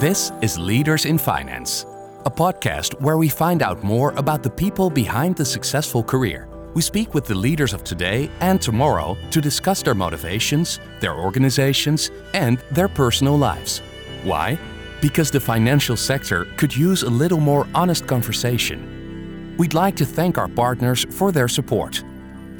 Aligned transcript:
This 0.00 0.30
is 0.42 0.56
Leaders 0.56 1.06
in 1.06 1.18
Finance, 1.18 1.84
a 2.24 2.30
podcast 2.30 3.00
where 3.00 3.16
we 3.16 3.28
find 3.28 3.64
out 3.64 3.82
more 3.82 4.12
about 4.12 4.44
the 4.44 4.50
people 4.50 4.90
behind 4.90 5.34
the 5.34 5.44
successful 5.44 6.04
career. 6.04 6.48
We 6.72 6.82
speak 6.82 7.14
with 7.14 7.24
the 7.24 7.34
leaders 7.34 7.72
of 7.72 7.82
today 7.82 8.30
and 8.38 8.62
tomorrow 8.62 9.16
to 9.32 9.40
discuss 9.40 9.82
their 9.82 9.96
motivations, 9.96 10.78
their 11.00 11.14
organizations, 11.14 12.12
and 12.32 12.58
their 12.70 12.86
personal 12.86 13.36
lives. 13.36 13.82
Why? 14.22 14.56
Because 15.00 15.32
the 15.32 15.40
financial 15.40 15.96
sector 15.96 16.44
could 16.56 16.76
use 16.76 17.02
a 17.02 17.10
little 17.10 17.40
more 17.40 17.66
honest 17.74 18.06
conversation. 18.06 19.56
We'd 19.58 19.74
like 19.74 19.96
to 19.96 20.06
thank 20.06 20.38
our 20.38 20.46
partners 20.46 21.06
for 21.10 21.32
their 21.32 21.48
support. 21.48 22.04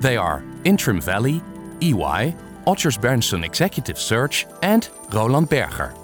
They 0.01 0.17
are 0.17 0.43
Interim 0.65 1.01
Valley, 1.01 1.41
EY, 1.83 2.35
Odgers 2.67 2.99
Berndtson 2.99 3.45
Executive 3.45 3.97
Search, 3.97 4.45
and 4.61 4.89
Roland 5.13 5.49
Berger. 5.49 5.95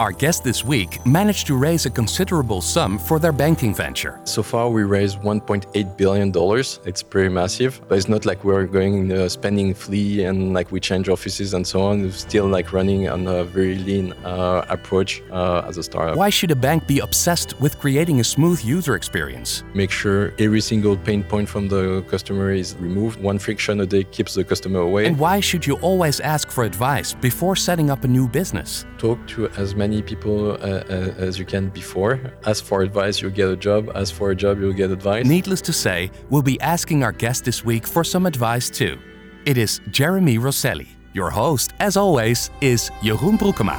Our 0.00 0.10
guest 0.10 0.42
this 0.42 0.64
week 0.64 1.04
managed 1.06 1.46
to 1.46 1.56
raise 1.56 1.86
a 1.86 1.90
considerable 1.90 2.60
sum 2.60 2.98
for 2.98 3.20
their 3.20 3.30
banking 3.30 3.72
venture. 3.72 4.20
So 4.24 4.42
far, 4.42 4.68
we 4.68 4.82
raised 4.82 5.20
1.8 5.20 5.96
billion 5.96 6.32
dollars. 6.32 6.80
It's 6.84 7.00
pretty 7.00 7.28
massive, 7.28 7.80
but 7.88 7.96
it's 7.96 8.08
not 8.08 8.26
like 8.26 8.42
we're 8.42 8.66
going 8.66 9.12
uh, 9.12 9.28
spending 9.28 9.72
flea 9.72 10.24
and 10.24 10.52
like 10.52 10.72
we 10.72 10.80
change 10.80 11.08
offices 11.08 11.54
and 11.54 11.64
so 11.64 11.80
on. 11.82 12.02
We're 12.02 12.10
still 12.10 12.48
like 12.48 12.72
running 12.72 13.08
on 13.08 13.28
a 13.28 13.44
very 13.44 13.76
lean 13.76 14.14
uh, 14.24 14.64
approach 14.68 15.22
uh, 15.30 15.62
as 15.68 15.78
a 15.78 15.82
startup. 15.84 16.16
Why 16.16 16.28
should 16.28 16.50
a 16.50 16.56
bank 16.56 16.88
be 16.88 16.98
obsessed 16.98 17.60
with 17.60 17.78
creating 17.78 18.18
a 18.18 18.24
smooth 18.24 18.64
user 18.64 18.96
experience? 18.96 19.62
Make 19.74 19.92
sure 19.92 20.34
every 20.40 20.60
single 20.60 20.96
pain 20.96 21.22
point 21.22 21.48
from 21.48 21.68
the 21.68 22.02
customer 22.08 22.50
is 22.50 22.74
removed. 22.80 23.20
One 23.20 23.38
friction 23.38 23.80
a 23.80 23.86
day 23.86 24.02
keeps 24.02 24.34
the 24.34 24.42
customer 24.42 24.80
away. 24.80 25.06
And 25.06 25.16
why 25.16 25.38
should 25.38 25.64
you 25.64 25.74
always 25.76 26.18
ask 26.18 26.50
for 26.50 26.64
advice 26.64 27.14
before 27.14 27.54
setting 27.54 27.90
up 27.90 28.02
a 28.02 28.08
new 28.08 28.26
business? 28.26 28.86
Talk 28.98 29.24
to 29.28 29.48
as 29.50 29.76
many 29.76 29.83
people 30.02 30.52
uh, 30.52 30.54
uh, 30.54 31.14
as 31.18 31.38
you 31.38 31.44
can 31.44 31.68
before. 31.68 32.18
Ask 32.46 32.64
for 32.64 32.82
advice, 32.82 33.20
you'll 33.20 33.30
get 33.30 33.48
a 33.48 33.56
job. 33.56 33.90
Ask 33.94 34.14
for 34.14 34.30
a 34.30 34.34
job, 34.34 34.58
you'll 34.60 34.72
get 34.72 34.90
advice. 34.90 35.26
Needless 35.26 35.60
to 35.62 35.72
say, 35.72 36.10
we'll 36.30 36.42
be 36.42 36.60
asking 36.60 37.02
our 37.04 37.12
guest 37.12 37.44
this 37.44 37.64
week 37.64 37.86
for 37.86 38.04
some 38.04 38.26
advice 38.26 38.70
too. 38.70 38.98
It 39.44 39.58
is 39.58 39.80
Jeremie 39.90 40.38
Rosselli. 40.38 40.88
Your 41.12 41.30
host, 41.30 41.72
as 41.80 41.96
always, 41.96 42.50
is 42.60 42.90
Jeroen 43.02 43.38
Broekema. 43.38 43.78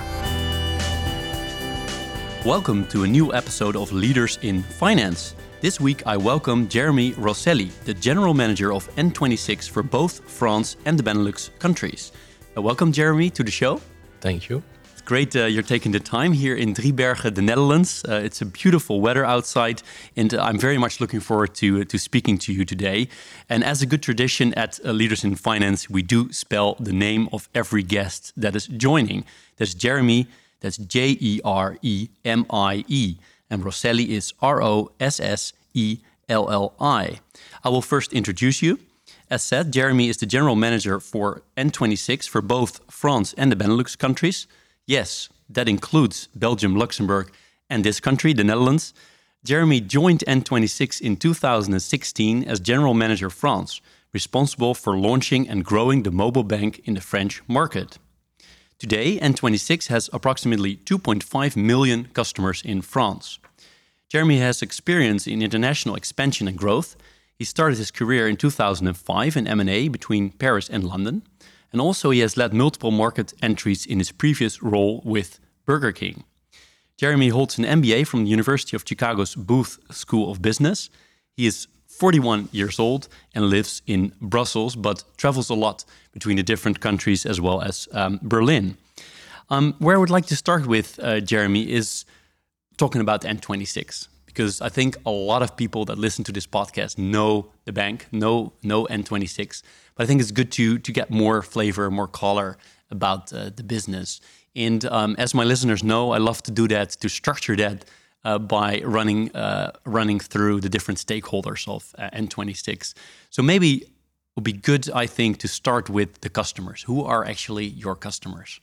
Welcome 2.45 2.85
to 2.87 3.03
a 3.03 3.07
new 3.07 3.33
episode 3.33 3.75
of 3.75 3.91
Leaders 3.91 4.37
in 4.43 4.61
Finance. 4.61 5.35
This 5.61 5.81
week 5.81 6.05
I 6.05 6.15
welcome 6.15 6.67
Jeremie 6.67 7.13
Rosselli, 7.13 7.71
the 7.85 7.93
General 7.95 8.35
Manager 8.35 8.71
of 8.71 8.87
N26 8.97 9.67
for 9.67 9.81
both 9.81 10.29
France 10.29 10.77
and 10.85 10.99
the 10.99 11.03
Benelux 11.03 11.49
countries. 11.57 12.11
Uh, 12.55 12.61
welcome, 12.61 12.91
Jeremie, 12.91 13.31
to 13.31 13.43
the 13.43 13.49
show. 13.49 13.81
Thank 14.21 14.47
you. 14.47 14.61
Great 15.05 15.35
uh, 15.35 15.45
you're 15.45 15.61
taking 15.61 15.91
the 15.91 15.99
time 15.99 16.33
here 16.33 16.55
in 16.55 16.73
Driebergen, 16.73 17.35
the 17.35 17.41
Netherlands. 17.43 18.03
Uh, 18.09 18.21
it's 18.23 18.41
a 18.41 18.45
beautiful 18.45 19.01
weather 19.01 19.23
outside, 19.23 19.83
and 20.15 20.33
I'm 20.33 20.57
very 20.57 20.79
much 20.79 20.99
looking 20.99 21.19
forward 21.19 21.53
to, 21.55 21.85
to 21.85 21.99
speaking 21.99 22.39
to 22.39 22.51
you 22.51 22.65
today. 22.65 23.07
And 23.47 23.63
as 23.63 23.83
a 23.83 23.85
good 23.85 24.01
tradition 24.01 24.51
at 24.55 24.79
uh, 24.83 24.91
Leaders 24.93 25.23
in 25.23 25.35
Finance, 25.35 25.91
we 25.91 26.01
do 26.01 26.31
spell 26.33 26.75
the 26.79 26.91
name 26.91 27.29
of 27.31 27.47
every 27.53 27.83
guest 27.83 28.33
that 28.35 28.55
is 28.55 28.65
joining. 28.65 29.25
That's 29.57 29.75
Jeremie, 29.75 30.25
that's 30.59 30.77
J 30.77 31.15
E 31.19 31.39
R 31.45 31.77
E 31.83 32.09
M 32.25 32.47
I 32.49 32.83
E, 32.87 33.17
and 33.47 33.63
Rosselli 33.63 34.09
is 34.09 34.33
R 34.41 34.63
O 34.63 34.91
S 34.99 35.19
S 35.19 35.53
E 35.75 35.99
L 36.27 36.49
L 36.49 36.73
I. 36.79 37.19
I 37.63 37.69
will 37.69 37.83
first 37.83 38.11
introduce 38.11 38.63
you. 38.63 38.79
As 39.29 39.43
said, 39.43 39.71
Jeremie 39.71 40.09
is 40.09 40.17
the 40.17 40.25
general 40.25 40.55
manager 40.55 40.99
for 40.99 41.43
N26 41.55 42.27
for 42.27 42.41
both 42.41 42.81
France 42.89 43.35
and 43.37 43.51
the 43.51 43.55
Benelux 43.55 43.95
countries. 43.95 44.47
Yes, 44.88 45.30
that 45.50 45.67
includes 45.67 46.30
Belgium, 46.36 46.75
Luxembourg, 46.75 47.31
and 47.69 47.83
this 47.83 48.00
country, 48.00 48.33
the 48.33 48.44
Netherlands. 48.44 48.94
Jeremie 49.44 49.81
joined 49.81 50.23
N26 50.28 51.01
in 51.01 51.18
2016 51.18 52.44
as 52.44 52.59
general 52.59 52.94
manager 52.94 53.29
France, 53.29 53.81
responsible 54.13 54.74
for 54.74 54.97
launching 54.97 55.50
and 55.50 55.66
growing 55.66 56.03
the 56.03 56.12
mobile 56.12 56.44
bank 56.44 56.81
in 56.85 56.94
the 56.94 57.01
French 57.01 57.41
market. 57.47 57.97
Today, 58.78 59.18
N26 59.19 59.88
has 59.88 60.09
approximately 60.13 60.75
2.5 60.78 61.56
million 61.56 62.06
customers 62.13 62.62
in 62.63 62.81
France. 62.81 63.40
Jeremie 64.09 64.40
has 64.40 64.62
experience 64.62 65.25
in 65.25 65.41
international 65.41 65.95
expansion 65.95 66.47
and 66.47 66.57
growth. 66.57 66.95
He 67.38 67.44
started 67.44 67.78
his 67.78 67.91
career 67.91 68.28
in 68.28 68.38
2005 68.38 69.38
in 69.38 69.47
M&A 69.47 69.88
between 69.88 70.29
Paris 70.29 70.69
and 70.69 70.84
London, 70.84 71.24
and 71.75 71.81
also 71.81 72.09
he 72.12 72.22
has 72.22 72.38
led 72.38 72.53
multiple 72.53 72.90
market 72.90 73.34
entries 73.41 73.86
in 73.86 73.97
his 74.00 74.09
previous 74.09 74.63
role 74.63 75.02
with 75.03 75.41
Burger 75.66 75.91
King. 75.91 76.24
Jeremie 76.96 77.28
holds 77.28 77.58
an 77.58 77.66
MBA 77.66 78.08
from 78.08 78.24
the 78.24 78.30
University 78.30 78.78
of 78.78 78.86
Chicago's 78.88 79.36
Booth 79.36 79.78
School 79.91 80.31
of 80.31 80.41
Business. 80.41 80.90
He 81.36 81.46
is 81.46 81.68
41 81.88 82.47
years 82.53 82.80
old 82.80 83.09
and 83.34 83.50
lives 83.50 83.81
in 83.88 84.13
Brussels, 84.22 84.78
but 84.78 85.03
travels 85.18 85.50
a 85.50 85.53
lot 85.53 85.84
between 86.13 86.38
the 86.38 86.44
different 86.44 86.80
countries 86.80 87.25
as 87.25 87.41
well 87.41 87.62
as 87.62 87.90
um, 87.92 88.22
Berlin. 88.24 88.78
Um, 89.50 89.75
where 89.80 89.97
I 89.97 90.00
would 90.00 90.09
like 90.09 90.28
to 90.28 90.38
start 90.38 90.68
with, 90.68 90.97
uh, 91.03 91.19
Jeremie, 91.19 91.69
is 91.69 92.06
talking 92.78 93.02
about 93.02 93.24
N26 93.24 94.07
because 94.25 94.62
I 94.62 94.69
think 94.69 94.96
a 95.06 95.12
lot 95.12 95.42
of 95.42 95.57
people 95.57 95.84
that 95.86 95.97
listen 95.97 96.24
to 96.24 96.31
this 96.31 96.47
podcast 96.47 96.97
know 96.97 97.52
the 97.66 97.74
bank, 97.74 98.07
know 98.13 98.53
know 98.63 98.86
N26. 98.86 99.62
But 99.95 100.03
I 100.03 100.07
think 100.07 100.22
it's 100.22 100.31
good 100.31 100.51
to 100.53 100.78
to 100.79 100.91
get 100.91 101.09
more 101.09 101.41
flavor, 101.41 101.89
more 101.91 102.07
color 102.07 102.57
about 102.89 103.33
uh, 103.33 103.50
the 103.56 103.63
business. 103.63 104.22
And 104.56 104.85
um, 104.85 105.16
as 105.17 105.33
my 105.33 105.44
listeners 105.44 105.83
know, 105.83 106.11
I 106.11 106.17
love 106.17 106.41
to 106.44 106.51
do 106.51 106.67
that 106.67 106.89
to 107.01 107.09
structure 107.09 107.56
that 107.57 107.85
uh, 108.23 108.39
by 108.39 108.81
running 108.83 109.35
uh, 109.35 109.72
running 109.85 110.19
through 110.19 110.61
the 110.61 110.69
different 110.69 111.00
stakeholders 111.00 111.67
of 111.67 111.94
uh, 111.97 112.09
N26. 112.11 112.94
So 113.29 113.44
maybe 113.44 113.69
it 113.75 113.89
would 114.35 114.44
be 114.44 114.53
good, 114.53 114.89
I 114.91 115.07
think, 115.07 115.38
to 115.39 115.47
start 115.47 115.89
with 115.89 116.22
the 116.22 116.29
customers. 116.29 116.83
Who 116.83 117.03
are 117.03 117.23
actually 117.25 117.66
your 117.66 117.95
customers? 117.95 118.59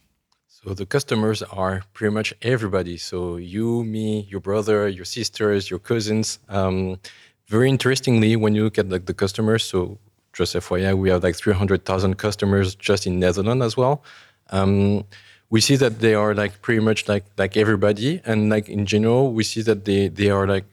So 0.49 0.75
the 0.75 0.87
customers 0.87 1.43
are 1.43 1.83
pretty 1.93 2.15
much 2.15 2.35
everybody. 2.43 2.97
So 2.97 3.37
you, 3.37 3.83
me, 3.85 4.27
your 4.31 4.41
brother, 4.41 4.89
your 4.89 5.05
sisters, 5.05 5.71
your 5.71 5.81
cousins. 5.81 6.39
Um, 6.49 7.01
very 7.49 7.69
interestingly, 7.69 8.37
when 8.37 8.55
you 8.55 8.65
look 8.65 8.79
at 8.79 8.89
like 8.89 9.07
the 9.07 9.15
customers, 9.15 9.65
so 9.65 9.99
just 10.33 10.55
FYI, 10.55 10.97
we 10.97 11.11
have 11.11 11.23
like 11.23 11.37
300,000 11.37 12.17
customers 12.17 12.75
just 12.75 13.07
in 13.07 13.19
Netherlands 13.19 13.65
as 13.65 13.77
well. 13.77 14.03
Um, 14.51 15.05
we 15.51 15.61
see 15.61 15.77
that 15.77 16.01
they 16.01 16.15
are 16.15 16.35
like 16.35 16.63
pretty 16.63 16.81
much 16.81 17.09
like 17.09 17.25
like 17.37 17.57
everybody, 17.59 18.23
and 18.25 18.49
like 18.49 18.71
in 18.71 18.87
general, 18.87 19.33
we 19.33 19.45
see 19.45 19.61
that 19.63 19.85
they 19.85 20.09
they 20.09 20.31
are 20.31 20.47
like 20.47 20.65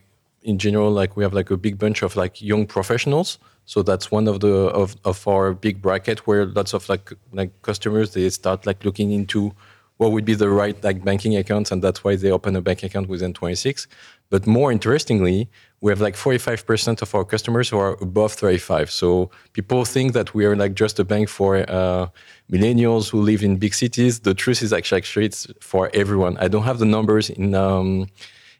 in 0.42 0.58
general 0.58 0.90
like 0.90 1.16
we 1.16 1.22
have 1.22 1.34
like 1.34 1.50
a 1.50 1.56
big 1.56 1.78
bunch 1.78 2.02
of 2.02 2.16
like 2.16 2.40
young 2.40 2.66
professionals. 2.66 3.38
So 3.66 3.82
that's 3.82 4.10
one 4.10 4.26
of 4.26 4.40
the 4.40 4.54
of, 4.82 4.96
of 5.04 5.28
our 5.28 5.52
big 5.52 5.82
bracket 5.82 6.26
where 6.26 6.46
lots 6.46 6.72
of 6.72 6.88
like 6.88 7.12
like 7.32 7.50
customers 7.60 8.14
they 8.14 8.30
start 8.30 8.64
like 8.64 8.82
looking 8.84 9.12
into 9.12 9.52
what 9.98 10.12
would 10.12 10.24
be 10.24 10.34
the 10.34 10.48
right 10.48 10.82
like 10.82 11.04
banking 11.04 11.36
accounts, 11.36 11.70
and 11.70 11.82
that's 11.82 12.02
why 12.02 12.16
they 12.16 12.30
open 12.30 12.56
a 12.56 12.62
bank 12.62 12.82
account 12.82 13.06
with 13.06 13.20
N26. 13.20 13.86
But 14.30 14.46
more 14.46 14.70
interestingly, 14.70 15.50
we 15.80 15.90
have 15.90 16.00
like 16.00 16.14
45% 16.14 17.02
of 17.02 17.14
our 17.14 17.24
customers 17.24 17.68
who 17.68 17.78
are 17.78 17.96
above 18.00 18.32
35. 18.32 18.90
So 18.90 19.30
people 19.52 19.84
think 19.84 20.12
that 20.12 20.34
we 20.34 20.44
are 20.46 20.54
like 20.54 20.74
just 20.74 20.98
a 21.00 21.04
bank 21.04 21.28
for 21.28 21.56
uh, 21.68 22.06
millennials 22.50 23.10
who 23.10 23.20
live 23.20 23.42
in 23.42 23.56
big 23.56 23.74
cities. 23.74 24.20
The 24.20 24.34
truth 24.34 24.62
is 24.62 24.72
actually, 24.72 24.98
actually 24.98 25.26
it's 25.26 25.48
for 25.60 25.90
everyone. 25.92 26.36
I 26.38 26.48
don't 26.48 26.62
have 26.62 26.78
the 26.78 26.86
numbers 26.86 27.28
in 27.28 27.54
um, 27.54 28.06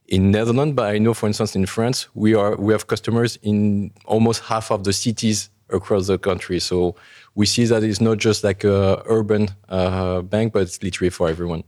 in 0.08 0.32
Netherlands, 0.32 0.75
but 0.75 0.92
I 0.92 0.98
know, 0.98 1.14
for 1.14 1.28
instance, 1.28 1.54
in 1.54 1.66
France, 1.66 2.08
we 2.14 2.34
are 2.34 2.56
we 2.56 2.72
have 2.72 2.88
customers 2.88 3.38
in 3.42 3.92
almost 4.06 4.42
half 4.42 4.72
of 4.72 4.82
the 4.82 4.92
cities 4.92 5.50
across 5.69 6.08
the 6.08 6.19
country. 6.19 6.58
So 6.58 6.97
we 7.37 7.47
see 7.47 7.64
that 7.66 7.84
it's 7.84 8.00
not 8.00 8.19
just 8.19 8.42
like 8.42 8.64
a 8.64 9.02
urban 9.06 9.50
uh, 9.69 10.23
bank, 10.23 10.52
but 10.52 10.62
it's 10.62 10.82
literally 10.82 11.11
for 11.11 11.28
everyone. 11.28 11.62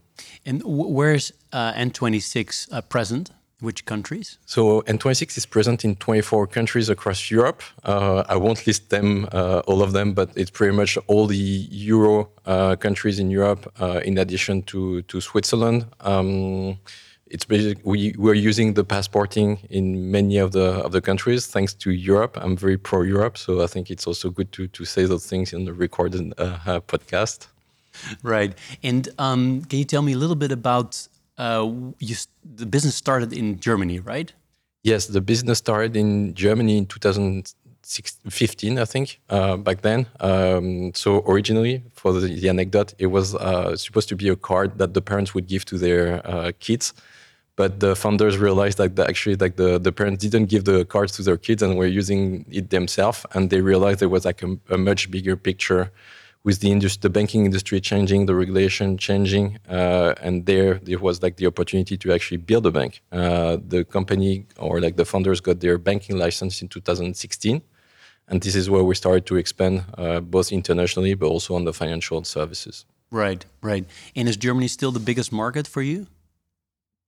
And 0.45 0.61
where's 0.65 1.31
uh, 1.53 1.71
N26 1.73 2.73
uh, 2.73 2.81
present? 2.81 3.31
Which 3.63 3.85
countries? 3.85 4.37
So 4.45 4.81
N26 4.81 5.37
is 5.37 5.45
present 5.45 5.85
in 5.85 5.95
24 5.95 6.47
countries 6.47 6.89
across 6.89 7.31
Europe. 7.31 7.63
Uh, 7.83 8.23
I 8.27 8.35
won't 8.35 8.67
list 8.67 8.89
them, 8.89 9.27
uh, 9.31 9.61
all 9.67 9.81
of 9.81 9.93
them, 9.93 10.13
but 10.13 10.29
it's 10.35 10.51
pretty 10.51 10.75
much 10.75 10.97
all 11.07 11.27
the 11.27 11.35
Euro 11.35 12.29
uh, 12.45 12.75
countries 12.75 13.19
in 13.19 13.31
Europe, 13.31 13.71
in 14.03 14.17
addition 14.17 14.63
to 14.63 15.01
to 15.03 15.21
Switzerland. 15.21 15.85
Um, 16.01 16.77
it's 17.33 17.45
basically 17.45 17.81
we 17.83 18.13
we're 18.17 18.35
using 18.35 18.73
the 18.75 18.83
passporting 18.83 19.57
in 19.69 20.11
many 20.11 20.37
of 20.37 20.51
the 20.51 20.83
of 20.85 20.91
the 20.91 21.01
countries 21.01 21.47
thanks 21.47 21.73
to 21.73 21.91
Europe. 21.91 22.37
I'm 22.39 22.55
very 22.55 22.77
pro 22.77 23.01
Europe, 23.01 23.37
so 23.37 23.63
I 23.63 23.67
think 23.67 23.89
it's 23.89 24.05
also 24.05 24.29
good 24.29 24.51
to 24.51 24.67
to 24.67 24.85
say 24.85 25.05
those 25.05 25.25
things 25.25 25.51
in 25.51 25.65
the 25.65 25.73
recorded 25.73 26.33
uh, 26.37 26.59
uh, 26.65 26.79
podcast. 26.81 27.47
Right, 28.23 28.53
and 28.83 29.09
um, 29.17 29.63
can 29.65 29.79
you 29.79 29.85
tell 29.85 30.01
me 30.01 30.13
a 30.13 30.17
little 30.17 30.35
bit 30.35 30.51
about 30.51 31.07
uh, 31.37 31.69
the 31.99 32.65
business 32.65 32.95
started 32.95 33.33
in 33.33 33.59
Germany, 33.59 33.99
right? 33.99 34.33
Yes, 34.83 35.07
the 35.07 35.21
business 35.21 35.57
started 35.59 35.95
in 35.95 36.33
Germany 36.33 36.77
in 36.77 36.85
2015, 36.85 38.77
I 38.79 38.85
think, 38.85 39.21
uh, 39.29 39.57
back 39.57 39.81
then. 39.81 40.07
Um, 40.19 40.93
so 40.93 41.23
originally, 41.25 41.83
for 41.93 42.13
the, 42.13 42.27
the 42.27 42.49
anecdote, 42.49 42.93
it 42.97 43.07
was 43.07 43.33
uh, 43.35 43.75
supposed 43.77 44.09
to 44.09 44.15
be 44.15 44.27
a 44.29 44.35
card 44.35 44.77
that 44.79 44.93
the 44.93 45.01
parents 45.01 45.33
would 45.33 45.47
give 45.47 45.63
to 45.65 45.77
their 45.77 46.25
uh, 46.27 46.51
kids 46.59 46.93
but 47.55 47.79
the 47.79 47.95
founders 47.95 48.37
realized 48.37 48.77
that 48.77 48.95
the, 48.95 49.07
actually 49.07 49.35
like 49.35 49.55
the, 49.55 49.79
the 49.79 49.91
parents 49.91 50.23
didn't 50.23 50.47
give 50.47 50.65
the 50.65 50.85
cards 50.85 51.11
to 51.13 51.21
their 51.21 51.37
kids 51.37 51.61
and 51.61 51.77
were 51.77 51.85
using 51.85 52.45
it 52.51 52.69
themselves 52.69 53.25
and 53.33 53.49
they 53.49 53.61
realized 53.61 53.99
there 53.99 54.09
was 54.09 54.25
like 54.25 54.41
a, 54.43 54.57
a 54.69 54.77
much 54.77 55.11
bigger 55.11 55.35
picture 55.35 55.91
with 56.43 56.59
the 56.59 56.71
industry, 56.71 56.99
the 57.01 57.09
banking 57.09 57.45
industry 57.45 57.79
changing, 57.79 58.25
the 58.25 58.35
regulation 58.35 58.97
changing, 58.97 59.59
uh, 59.69 60.13
and 60.21 60.45
there 60.45 60.79
there 60.83 60.99
was 60.99 61.21
like 61.23 61.37
the 61.37 61.47
opportunity 61.47 61.97
to 61.97 62.11
actually 62.11 62.37
build 62.37 62.65
a 62.65 62.71
bank. 62.71 63.01
Uh, 63.11 63.57
the 63.65 63.83
company 63.85 64.45
or 64.57 64.81
like 64.81 64.97
the 64.97 65.05
founders 65.05 65.39
got 65.39 65.59
their 65.61 65.77
banking 65.77 66.17
license 66.17 66.61
in 66.61 66.67
2016, 66.67 67.61
and 68.27 68.41
this 68.41 68.55
is 68.55 68.69
where 68.69 68.83
we 68.83 68.95
started 68.95 69.25
to 69.25 69.37
expand 69.37 69.85
uh, 69.97 70.19
both 70.19 70.51
internationally 70.51 71.13
but 71.13 71.27
also 71.27 71.55
on 71.55 71.63
the 71.63 71.73
financial 71.73 72.23
services. 72.23 72.85
Right, 73.09 73.45
right. 73.61 73.85
And 74.15 74.27
is 74.27 74.37
Germany 74.37 74.67
still 74.67 74.91
the 74.91 74.99
biggest 74.99 75.31
market 75.31 75.67
for 75.67 75.83
you? 75.83 76.07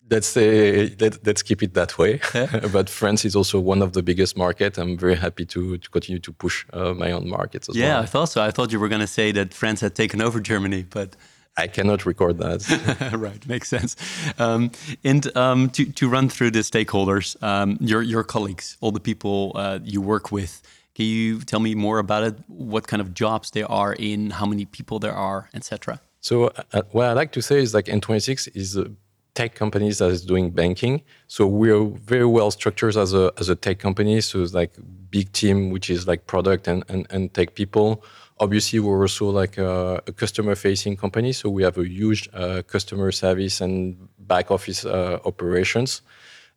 Let's 0.10 0.28
say 0.28 0.96
let, 1.00 1.28
us 1.28 1.42
keep 1.42 1.64
it 1.64 1.74
that 1.74 1.98
way. 1.98 2.20
but 2.72 2.90
France 2.90 3.26
is 3.26 3.36
also 3.36 3.60
one 3.60 3.82
of 3.82 3.94
the 3.94 4.04
biggest 4.04 4.38
market. 4.38 4.78
I'm 4.78 4.98
very 4.98 5.16
happy 5.16 5.46
to, 5.46 5.78
to 5.78 5.90
continue 5.90 6.20
to 6.20 6.32
push 6.32 6.66
uh, 6.74 6.94
my 6.94 7.12
own 7.12 7.28
markets 7.28 7.70
as 7.70 7.76
yeah, 7.76 7.86
well. 7.86 7.98
Yeah, 7.98 8.00
I 8.02 8.06
thought 8.06 8.30
so. 8.30 8.44
I 8.44 8.52
thought 8.52 8.72
you 8.72 8.80
were 8.80 8.90
going 8.90 9.02
to 9.02 9.08
say 9.08 9.32
that 9.32 9.54
France 9.54 9.82
had 9.82 9.96
taken 9.96 10.22
over 10.22 10.40
Germany, 10.40 10.86
but 10.90 11.16
I 11.58 11.68
cannot 11.68 12.06
record 12.06 12.38
that. 12.40 13.12
right, 13.18 13.48
makes 13.48 13.70
sense. 13.70 13.96
Um, 14.38 14.72
and 15.04 15.36
um, 15.38 15.70
to 15.72 15.86
to 15.86 16.10
run 16.10 16.30
through 16.30 16.52
the 16.52 16.60
stakeholders, 16.60 17.42
um, 17.42 17.78
your 17.80 18.02
your 18.02 18.24
colleagues, 18.24 18.78
all 18.82 18.92
the 18.92 19.00
people 19.00 19.54
uh, 19.56 19.80
you 19.84 20.02
work 20.02 20.32
with. 20.32 20.62
Can 20.96 21.06
you 21.06 21.42
tell 21.42 21.60
me 21.60 21.76
more 21.76 22.00
about 22.00 22.24
it? 22.24 22.36
What 22.48 22.88
kind 22.88 23.02
of 23.02 23.14
jobs 23.14 23.52
they 23.52 23.64
are 23.64 23.94
in, 23.94 24.32
how 24.32 24.46
many 24.46 24.66
people 24.66 25.00
there 25.00 25.14
are, 25.14 25.50
etc. 25.54 26.00
So 26.22 26.52
uh, 26.74 26.82
what 26.92 27.06
I 27.06 27.14
like 27.14 27.32
to 27.34 27.42
say 27.42 27.60
is 27.60 27.74
like 27.74 27.86
N26 27.86 28.56
is 28.56 28.78
a 28.78 28.90
tech 29.36 29.54
companies 29.54 30.00
that 30.00 30.10
is 30.10 30.26
doing 30.26 30.50
banking. 30.50 31.02
So 31.28 31.46
we're 31.46 31.86
very 31.86 32.26
well 32.26 32.50
structured 32.52 32.98
as 32.98 33.14
a 33.14 33.32
as 33.38 33.50
a 33.50 33.56
tech 33.56 33.80
company. 33.80 34.22
So 34.22 34.42
it's 34.42 34.54
like 34.54 34.74
big 35.10 35.32
team, 35.32 35.70
which 35.70 35.90
is 35.90 36.08
like 36.08 36.26
product 36.26 36.68
and 36.68 36.84
and, 36.90 37.06
and 37.10 37.34
tech 37.34 37.54
people. 37.54 38.04
Obviously, 38.40 38.80
we're 38.80 39.02
also 39.02 39.30
like 39.30 39.58
a, 39.58 40.02
a 40.08 40.12
customer 40.12 40.56
facing 40.56 40.98
company. 40.98 41.32
So 41.32 41.50
we 41.50 41.64
have 41.64 41.78
a 41.78 41.88
huge 41.88 42.30
uh, 42.34 42.64
customer 42.68 43.12
service 43.12 43.62
and 43.62 44.10
back 44.20 44.52
office 44.52 44.86
uh, 44.86 45.20
operations. 45.24 46.02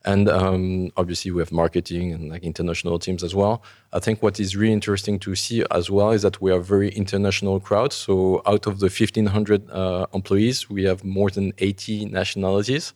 And 0.05 0.29
um, 0.29 0.91
obviously, 0.97 1.31
we 1.31 1.41
have 1.41 1.53
marketing 1.53 2.13
and 2.13 2.31
like 2.31 2.43
international 2.43 2.99
teams 2.99 3.25
as 3.25 3.35
well. 3.35 3.63
I 3.93 3.99
think 3.99 4.23
what 4.23 4.39
is 4.39 4.57
really 4.57 4.73
interesting 4.73 5.19
to 5.21 5.35
see 5.35 5.65
as 5.71 5.91
well 5.91 6.13
is 6.13 6.23
that 6.23 6.41
we 6.41 6.53
are 6.53 6.61
very 6.61 6.91
international 6.91 7.59
crowd. 7.61 7.93
So 7.93 8.41
out 8.47 8.67
of 8.67 8.79
the 8.79 8.87
1,500 8.87 9.71
uh, 9.71 10.07
employees, 10.15 10.71
we 10.71 10.85
have 10.85 11.05
more 11.05 11.31
than 11.31 11.53
80 11.59 12.07
nationalities. 12.07 12.95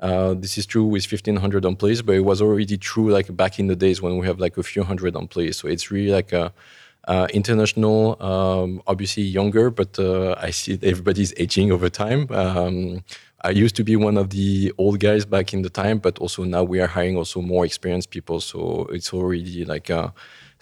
Uh, 0.00 0.34
this 0.34 0.58
is 0.58 0.66
true 0.66 0.84
with 0.84 1.10
1,500 1.10 1.64
employees, 1.64 2.02
but 2.02 2.14
it 2.14 2.20
was 2.20 2.40
already 2.40 2.76
true 2.76 3.10
like 3.10 3.34
back 3.36 3.58
in 3.58 3.66
the 3.66 3.76
days 3.76 4.00
when 4.00 4.18
we 4.18 4.26
have 4.26 4.38
like 4.38 4.56
a 4.56 4.62
few 4.62 4.82
hundred 4.84 5.16
employees. 5.16 5.56
So 5.56 5.68
it's 5.68 5.90
really 5.90 6.12
like 6.12 6.32
a 6.32 6.52
uh, 7.06 7.26
international, 7.32 8.22
um, 8.22 8.82
obviously 8.86 9.22
younger, 9.22 9.70
but 9.70 9.98
uh, 9.98 10.34
I 10.38 10.50
see 10.50 10.78
everybody's 10.82 11.34
aging 11.36 11.70
over 11.70 11.88
time. 11.90 12.26
Um, 12.30 13.04
I 13.44 13.50
used 13.50 13.76
to 13.76 13.84
be 13.84 13.94
one 13.94 14.16
of 14.16 14.30
the 14.30 14.72
old 14.78 15.00
guys 15.00 15.26
back 15.26 15.52
in 15.52 15.60
the 15.60 15.68
time, 15.68 15.98
but 15.98 16.18
also 16.18 16.44
now 16.44 16.64
we 16.64 16.80
are 16.80 16.86
hiring 16.86 17.18
also 17.18 17.42
more 17.42 17.66
experienced 17.66 18.08
people. 18.08 18.40
So 18.40 18.86
it's 18.90 19.12
already 19.12 19.66
like 19.66 19.90
uh, 19.90 20.12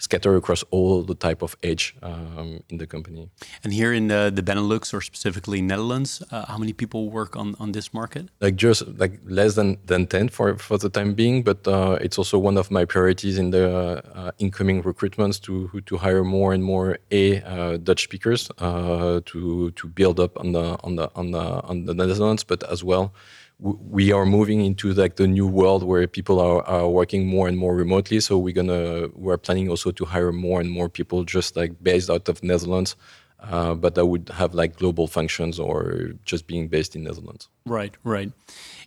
scattered 0.07 0.35
across 0.41 0.61
all 0.75 1.03
the 1.11 1.15
type 1.15 1.41
of 1.41 1.55
age 1.63 1.95
um, 2.01 2.49
in 2.69 2.77
the 2.77 2.87
company. 2.95 3.29
And 3.63 3.71
here 3.73 3.93
in 3.93 4.07
the, 4.13 4.31
the 4.37 4.43
Benelux 4.49 4.93
or 4.93 5.01
specifically 5.01 5.61
Netherlands, 5.61 6.21
uh, 6.31 6.45
how 6.51 6.57
many 6.57 6.73
people 6.73 7.09
work 7.09 7.35
on, 7.35 7.55
on 7.59 7.71
this 7.71 7.93
market? 7.93 8.23
Like 8.41 8.55
just 8.55 8.81
like 9.01 9.19
less 9.25 9.55
than, 9.55 9.77
than 9.85 10.07
10 10.07 10.29
for, 10.29 10.57
for 10.57 10.77
the 10.77 10.89
time 10.89 11.13
being, 11.13 11.43
but 11.43 11.67
uh, 11.67 11.97
it's 12.01 12.17
also 12.17 12.37
one 12.37 12.57
of 12.57 12.69
my 12.69 12.85
priorities 12.85 13.37
in 13.37 13.51
the 13.51 13.65
uh, 14.13 14.31
incoming 14.39 14.83
recruitments 14.83 15.41
to 15.41 15.53
to 15.85 15.97
hire 15.97 16.23
more 16.23 16.53
and 16.53 16.63
more 16.63 16.97
a 17.11 17.41
uh, 17.41 17.77
Dutch 17.77 18.03
speakers 18.03 18.51
uh, 18.59 19.21
to 19.25 19.71
to 19.71 19.87
build 19.87 20.19
up 20.19 20.37
on 20.39 20.51
the 20.51 20.77
on 20.83 20.95
the 20.95 21.09
on 21.15 21.31
the 21.31 21.45
on 21.69 21.85
the 21.85 21.93
Netherlands, 21.93 22.43
but 22.43 22.63
as 22.63 22.83
well 22.83 23.13
we 23.59 24.11
are 24.11 24.25
moving 24.25 24.61
into 24.61 24.93
like 24.93 25.15
the 25.15 25.27
new 25.27 25.47
world 25.47 25.83
where 25.83 26.07
people 26.07 26.39
are, 26.39 26.63
are 26.63 26.89
working 26.89 27.27
more 27.27 27.47
and 27.47 27.57
more 27.57 27.75
remotely. 27.75 28.19
So 28.19 28.37
we're 28.37 28.53
gonna 28.53 29.07
we're 29.13 29.37
planning 29.37 29.69
also 29.69 29.91
to 29.91 30.05
hire 30.05 30.31
more 30.31 30.59
and 30.59 30.69
more 30.69 30.89
people 30.89 31.23
just 31.23 31.55
like 31.55 31.81
based 31.81 32.09
out 32.09 32.27
of 32.27 32.43
Netherlands, 32.43 32.95
uh, 33.39 33.73
but 33.73 33.95
that 33.95 34.05
would 34.05 34.29
have 34.29 34.53
like 34.53 34.77
global 34.77 35.07
functions 35.07 35.59
or 35.59 36.11
just 36.25 36.47
being 36.47 36.67
based 36.67 36.95
in 36.95 37.03
Netherlands. 37.03 37.47
Right, 37.65 37.95
right. 38.03 38.31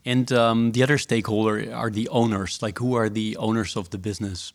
And 0.05 0.31
um, 0.33 0.73
the 0.73 0.83
other 0.83 0.99
stakeholder 0.99 1.73
are 1.73 1.91
the 1.91 2.09
owners. 2.09 2.61
Like 2.61 2.79
who 2.79 2.95
are 2.95 3.09
the 3.09 3.37
owners 3.39 3.77
of 3.77 3.91
the 3.91 3.99
business? 3.99 4.53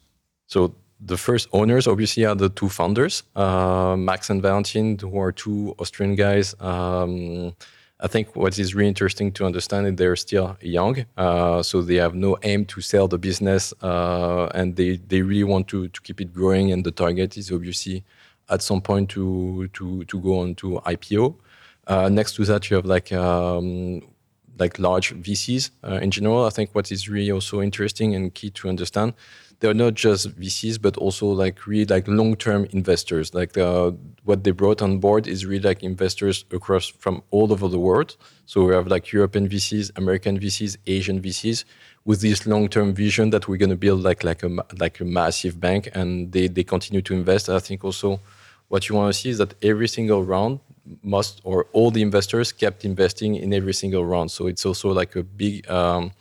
So 0.48 0.76
the 1.00 1.18
first 1.18 1.48
owners 1.52 1.88
obviously 1.88 2.26
are 2.26 2.36
the 2.36 2.50
two 2.50 2.70
founders, 2.70 3.24
uh, 3.36 3.96
Max 3.98 4.30
and 4.30 4.42
Valentin, 4.42 5.00
who 5.00 5.20
are 5.20 5.32
two 5.32 5.74
Austrian 5.80 6.16
guys. 6.16 6.54
Um, 6.60 7.56
I 8.04 8.08
think 8.08 8.36
what 8.36 8.58
is 8.58 8.74
really 8.74 8.88
interesting 8.88 9.32
to 9.34 9.46
understand 9.46 9.86
is 9.86 9.96
they're 9.96 10.16
still 10.16 10.58
young, 10.60 11.06
uh, 11.18 11.62
so 11.62 11.84
they 11.84 11.96
have 11.96 12.16
no 12.16 12.36
aim 12.42 12.66
to 12.66 12.82
sell 12.82 13.08
the 13.08 13.20
business, 13.20 13.74
uh, 13.84 14.48
and 14.56 14.76
they, 14.76 14.98
they 14.98 15.22
really 15.22 15.44
want 15.44 15.68
to, 15.68 15.88
to 15.88 16.02
keep 16.02 16.20
it 16.20 16.34
growing. 16.34 16.72
And 16.72 16.84
the 16.84 16.92
target 16.92 17.38
is 17.38 17.52
obviously 17.52 18.04
at 18.50 18.62
some 18.62 18.82
point 18.82 19.10
to 19.10 19.68
to 19.74 20.04
to 20.06 20.20
go 20.20 20.40
on 20.40 20.56
to 20.56 20.82
IPO. 20.86 21.36
Uh, 21.88 22.10
next 22.10 22.36
to 22.36 22.46
that, 22.46 22.70
you 22.70 22.76
have 22.76 22.86
like 22.86 23.12
um, 23.12 24.02
like 24.58 24.80
large 24.80 25.14
VCs 25.14 25.70
uh, 25.84 26.00
in 26.02 26.10
general. 26.12 26.46
I 26.46 26.50
think 26.50 26.74
what 26.74 26.92
is 26.92 27.08
really 27.08 27.32
also 27.32 27.62
interesting 27.62 28.16
and 28.16 28.34
key 28.34 28.50
to 28.52 28.70
understand 28.70 29.14
they're 29.62 29.76
not 29.76 29.94
just 29.94 30.36
VCs, 30.40 30.82
but 30.82 30.98
also 30.98 31.28
like 31.28 31.68
really 31.68 31.86
like 31.86 32.08
long-term 32.08 32.68
investors. 32.72 33.34
Like 33.34 33.58
uh, 33.58 33.92
what 34.24 34.44
they 34.44 34.50
brought 34.52 34.82
on 34.82 34.98
board 34.98 35.28
is 35.28 35.46
really 35.46 35.62
like 35.62 35.84
investors 35.84 36.46
across 36.52 36.88
from 36.88 37.22
all 37.30 37.54
over 37.54 37.68
the 37.68 37.80
world. 37.80 38.18
So 38.48 38.66
we 38.66 38.74
have 38.74 38.88
like 38.88 39.12
European 39.12 39.48
VCs, 39.48 39.92
American 39.96 40.40
VCs, 40.40 40.78
Asian 40.88 41.22
VCs, 41.22 41.64
with 42.06 42.22
this 42.22 42.48
long-term 42.48 42.96
vision 42.96 43.30
that 43.30 43.48
we're 43.48 43.58
going 43.58 43.70
to 43.70 43.78
build 43.78 44.02
like 44.02 44.24
like 44.24 44.42
a 44.42 44.50
like 44.80 45.00
a 45.00 45.06
massive 45.06 45.60
bank, 45.60 45.90
and 45.94 46.32
they 46.32 46.48
they 46.48 46.64
continue 46.64 47.04
to 47.04 47.14
invest. 47.14 47.48
I 47.48 47.60
think 47.60 47.86
also 47.86 48.20
what 48.70 48.90
you 48.90 48.96
want 48.96 49.14
to 49.14 49.20
see 49.20 49.30
is 49.30 49.38
that 49.38 49.54
every 49.64 49.88
single 49.88 50.24
round 50.24 50.60
most 51.04 51.42
or 51.44 51.68
all 51.74 51.92
the 51.92 52.02
investors 52.02 52.52
kept 52.52 52.84
investing 52.84 53.36
in 53.36 53.54
every 53.54 53.74
single 53.74 54.06
round. 54.06 54.32
So 54.32 54.48
it's 54.48 54.66
also 54.66 54.92
like 54.92 55.16
a 55.16 55.22
big 55.22 55.70
um, 55.70 56.14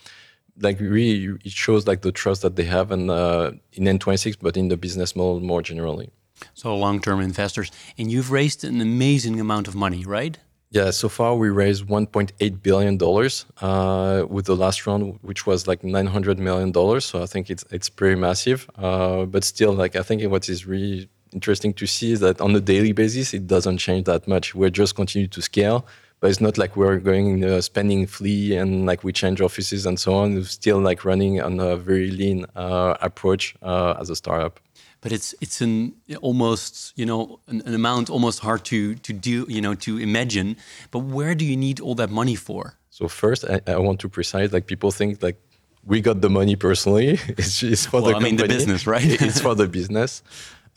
like 0.60 0.78
really 0.80 1.38
it 1.44 1.52
shows 1.52 1.86
like 1.86 2.02
the 2.02 2.12
trust 2.12 2.42
that 2.42 2.56
they 2.56 2.64
have 2.64 2.90
in 2.90 3.10
uh, 3.10 3.52
in 3.72 3.84
N26, 3.84 4.36
but 4.40 4.56
in 4.56 4.68
the 4.68 4.76
business 4.76 5.16
model 5.16 5.40
more 5.40 5.62
generally. 5.62 6.10
So 6.54 6.74
long-term 6.74 7.20
investors, 7.20 7.70
and 7.98 8.10
you've 8.10 8.30
raised 8.30 8.64
an 8.64 8.80
amazing 8.80 9.40
amount 9.40 9.68
of 9.68 9.74
money, 9.74 10.04
right? 10.06 10.38
Yeah, 10.72 10.90
so 10.90 11.08
far 11.08 11.34
we 11.34 11.48
raised 11.48 11.86
1.8 11.86 12.62
billion 12.62 12.96
dollars 12.96 13.44
uh, 13.60 14.24
with 14.28 14.46
the 14.46 14.54
last 14.54 14.86
round, 14.86 15.18
which 15.22 15.44
was 15.44 15.66
like 15.66 15.82
900 15.82 16.38
million 16.38 16.70
dollars. 16.70 17.04
So 17.04 17.22
I 17.22 17.26
think 17.26 17.50
it's 17.50 17.64
it's 17.70 17.88
pretty 17.88 18.14
massive. 18.14 18.70
Uh, 18.76 19.24
but 19.24 19.42
still, 19.44 19.72
like 19.72 19.96
I 19.96 20.02
think 20.02 20.22
what 20.30 20.48
is 20.48 20.66
really 20.66 21.08
interesting 21.32 21.72
to 21.74 21.86
see 21.86 22.12
is 22.12 22.20
that 22.20 22.40
on 22.40 22.54
a 22.54 22.60
daily 22.60 22.92
basis, 22.92 23.34
it 23.34 23.46
doesn't 23.46 23.78
change 23.78 24.04
that 24.04 24.28
much. 24.28 24.54
We're 24.54 24.70
just 24.70 24.94
continue 24.94 25.28
to 25.28 25.42
scale 25.42 25.86
but 26.20 26.30
it's 26.30 26.40
not 26.40 26.58
like 26.58 26.76
we're 26.76 26.98
going 26.98 27.44
uh, 27.44 27.60
spending 27.60 28.06
flea 28.06 28.56
and 28.56 28.86
like 28.86 29.02
we 29.02 29.12
change 29.12 29.40
offices 29.40 29.86
and 29.86 29.98
so 29.98 30.14
on. 30.14 30.34
We're 30.34 30.44
still 30.44 30.78
like 30.78 31.04
running 31.04 31.40
on 31.40 31.58
a 31.58 31.76
very 31.76 32.10
lean 32.10 32.46
uh, 32.54 32.96
approach 33.00 33.54
uh, 33.62 33.94
as 33.98 34.10
a 34.10 34.16
startup. 34.16 34.60
But 35.00 35.12
it's 35.12 35.34
it's 35.40 35.62
an 35.62 35.94
almost 36.20 36.92
you 36.94 37.06
know 37.06 37.40
an, 37.46 37.62
an, 37.64 37.74
amount 37.74 38.10
almost 38.10 38.40
hard 38.40 38.66
to 38.66 38.94
to 38.96 39.12
do 39.14 39.46
you 39.48 39.62
know 39.62 39.74
to 39.76 39.96
imagine. 39.98 40.56
But 40.90 41.00
where 41.00 41.34
do 41.34 41.46
you 41.46 41.56
need 41.56 41.80
all 41.80 41.94
that 41.94 42.10
money 42.10 42.34
for? 42.34 42.74
So 42.90 43.08
first, 43.08 43.46
I, 43.46 43.60
I 43.66 43.78
want 43.78 44.00
to 44.00 44.10
precise 44.10 44.52
like 44.52 44.66
people 44.66 44.90
think 44.90 45.22
like 45.22 45.40
we 45.86 46.02
got 46.02 46.20
the 46.20 46.28
money 46.28 46.54
personally. 46.54 47.18
it's, 47.28 47.62
it's 47.62 47.86
for 47.86 48.02
well, 48.02 48.10
the 48.10 48.16
I 48.16 48.20
mean 48.20 48.36
the 48.36 48.46
business, 48.46 48.86
right? 48.86 49.02
it's 49.22 49.40
for 49.40 49.54
the 49.54 49.68
business. 49.68 50.22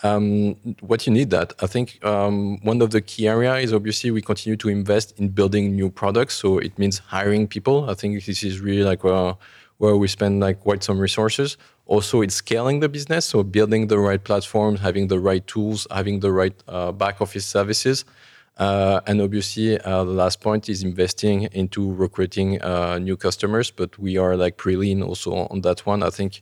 Um, 0.03 0.55
what 0.81 1.07
you 1.07 1.13
need 1.13 1.29
that 1.29 1.53
I 1.61 1.67
think 1.67 2.03
um, 2.03 2.57
one 2.61 2.81
of 2.81 2.91
the 2.91 2.99
key 2.99 3.25
area 3.27 3.55
is 3.55 3.71
obviously 3.71 4.11
we 4.11 4.21
continue 4.21 4.57
to 4.57 4.67
invest 4.67 5.17
in 5.17 5.29
building 5.29 5.75
new 5.75 5.89
products. 5.89 6.35
So 6.35 6.57
it 6.57 6.77
means 6.77 6.97
hiring 6.99 7.47
people. 7.47 7.89
I 7.89 7.93
think 7.93 8.25
this 8.25 8.43
is 8.43 8.59
really 8.59 8.83
like 8.83 9.05
where, 9.05 9.35
where 9.77 9.95
we 9.95 10.09
spend 10.09 10.41
like 10.41 10.59
quite 10.59 10.83
some 10.83 10.99
resources. 10.99 11.57
Also, 11.85 12.21
it's 12.21 12.35
scaling 12.35 12.79
the 12.79 12.87
business, 12.87 13.25
so 13.25 13.43
building 13.43 13.87
the 13.87 13.99
right 13.99 14.23
platforms, 14.23 14.79
having 14.79 15.07
the 15.07 15.19
right 15.19 15.45
tools, 15.47 15.85
having 15.91 16.21
the 16.21 16.31
right 16.31 16.53
uh, 16.67 16.91
back 16.91 17.21
office 17.21 17.45
services. 17.45 18.05
Uh, 18.57 19.01
and 19.07 19.19
obviously, 19.19 19.79
uh, 19.79 20.03
the 20.03 20.11
last 20.11 20.39
point 20.39 20.69
is 20.69 20.83
investing 20.83 21.43
into 21.51 21.91
recruiting 21.93 22.61
uh, 22.61 22.99
new 22.99 23.17
customers. 23.17 23.71
But 23.71 23.97
we 23.99 24.17
are 24.17 24.37
like 24.37 24.57
pretty 24.57 24.77
lean 24.77 25.01
also 25.01 25.47
on 25.47 25.61
that 25.61 25.85
one. 25.85 26.03
I 26.03 26.09
think 26.09 26.41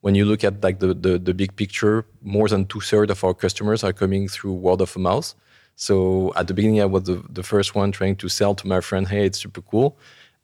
when 0.00 0.14
you 0.14 0.24
look 0.24 0.44
at 0.44 0.62
like 0.62 0.78
the, 0.78 0.94
the, 0.94 1.18
the 1.18 1.34
big 1.34 1.56
picture, 1.56 2.06
more 2.22 2.48
than 2.48 2.66
two 2.66 2.80
thirds 2.80 3.10
of 3.10 3.24
our 3.24 3.34
customers 3.34 3.82
are 3.82 3.92
coming 3.92 4.28
through 4.28 4.52
word 4.52 4.80
of 4.80 4.96
mouth. 4.96 5.34
So 5.76 6.32
at 6.34 6.48
the 6.48 6.54
beginning, 6.54 6.80
I 6.80 6.86
was 6.86 7.04
the, 7.04 7.22
the 7.28 7.42
first 7.42 7.74
one 7.74 7.92
trying 7.92 8.16
to 8.16 8.28
sell 8.28 8.54
to 8.54 8.66
my 8.66 8.80
friend, 8.80 9.06
hey, 9.08 9.26
it's 9.26 9.38
super 9.38 9.62
cool. 9.62 9.96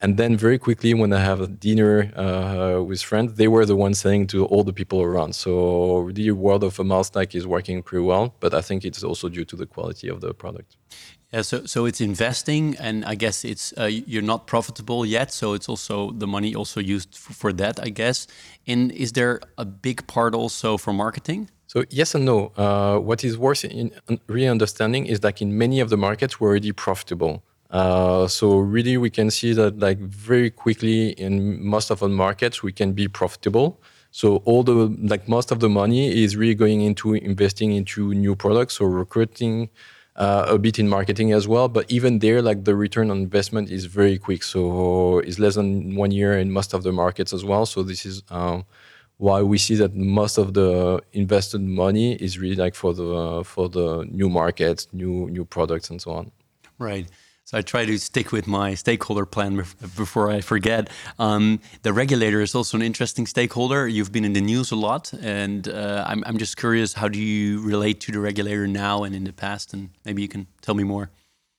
And 0.04 0.18
then 0.18 0.36
very 0.36 0.58
quickly, 0.58 0.92
when 0.92 1.14
I 1.14 1.20
have 1.20 1.40
a 1.40 1.46
dinner 1.46 2.12
uh, 2.14 2.82
with 2.82 3.00
friends, 3.00 3.32
they 3.40 3.48
were 3.48 3.64
the 3.64 3.74
ones 3.74 3.98
saying 3.98 4.26
to 4.32 4.44
all 4.44 4.62
the 4.62 4.74
people 4.74 5.00
around. 5.00 5.34
So 5.34 6.10
the 6.12 6.30
word 6.32 6.62
of 6.62 6.78
a 6.78 6.84
mouth 6.84 7.16
like 7.16 7.34
is 7.34 7.46
working 7.46 7.82
pretty 7.82 8.04
well. 8.04 8.34
But 8.38 8.52
I 8.52 8.60
think 8.60 8.84
it's 8.84 9.02
also 9.02 9.30
due 9.30 9.46
to 9.46 9.56
the 9.56 9.64
quality 9.64 10.10
of 10.10 10.20
the 10.20 10.34
product. 10.34 10.76
Yeah, 11.32 11.40
so 11.40 11.64
so 11.64 11.86
it's 11.86 12.02
investing, 12.02 12.76
and 12.78 12.96
I 13.12 13.14
guess 13.14 13.44
it's 13.44 13.72
uh, 13.78 13.90
you're 14.10 14.28
not 14.34 14.46
profitable 14.46 15.06
yet, 15.06 15.32
so 15.32 15.54
it's 15.54 15.68
also 15.70 16.10
the 16.22 16.26
money 16.26 16.54
also 16.54 16.80
used 16.80 17.16
for 17.40 17.50
that, 17.54 17.80
I 17.88 17.88
guess. 17.88 18.26
And 18.66 18.92
is 18.92 19.12
there 19.12 19.40
a 19.56 19.64
big 19.64 20.06
part 20.06 20.34
also 20.34 20.76
for 20.76 20.92
marketing? 20.92 21.48
So 21.66 21.84
yes 21.88 22.14
and 22.14 22.24
no. 22.26 22.52
Uh, 22.56 22.98
what 23.08 23.24
is 23.24 23.38
worth 23.38 23.64
in 23.64 23.90
really 24.26 24.50
understanding 24.50 25.06
is 25.06 25.20
that 25.20 25.40
in 25.40 25.56
many 25.56 25.80
of 25.80 25.88
the 25.88 25.96
markets 25.96 26.38
we're 26.38 26.50
already 26.50 26.72
profitable. 26.72 27.42
Uh, 27.74 28.28
so 28.28 28.58
really, 28.58 28.96
we 28.96 29.10
can 29.10 29.30
see 29.32 29.52
that 29.52 29.80
like 29.80 29.98
very 29.98 30.48
quickly 30.48 31.10
in 31.10 31.60
most 31.60 31.90
of 31.90 31.98
the 31.98 32.08
markets 32.08 32.62
we 32.62 32.72
can 32.72 32.92
be 32.92 33.08
profitable. 33.08 33.80
So 34.12 34.36
all 34.44 34.62
the 34.62 34.96
like 35.02 35.28
most 35.28 35.50
of 35.50 35.58
the 35.58 35.68
money 35.68 36.22
is 36.22 36.36
really 36.36 36.54
going 36.54 36.82
into 36.82 37.14
investing 37.14 37.72
into 37.72 38.14
new 38.14 38.36
products 38.36 38.80
or 38.80 38.88
recruiting. 38.90 39.70
Uh, 40.14 40.46
a 40.46 40.56
bit 40.56 40.78
in 40.78 40.88
marketing 40.88 41.32
as 41.32 41.48
well, 41.48 41.68
but 41.68 41.90
even 41.90 42.20
there, 42.20 42.40
like 42.40 42.62
the 42.62 42.76
return 42.76 43.10
on 43.10 43.16
investment 43.16 43.68
is 43.68 43.86
very 43.86 44.16
quick. 44.16 44.44
So 44.44 45.18
it's 45.18 45.40
less 45.40 45.56
than 45.56 45.96
one 45.96 46.12
year 46.12 46.38
in 46.38 46.52
most 46.52 46.72
of 46.72 46.84
the 46.84 46.92
markets 46.92 47.32
as 47.32 47.44
well. 47.44 47.66
So 47.66 47.82
this 47.82 48.06
is 48.06 48.22
um, 48.30 48.64
why 49.16 49.42
we 49.42 49.58
see 49.58 49.74
that 49.74 49.96
most 49.96 50.38
of 50.38 50.54
the 50.54 51.02
invested 51.14 51.62
money 51.62 52.14
is 52.14 52.38
really 52.38 52.54
like 52.54 52.76
for 52.76 52.94
the 52.94 53.12
uh, 53.12 53.42
for 53.42 53.68
the 53.68 54.04
new 54.08 54.28
markets, 54.28 54.86
new 54.92 55.28
new 55.30 55.44
products, 55.44 55.90
and 55.90 56.00
so 56.00 56.12
on. 56.12 56.30
Right. 56.78 57.08
So 57.46 57.58
I 57.58 57.60
try 57.60 57.84
to 57.84 57.98
stick 57.98 58.32
with 58.32 58.46
my 58.46 58.72
stakeholder 58.72 59.26
plan 59.26 59.56
before 59.96 60.30
I 60.30 60.40
forget. 60.40 60.88
Um, 61.18 61.60
the 61.82 61.92
regulator 61.92 62.40
is 62.40 62.54
also 62.54 62.78
an 62.78 62.82
interesting 62.82 63.26
stakeholder. 63.26 63.86
You've 63.86 64.12
been 64.12 64.24
in 64.24 64.32
the 64.32 64.40
news 64.40 64.70
a 64.70 64.76
lot, 64.76 65.12
and 65.20 65.68
uh, 65.68 66.06
I'm, 66.08 66.24
I'm 66.24 66.38
just 66.38 66.56
curious 66.56 66.94
how 66.94 67.08
do 67.08 67.20
you 67.20 67.60
relate 67.60 68.00
to 68.00 68.12
the 68.12 68.18
regulator 68.18 68.66
now 68.66 69.04
and 69.04 69.14
in 69.14 69.24
the 69.24 69.32
past? 69.34 69.74
And 69.74 69.90
maybe 70.06 70.22
you 70.22 70.28
can 70.28 70.46
tell 70.62 70.74
me 70.74 70.84
more. 70.84 71.10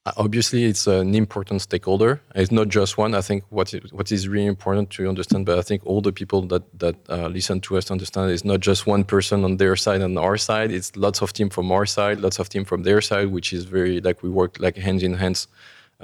Uh, 0.08 0.12
obviously, 0.18 0.64
it's 0.64 0.88
an 0.88 1.14
important 1.14 1.62
stakeholder. 1.62 2.20
It's 2.34 2.52
not 2.52 2.70
just 2.70 2.98
one. 2.98 3.14
I 3.14 3.22
think 3.22 3.44
what 3.50 3.72
is, 3.72 3.94
what 3.94 4.12
is 4.12 4.28
really 4.28 4.48
important 4.48 4.90
to 4.92 5.08
understand, 5.08 5.46
but 5.46 5.60
I 5.60 5.62
think 5.62 5.86
all 5.86 6.02
the 6.02 6.12
people 6.12 6.48
that 6.48 6.64
that 6.80 6.96
uh, 7.10 7.28
listen 7.28 7.62
to 7.62 7.78
us 7.78 7.92
understand 7.92 8.32
it's 8.32 8.46
not 8.46 8.60
just 8.60 8.88
one 8.88 9.04
person 9.04 9.44
on 9.44 9.58
their 9.58 9.76
side 9.76 10.02
and 10.02 10.18
our 10.18 10.38
side. 10.38 10.72
It's 10.72 10.96
lots 10.96 11.22
of 11.22 11.32
team 11.32 11.50
from 11.50 11.72
our 11.72 11.86
side, 11.86 12.22
lots 12.22 12.40
of 12.40 12.50
team 12.50 12.66
from 12.66 12.84
their 12.84 13.02
side, 13.02 13.28
which 13.28 13.54
is 13.54 13.66
very 13.66 14.02
like 14.02 14.24
we 14.24 14.30
work 14.32 14.60
like 14.60 14.78
hands 14.78 15.04
in 15.04 15.14
hands 15.14 15.48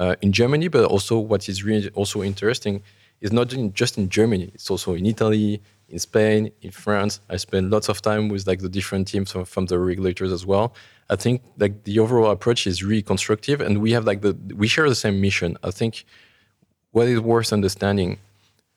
uh, 0.01 0.15
in 0.21 0.31
Germany, 0.31 0.67
but 0.67 0.83
also 0.85 1.19
what 1.19 1.47
is 1.47 1.63
really 1.63 1.89
also 1.89 2.23
interesting 2.23 2.81
is 3.21 3.31
not 3.31 3.53
in, 3.53 3.71
just 3.81 3.97
in 3.99 4.09
Germany. 4.09 4.49
It's 4.55 4.69
also 4.71 4.95
in 4.95 5.05
Italy, 5.05 5.61
in 5.89 5.99
Spain, 5.99 6.51
in 6.63 6.71
France. 6.71 7.19
I 7.29 7.37
spend 7.37 7.69
lots 7.69 7.87
of 7.87 8.01
time 8.01 8.27
with 8.27 8.47
like 8.47 8.61
the 8.61 8.69
different 8.77 9.07
teams 9.07 9.31
from, 9.31 9.45
from 9.45 9.67
the 9.67 9.77
regulators 9.77 10.31
as 10.31 10.43
well. 10.43 10.73
I 11.11 11.17
think 11.17 11.43
like 11.63 11.83
the 11.83 11.99
overall 11.99 12.31
approach 12.31 12.65
is 12.65 12.83
really 12.83 13.03
constructive, 13.03 13.61
and 13.61 13.77
we 13.77 13.91
have 13.91 14.05
like 14.05 14.21
the 14.21 14.33
we 14.61 14.67
share 14.67 14.89
the 14.89 15.01
same 15.05 15.21
mission. 15.21 15.49
I 15.61 15.71
think 15.79 15.93
what 16.91 17.07
is 17.07 17.19
worth 17.19 17.53
understanding, 17.53 18.17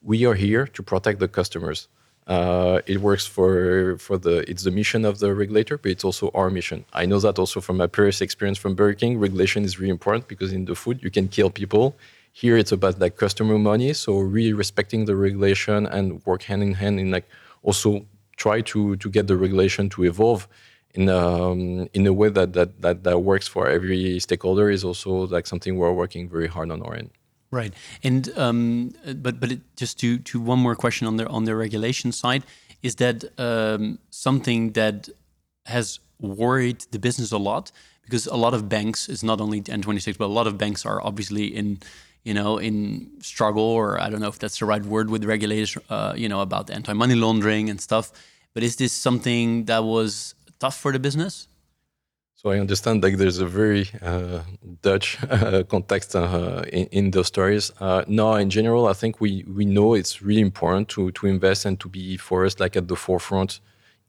we 0.03 0.27
are 0.27 0.35
here 0.35 0.67
to 0.77 0.83
protect 0.83 1.21
the 1.21 1.29
customers. 1.29 1.89
Uh, 2.27 2.81
it 2.87 3.01
works 3.01 3.27
for 3.27 3.99
for 3.99 4.17
the 4.17 4.49
it's 4.51 4.65
the 4.65 4.71
mission 4.71 5.05
of 5.05 5.19
the 5.19 5.35
regulator, 5.35 5.77
but 5.77 5.91
it's 5.91 6.05
also 6.05 6.31
our 6.35 6.49
mission. 6.49 6.85
I 6.93 7.05
know 7.05 7.21
that 7.21 7.39
also 7.39 7.61
from 7.61 7.77
my 7.77 7.87
previous 7.87 8.23
experience 8.23 8.57
from 8.57 8.75
Burger 8.75 8.95
King. 8.95 9.19
Regulation 9.19 9.63
is 9.65 9.79
really 9.79 9.91
important 9.91 10.27
because 10.27 10.53
in 10.53 10.65
the 10.65 10.75
food 10.75 11.03
you 11.03 11.11
can 11.11 11.29
kill 11.29 11.51
people. 11.51 11.97
Here 12.33 12.57
it's 12.57 12.73
about 12.73 12.99
like 12.99 13.17
customer 13.17 13.59
money, 13.59 13.93
so 13.93 14.19
really 14.19 14.55
respecting 14.55 15.05
the 15.05 15.17
regulation 15.17 15.87
and 15.87 16.25
work 16.25 16.43
hand 16.45 16.63
in 16.63 16.75
hand 16.75 16.99
in 16.99 17.11
like 17.11 17.29
also 17.63 18.07
try 18.37 18.63
to 18.63 18.97
to 18.97 19.09
get 19.11 19.27
the 19.27 19.37
regulation 19.37 19.91
to 19.91 20.05
evolve 20.05 20.49
in 20.95 21.09
um, 21.09 21.89
in 21.93 22.07
a 22.07 22.13
way 22.13 22.31
that, 22.31 22.55
that 22.55 22.81
that 22.81 23.05
that 23.05 23.19
works 23.21 23.47
for 23.47 23.69
every 23.69 24.19
stakeholder 24.19 24.71
is 24.71 24.83
also 24.83 25.27
like 25.27 25.47
something 25.47 25.77
we're 25.77 25.93
working 25.93 26.29
very 26.29 26.47
hard 26.47 26.71
on 26.71 26.81
our 26.83 26.95
end. 26.95 27.11
Right, 27.55 27.73
and 28.03 28.29
um, 28.37 28.91
but 29.23 29.39
but 29.39 29.53
it, 29.53 29.61
just 29.77 30.01
to 30.01 30.19
to 30.19 30.41
one 30.41 30.59
more 30.59 30.75
question 30.75 31.07
on 31.07 31.19
the 31.19 31.29
on 31.29 31.45
the 31.45 31.55
regulation 31.55 32.11
side, 32.11 32.43
is 32.83 32.97
that 32.97 33.23
um, 33.39 34.01
something 34.11 34.73
that 34.73 35.09
has 35.67 36.01
worried 36.21 36.81
the 36.91 36.99
business 36.99 37.31
a 37.31 37.39
lot 37.39 37.71
because 38.03 38.27
a 38.27 38.35
lot 38.35 38.55
of 38.55 38.69
banks 38.69 39.09
is 39.09 39.23
not 39.23 39.41
only 39.41 39.61
N26, 39.61 40.19
but 40.19 40.27
a 40.27 40.35
lot 40.41 40.49
of 40.49 40.59
banks 40.59 40.85
are 40.85 41.01
obviously 41.01 41.47
in 41.47 41.79
you 42.25 42.35
know 42.35 42.59
in 42.59 43.09
struggle 43.21 43.63
or 43.63 44.01
I 44.01 44.11
don't 44.11 44.21
know 44.21 44.33
if 44.35 44.41
that's 44.41 44.59
the 44.59 44.67
right 44.67 44.85
word 44.85 45.09
with 45.09 45.25
regulators, 45.25 45.79
uh, 45.89 46.15
you 46.17 46.29
know 46.29 46.41
about 46.41 46.71
anti 46.71 46.93
money 46.93 47.15
laundering 47.15 47.71
and 47.71 47.81
stuff. 47.81 48.11
But 48.53 48.65
is 48.65 48.75
this 48.75 48.93
something 48.93 49.67
that 49.67 49.85
was 49.85 50.35
tough 50.59 50.77
for 50.77 50.91
the 50.91 50.99
business? 50.99 51.47
So 52.45 52.51
I 52.51 52.59
understand 52.59 53.03
like 53.03 53.17
there's 53.17 53.39
a 53.39 53.47
very 53.47 53.89
uh, 54.03 54.41
Dutch 54.83 55.17
uh, 55.31 55.63
context 55.63 56.15
uh, 56.15 56.63
in, 56.71 56.87
in, 56.89 57.11
those 57.11 57.29
stories. 57.29 57.73
Uh, 57.81 58.05
no, 58.07 58.35
in 58.35 58.51
general, 58.51 58.87
I 58.87 58.93
think 58.93 59.19
we 59.19 59.47
we 59.49 59.65
know 59.65 59.95
it's 59.95 60.21
really 60.21 60.43
important 60.43 60.91
to 60.91 61.11
to 61.13 61.27
invest 61.27 61.65
and 61.65 61.81
to 61.81 61.89
be 61.89 62.19
for 62.19 62.45
us 62.45 62.61
like 62.61 62.77
at 62.77 62.87
the 62.87 62.97
forefront, 62.97 63.61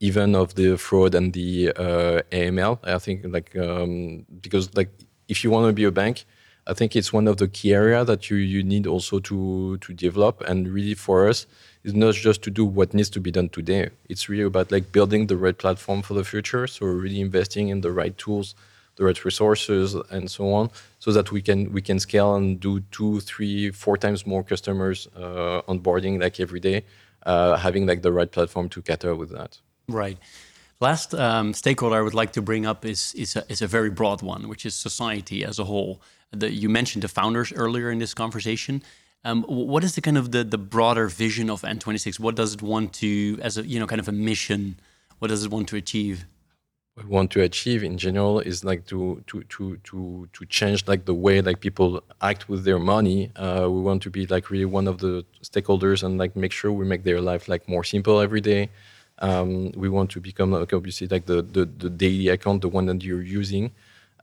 even 0.01 0.35
of 0.35 0.55
the 0.55 0.75
fraud 0.75 1.15
and 1.15 1.31
the 1.31 1.69
uh, 1.77 2.23
AML. 2.33 2.79
I 2.83 2.99
think 2.99 3.25
like 3.25 3.55
um, 3.55 4.25
because 4.41 4.75
like 4.75 4.89
if 5.29 5.45
you 5.45 5.49
want 5.49 5.67
to 5.67 5.73
be 5.73 5.85
a 5.85 5.91
bank, 5.91 6.25
I 6.67 6.73
think 6.73 6.93
it's 6.97 7.13
one 7.13 7.29
of 7.29 7.37
the 7.37 7.47
key 7.47 7.73
area 7.73 8.03
that 8.03 8.29
you 8.29 8.35
you 8.35 8.63
need 8.63 8.85
also 8.85 9.19
to 9.19 9.77
to 9.77 9.93
develop 9.93 10.41
and 10.41 10.67
really 10.67 10.95
for 10.95 11.29
us 11.29 11.47
is 11.85 11.93
not 11.93 12.15
just 12.15 12.41
to 12.41 12.49
do 12.49 12.65
what 12.65 12.93
needs 12.93 13.11
to 13.11 13.19
be 13.19 13.31
done 13.31 13.47
today. 13.49 13.89
It's 14.09 14.27
really 14.27 14.43
about 14.43 14.71
like 14.71 14.91
building 14.91 15.27
the 15.27 15.37
right 15.37 15.57
platform 15.57 16.01
for 16.01 16.15
the 16.15 16.23
future. 16.23 16.65
So 16.67 16.87
really 16.87 17.21
investing 17.21 17.69
in 17.69 17.81
the 17.81 17.91
right 17.91 18.17
tools, 18.17 18.55
the 18.95 19.05
right 19.05 19.23
resources, 19.23 19.93
and 20.09 20.29
so 20.29 20.51
on, 20.51 20.71
so 20.99 21.11
that 21.11 21.31
we 21.31 21.41
can 21.41 21.71
we 21.71 21.81
can 21.81 21.99
scale 21.99 22.35
and 22.35 22.59
do 22.59 22.79
two, 22.91 23.19
three, 23.19 23.71
four 23.71 23.97
times 23.97 24.25
more 24.25 24.43
customers 24.43 25.07
uh, 25.15 25.61
onboarding 25.71 26.19
like 26.19 26.39
every 26.39 26.59
day, 26.59 26.83
uh, 27.25 27.55
having 27.55 27.85
like 27.85 28.01
the 28.01 28.11
right 28.11 28.31
platform 28.31 28.67
to 28.69 28.81
cater 28.81 29.15
with 29.15 29.29
that. 29.29 29.59
Right. 29.87 30.17
Last 30.81 31.13
um, 31.13 31.53
stakeholder 31.53 31.97
I 31.97 32.01
would 32.01 32.15
like 32.15 32.33
to 32.33 32.41
bring 32.41 32.65
up 32.65 32.83
is 32.83 33.13
is 33.13 33.35
a, 33.35 33.43
is 33.47 33.61
a 33.61 33.67
very 33.67 33.91
broad 33.91 34.21
one, 34.23 34.49
which 34.49 34.65
is 34.65 34.73
society 34.75 35.45
as 35.45 35.59
a 35.59 35.65
whole. 35.65 36.01
The, 36.31 36.51
you 36.51 36.69
mentioned 36.69 37.03
the 37.03 37.07
founders 37.07 37.53
earlier 37.53 37.91
in 37.91 37.99
this 37.99 38.13
conversation. 38.13 38.81
Um, 39.25 39.43
what 39.47 39.83
is 39.83 39.95
the 39.95 40.01
kind 40.01 40.19
of 40.19 40.31
the, 40.31 40.43
the 40.43 40.59
broader 40.59 41.07
vision 41.07 41.49
of 41.49 41.63
N26? 41.63 42.19
What 42.19 42.35
does 42.35 42.53
it 42.53 42.61
want 42.61 42.93
to, 42.93 43.39
as 43.41 43.57
a 43.57 43.65
you 43.65 43.79
know, 43.79 43.87
kind 43.87 43.99
of 43.99 44.07
a 44.07 44.11
mission? 44.11 44.79
What 45.17 45.29
does 45.29 45.43
it 45.43 45.49
want 45.51 45.67
to 45.69 45.75
achieve? 45.75 46.27
What 46.93 47.05
we 47.05 47.11
want 47.11 47.31
to 47.31 47.41
achieve 47.41 47.83
in 47.83 47.97
general 47.97 48.39
is 48.39 48.63
like 48.63 48.85
to 48.85 49.23
to 49.27 49.43
to 49.43 49.77
to 49.77 50.29
to 50.31 50.45
change 50.45 50.87
like 50.87 51.05
the 51.05 51.13
way 51.13 51.41
like 51.41 51.59
people 51.59 52.03
act 52.21 52.47
with 52.47 52.63
their 52.65 52.77
money. 52.79 53.31
Uh, 53.35 53.67
we 53.69 53.81
want 53.81 54.03
to 54.03 54.11
be 54.11 54.27
like 54.27 54.51
really 54.51 54.65
one 54.79 54.87
of 54.87 54.99
the 54.99 55.25
stakeholders 55.43 56.03
and 56.03 56.19
like 56.19 56.35
make 56.35 56.51
sure 56.51 56.71
we 56.71 56.85
make 56.85 57.03
their 57.03 57.19
life 57.19 57.49
like 57.49 57.67
more 57.67 57.83
simple 57.83 58.21
every 58.21 58.41
day. 58.41 58.69
Um, 59.19 59.71
we 59.71 59.89
want 59.89 60.11
to 60.11 60.21
become 60.21 60.51
like 60.51 60.71
obviously 60.71 61.07
like 61.07 61.25
the, 61.25 61.41
the 61.41 61.65
the 61.65 61.89
daily 61.89 62.27
account, 62.29 62.61
the 62.61 62.69
one 62.69 62.85
that 62.85 63.03
you're 63.03 63.23
using. 63.23 63.71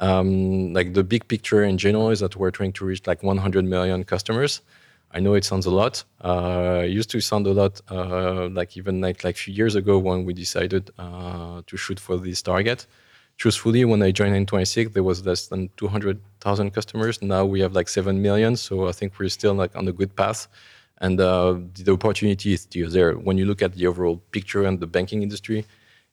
Um, 0.00 0.72
like 0.72 0.94
the 0.94 1.04
big 1.04 1.26
picture 1.26 1.64
in 1.64 1.76
general 1.76 2.10
is 2.10 2.20
that 2.20 2.36
we're 2.36 2.52
trying 2.52 2.72
to 2.74 2.84
reach 2.84 3.06
like 3.06 3.22
100 3.22 3.64
million 3.64 4.04
customers. 4.04 4.62
I 5.14 5.20
know 5.20 5.34
it 5.34 5.44
sounds 5.44 5.66
a 5.66 5.70
lot. 5.70 6.04
Uh, 6.20 6.82
it 6.84 6.90
used 6.90 7.10
to 7.10 7.20
sound 7.20 7.46
a 7.46 7.52
lot, 7.52 7.80
uh, 7.90 8.48
like 8.48 8.76
even 8.76 9.00
like 9.00 9.24
like 9.24 9.34
a 9.34 9.38
few 9.38 9.54
years 9.54 9.74
ago 9.74 9.98
when 9.98 10.24
we 10.24 10.32
decided 10.32 10.90
uh, 10.98 11.62
to 11.66 11.76
shoot 11.76 12.00
for 12.00 12.16
this 12.16 12.40
target. 12.42 12.86
Truthfully, 13.36 13.84
when 13.84 14.02
I 14.02 14.10
joined 14.10 14.46
N26, 14.46 14.92
there 14.92 15.02
was 15.02 15.24
less 15.26 15.48
than 15.48 15.70
200,000 15.76 16.70
customers. 16.70 17.20
Now 17.22 17.44
we 17.44 17.60
have 17.60 17.72
like 17.72 17.88
7 17.88 18.20
million. 18.22 18.56
So 18.56 18.88
I 18.88 18.92
think 18.92 19.18
we're 19.18 19.28
still 19.28 19.54
like 19.54 19.74
on 19.74 19.88
a 19.88 19.92
good 19.92 20.14
path. 20.14 20.48
And 20.98 21.20
uh, 21.20 21.56
the 21.74 21.92
opportunity 21.92 22.52
is 22.52 22.62
still 22.62 22.88
there. 22.88 23.14
When 23.14 23.38
you 23.38 23.46
look 23.46 23.60
at 23.60 23.74
the 23.74 23.86
overall 23.86 24.22
picture 24.30 24.62
and 24.64 24.78
the 24.78 24.86
banking 24.86 25.22
industry, 25.22 25.64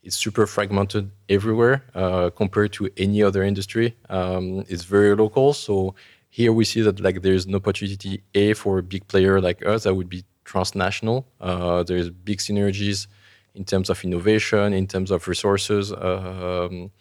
it's 0.02 0.16
super 0.16 0.48
fragmented 0.48 1.12
everywhere 1.28 1.84
uh, 1.94 2.30
compared 2.32 2.74
to 2.74 2.90
any 2.98 3.22
other 3.22 3.44
industry. 3.44 3.96
Um, 4.10 4.64
it's 4.68 4.86
very 4.86 5.14
local. 5.16 5.54
So 5.54 5.94
here 6.30 6.54
we 6.54 6.64
see 6.64 6.82
that 6.82 7.00
like 7.00 7.22
there's 7.22 7.46
an 7.46 7.56
opportunity 7.56 8.24
a 8.36 8.54
for 8.54 8.78
a 8.78 8.84
big 8.84 9.08
player 9.08 9.42
like 9.42 9.66
us 9.66 9.84
that 9.84 9.96
would 9.96 10.10
be 10.10 10.24
transnational. 10.46 11.28
Uh, 11.42 11.84
there's 11.84 12.10
big 12.10 12.40
synergies 12.40 13.08
in 13.56 13.66
terms 13.66 13.90
of 13.90 14.04
innovation, 14.04 14.74
in 14.74 14.88
terms 14.88 15.12
of 15.12 15.28
resources, 15.28 15.92
um, 15.92 16.92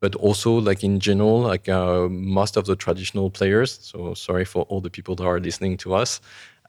but 0.00 0.14
also 0.16 0.52
like 0.52 0.84
in 0.84 1.00
general, 1.00 1.40
like 1.40 1.68
uh, 1.68 2.08
most 2.08 2.56
of 2.56 2.66
the 2.66 2.76
traditional 2.76 3.30
players. 3.30 3.78
So 3.82 4.14
sorry 4.14 4.44
for 4.44 4.62
all 4.64 4.80
the 4.80 4.90
people 4.90 5.14
that 5.16 5.24
are 5.24 5.40
listening 5.40 5.76
to 5.78 5.94
us. 5.94 6.20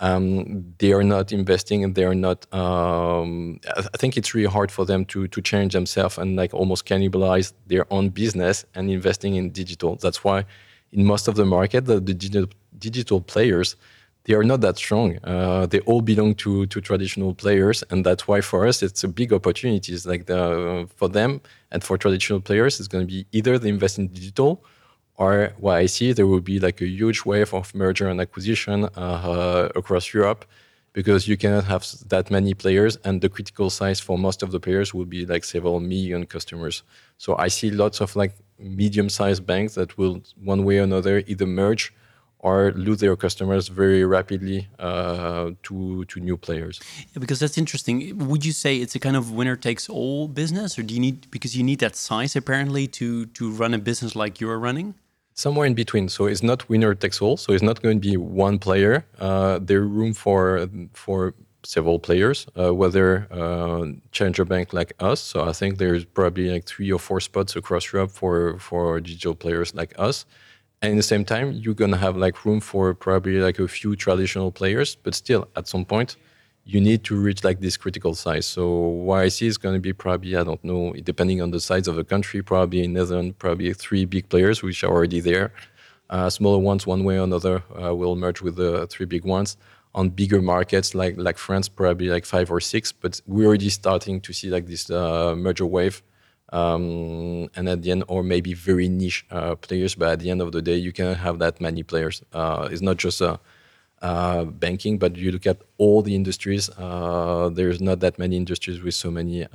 Um, 0.02 0.74
they 0.80 0.92
are 0.92 1.04
not 1.04 1.32
investing 1.32 1.86
and 1.86 1.96
they 1.96 2.04
are 2.04 2.14
not 2.14 2.54
um, 2.54 3.62
i 3.78 3.98
think 3.98 4.18
it's 4.18 4.34
really 4.36 4.52
hard 4.52 4.70
for 4.70 4.86
them 4.86 5.06
to 5.06 5.30
to 5.30 5.42
change 5.42 5.72
themselves 5.72 6.18
and 6.18 6.36
like 6.36 6.54
almost 6.54 6.86
cannibalize 6.86 7.54
their 7.68 7.86
own 7.94 8.10
business 8.10 8.66
and 8.76 8.92
investing 8.92 9.36
in 9.36 9.52
digital 9.52 9.96
that's 9.96 10.22
why 10.22 10.44
in 10.92 11.06
most 11.06 11.28
of 11.28 11.36
the 11.36 11.46
market, 11.46 11.86
the, 11.86 12.00
the 12.00 12.14
digital, 12.14 13.22
players, 13.22 13.76
they 14.26 14.34
are 14.34 14.44
not 14.44 14.62
that 14.62 14.78
strong. 14.78 15.20
Uh, 15.24 15.66
they 15.68 15.80
all 15.82 16.02
belong 16.02 16.34
to 16.36 16.66
to 16.66 16.82
traditional 16.82 17.34
players, 17.34 17.84
and 17.90 18.06
that's 18.06 18.28
why 18.28 18.42
for 18.42 18.66
us 18.68 18.82
it's 18.82 19.04
a 19.04 19.08
big 19.08 19.32
opportunity. 19.32 19.94
It's 19.94 20.06
like 20.06 20.26
the 20.26 20.88
for 20.96 21.10
them 21.10 21.42
and 21.72 21.84
for 21.84 21.98
traditional 21.98 22.42
players, 22.42 22.80
it's 22.80 22.88
going 22.88 23.08
to 23.08 23.14
be 23.14 23.26
either 23.32 23.60
they 23.60 23.70
invest 23.70 24.00
in 24.00 24.08
digital, 24.08 24.64
or 25.18 25.54
what 25.60 25.76
I 25.84 25.86
see 25.88 26.12
there 26.14 26.28
will 26.28 26.42
be 26.42 26.60
like 26.60 26.82
a 26.82 26.88
huge 26.88 27.24
wave 27.24 27.54
of 27.54 27.74
merger 27.76 28.08
and 28.10 28.20
acquisition 28.20 28.86
uh, 28.96 29.70
across 29.76 30.12
Europe, 30.12 30.46
because 30.94 31.28
you 31.28 31.38
cannot 31.38 31.66
have 31.66 31.86
that 32.08 32.32
many 32.32 32.54
players, 32.56 32.98
and 33.04 33.22
the 33.22 33.30
critical 33.30 33.70
size 33.70 34.00
for 34.00 34.18
most 34.18 34.42
of 34.44 34.50
the 34.50 34.60
players 34.60 34.94
will 34.94 35.06
be 35.06 35.26
like 35.26 35.44
several 35.44 35.80
million 35.80 36.26
customers. 36.26 36.84
So 37.18 37.36
I 37.38 37.50
see 37.50 37.70
lots 37.70 38.02
of 38.02 38.16
like 38.16 38.34
medium-sized 38.60 39.46
banks 39.46 39.76
that 39.76 39.98
will 39.98 40.22
one 40.42 40.64
way 40.64 40.80
or 40.80 40.84
another 40.84 41.24
either 41.28 41.46
merge 41.46 41.94
or 42.40 42.72
lose 42.76 43.00
their 43.00 43.16
customers 43.16 43.70
very 43.70 44.06
rapidly 44.06 44.68
uh, 44.78 45.52
to 45.64 46.06
to 46.06 46.20
new 46.20 46.38
players. 46.38 46.80
Yeah, 47.14 47.20
because 47.20 47.40
that's 47.40 47.58
interesting. 47.58 47.96
Would 48.30 48.46
you 48.46 48.52
say 48.52 48.78
it's 48.78 48.96
a 48.96 49.00
kind 49.00 49.16
of 49.16 49.32
winner 49.32 49.56
takes 49.56 49.90
all 49.90 50.28
business, 50.28 50.78
or 50.78 50.84
do 50.84 50.94
you 50.94 51.00
need 51.00 51.30
because 51.32 51.58
you 51.58 51.64
need 51.64 51.80
that 51.80 51.96
size 51.96 52.36
apparently 52.36 52.88
to 53.00 53.26
to 53.38 53.52
run 53.52 53.74
a 53.74 53.80
business 53.80 54.16
like 54.16 54.40
you're 54.40 54.60
running? 54.60 54.94
Somewhere 55.34 55.66
in 55.66 55.74
between. 55.74 56.08
So 56.08 56.28
it's 56.28 56.44
not 56.44 56.70
winner 56.70 56.96
takes 56.96 57.22
all. 57.22 57.36
So 57.36 57.52
it's 57.52 57.64
not 57.64 57.82
going 57.82 58.00
to 58.00 58.10
be 58.10 58.16
one 58.16 58.58
player. 58.60 59.06
Uh, 59.20 59.60
there's 59.62 59.90
room 59.90 60.14
for 60.14 60.70
for 60.94 61.34
several 61.66 62.00
players, 62.00 62.48
uh, 62.58 62.74
whether 62.74 63.28
uh, 63.32 63.86
challenger 64.12 64.46
bank 64.46 64.74
like 64.74 64.94
us. 65.00 65.20
So 65.20 65.48
I 65.48 65.54
think 65.54 65.78
there's 65.78 66.06
probably 66.06 66.50
like 66.52 66.66
three 66.66 66.92
or 66.92 67.00
four 67.00 67.20
spots 67.20 67.56
across 67.56 67.92
Europe 67.92 68.12
for 68.12 68.60
for 68.60 69.00
digital 69.00 69.36
players 69.36 69.74
like 69.74 69.94
us. 69.98 70.26
And 70.82 70.94
at 70.94 70.98
the 70.98 71.04
same 71.04 71.26
time 71.26 71.52
you're 71.54 71.74
gonna 71.74 71.98
have 71.98 72.16
like 72.16 72.46
room 72.46 72.60
for 72.60 72.94
probably 72.94 73.40
like 73.40 73.60
a 73.60 73.68
few 73.68 73.96
traditional 73.96 74.52
players 74.52 74.96
but 74.96 75.16
still 75.16 75.48
at 75.56 75.68
some 75.68 75.86
point 75.86 76.18
you 76.66 76.82
need 76.82 77.04
to 77.04 77.16
reach 77.16 77.44
like 77.44 77.60
this 77.60 77.78
critical 77.78 78.16
size. 78.16 78.46
So 78.48 79.28
see 79.30 79.48
is 79.48 79.58
going 79.58 79.76
to 79.76 79.80
be 79.80 79.94
probably 79.94 80.36
i 80.36 80.44
don't 80.44 80.64
know 80.64 80.94
depending 81.04 81.42
on 81.42 81.52
the 81.52 81.60
size 81.60 81.88
of 81.88 81.96
the 81.96 82.04
country 82.04 82.42
probably 82.42 82.84
in 82.84 82.94
netherlands 82.94 83.36
probably 83.38 83.72
three 83.74 84.06
big 84.06 84.28
players 84.30 84.62
which 84.64 84.84
are 84.84 84.92
already 84.92 85.20
there. 85.20 85.52
Uh, 86.10 86.30
smaller 86.30 86.60
ones 86.60 86.86
one 86.86 87.04
way 87.04 87.18
or 87.18 87.24
another 87.24 87.64
uh, 87.82 87.94
will 87.96 88.16
merge 88.16 88.42
with 88.42 88.56
the 88.58 88.86
three 88.88 89.08
big 89.08 89.26
ones 89.26 89.58
on 89.96 90.10
bigger 90.10 90.42
markets 90.42 90.94
like 90.94 91.16
like 91.18 91.38
france 91.38 91.68
probably 91.68 92.10
like 92.10 92.26
five 92.26 92.52
or 92.52 92.60
six 92.60 92.92
but 92.92 93.20
we're 93.26 93.48
already 93.48 93.70
starting 93.70 94.22
to 94.22 94.32
see 94.34 94.50
like 94.50 94.68
this 94.68 94.90
uh, 94.92 95.34
merger 95.36 95.66
wave 95.66 96.04
um, 96.54 97.50
and 97.56 97.68
at 97.68 97.82
the 97.82 97.92
end, 97.92 98.04
or 98.08 98.24
maybe 98.24 98.54
very 98.54 98.88
niche 98.88 99.26
uh, 99.32 99.56
players. 99.56 99.96
But 99.96 100.10
at 100.14 100.20
the 100.20 100.30
end 100.30 100.42
of 100.42 100.52
the 100.52 100.62
day, 100.62 100.76
you 100.76 100.92
cannot 100.92 101.18
have 101.18 101.40
that 101.40 101.60
many 101.60 101.84
players. 101.84 102.24
Uh, 102.34 102.68
it's 102.72 102.82
not 102.82 102.98
just 102.98 103.22
uh, 103.22 103.38
uh 104.02 104.44
banking, 104.46 104.98
but 104.98 105.16
you 105.16 105.32
look 105.32 105.48
at 105.48 105.58
all 105.78 106.02
the 106.02 106.16
industries. 106.16 106.70
Uh, 106.78 107.50
there's 107.52 107.82
not 107.82 108.00
that 108.02 108.20
many 108.20 108.36
industries 108.38 108.82
with 108.82 108.94
so 108.94 109.10
many 109.10 109.46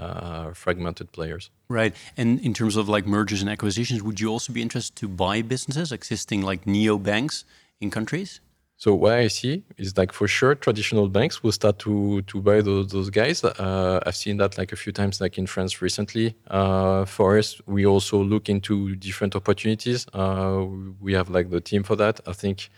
fragmented 0.54 1.12
players. 1.12 1.50
Right. 1.68 1.94
And 2.16 2.40
in 2.40 2.52
terms 2.54 2.76
of 2.76 2.88
like 2.88 3.06
mergers 3.06 3.40
and 3.40 3.50
acquisitions, 3.50 4.02
would 4.02 4.20
you 4.20 4.28
also 4.28 4.52
be 4.52 4.62
interested 4.62 4.97
to 4.97 5.09
buy 5.09 5.42
businesses 5.42 5.92
existing 5.92 6.42
like 6.42 6.66
neo 6.66 6.99
banks 6.99 7.44
in 7.80 7.90
countries? 7.90 8.40
So 8.80 8.94
what 8.94 9.12
I 9.12 9.28
see 9.28 9.62
is 9.76 9.99
like 9.99 10.10
for 10.10 10.26
sure 10.26 10.54
traditional 10.54 11.06
banks 11.10 11.42
will 11.42 11.52
start 11.52 11.78
to 11.80 12.22
to 12.22 12.40
buy 12.40 12.62
those 12.62 12.87
those 12.87 13.10
guys. 13.10 13.44
Uh, 13.44 14.00
I've 14.06 14.16
seen 14.16 14.38
that 14.38 14.56
like 14.56 14.72
a 14.72 14.76
few 14.76 14.90
times 14.90 15.20
like 15.20 15.37
in 15.37 15.46
France 15.46 15.82
recently. 15.82 16.34
Uh, 16.49 17.04
for 17.04 17.37
us, 17.37 17.60
we 17.66 17.84
also 17.84 18.16
look 18.25 18.49
into 18.49 18.96
different 18.96 19.37
opportunities. 19.37 20.06
Uh, 20.14 20.64
we 20.99 21.12
have 21.12 21.28
like 21.28 21.50
the 21.50 21.60
team 21.60 21.82
for 21.82 21.94
that. 21.96 22.20
I 22.26 22.32
think 22.32 22.70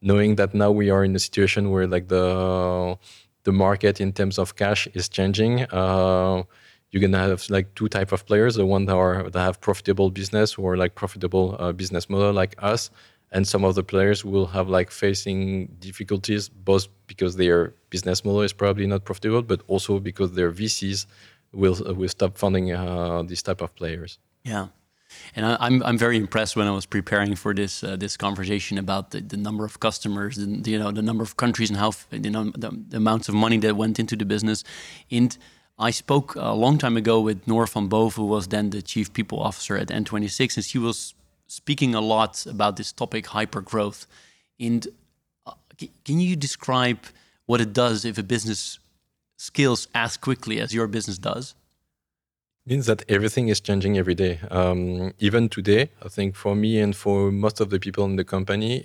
knowing 0.00 0.36
that 0.36 0.54
now 0.54 0.70
we 0.70 0.90
are 0.90 1.02
in 1.02 1.16
a 1.16 1.18
situation 1.18 1.72
where 1.72 1.88
like 1.88 2.06
the 2.06 2.96
the 3.42 3.52
market 3.52 4.00
in 4.00 4.12
terms 4.12 4.38
of 4.38 4.54
cash 4.54 4.86
is 4.94 5.08
changing. 5.08 5.62
Uh, 5.72 6.44
you're 6.92 7.02
gonna 7.02 7.18
have 7.18 7.50
like 7.50 7.74
two 7.74 7.88
type 7.88 8.12
of 8.12 8.24
players: 8.26 8.54
the 8.54 8.64
one 8.64 8.86
that 8.86 8.94
are 8.94 9.28
that 9.28 9.42
have 9.42 9.60
profitable 9.60 10.10
business 10.10 10.56
or 10.56 10.76
like 10.76 10.94
profitable 10.94 11.56
uh, 11.58 11.72
business 11.72 12.08
model 12.08 12.32
like 12.32 12.54
us, 12.62 12.90
and 13.30 13.46
some 13.46 13.64
of 13.64 13.74
the 13.74 13.82
players 13.82 14.24
will 14.24 14.46
have 14.46 14.68
like 14.68 14.90
facing 14.90 15.66
difficulties 15.78 16.48
both 16.48 16.88
because 17.06 17.36
their 17.36 17.74
business 17.90 18.24
model 18.24 18.42
is 18.42 18.52
probably 18.52 18.86
not 18.86 19.04
profitable 19.04 19.42
but 19.42 19.62
also 19.66 19.98
because 19.98 20.32
their 20.32 20.50
vcs 20.52 21.06
will 21.52 21.76
uh, 21.88 21.94
will 21.94 22.08
stop 22.08 22.36
funding 22.38 22.72
uh, 22.72 23.22
these 23.22 23.42
type 23.42 23.60
of 23.60 23.74
players 23.74 24.18
yeah 24.44 24.68
and 25.34 25.46
I, 25.46 25.52
am 25.52 25.58
I'm, 25.60 25.82
I'm 25.82 25.98
very 25.98 26.16
impressed 26.16 26.56
when 26.56 26.66
I 26.66 26.70
was 26.70 26.86
preparing 26.86 27.34
for 27.34 27.54
this 27.54 27.82
uh, 27.82 27.96
this 27.96 28.16
conversation 28.16 28.78
about 28.78 29.10
the, 29.10 29.20
the 29.20 29.36
number 29.36 29.64
of 29.64 29.80
customers, 29.80 30.38
and 30.38 30.66
you 30.66 30.78
know 30.78 30.90
the 30.90 31.02
number 31.02 31.22
of 31.22 31.36
countries 31.36 31.70
and 31.70 31.78
how 31.78 31.92
you 32.12 32.30
know 32.30 32.52
the, 32.54 32.70
the 32.88 32.98
amounts 32.98 33.28
of 33.28 33.34
money 33.34 33.58
that 33.58 33.76
went 33.76 33.98
into 33.98 34.16
the 34.16 34.24
business. 34.24 34.64
And 35.10 35.36
I 35.78 35.90
spoke 35.92 36.34
a 36.36 36.52
long 36.52 36.76
time 36.78 36.96
ago 36.96 37.20
with 37.20 37.46
Noor 37.46 37.66
van 37.66 37.88
Bove, 37.88 38.16
who 38.16 38.26
was 38.26 38.48
then 38.48 38.70
the 38.70 38.82
chief 38.82 39.12
people 39.12 39.38
officer 39.40 39.76
at 39.76 39.88
N26, 39.88 40.56
and 40.56 40.64
she 40.64 40.78
was 40.78 41.14
speaking 41.48 41.94
a 41.94 42.00
lot 42.00 42.46
about 42.46 42.76
this 42.76 42.92
topic, 42.92 43.26
hyper 43.26 43.60
growth. 43.60 44.06
And 44.60 44.86
uh, 45.46 45.52
can 46.04 46.20
you 46.20 46.36
describe 46.36 47.00
what 47.46 47.60
it 47.60 47.72
does 47.72 48.04
if 48.04 48.18
a 48.18 48.22
business 48.22 48.78
scales 49.36 49.88
as 49.94 50.16
quickly 50.16 50.60
as 50.60 50.72
your 50.72 50.86
business 50.86 51.18
does? 51.18 51.54
means 52.66 52.84
that 52.84 53.02
everything 53.08 53.48
is 53.48 53.60
changing 53.60 53.96
every 53.96 54.14
day. 54.14 54.38
Um, 54.50 55.14
even 55.18 55.48
today, 55.48 55.90
I 56.04 56.08
think 56.08 56.36
for 56.36 56.54
me 56.54 56.78
and 56.78 56.94
for 56.94 57.32
most 57.32 57.60
of 57.60 57.70
the 57.70 57.80
people 57.80 58.04
in 58.04 58.16
the 58.16 58.24
company, 58.24 58.84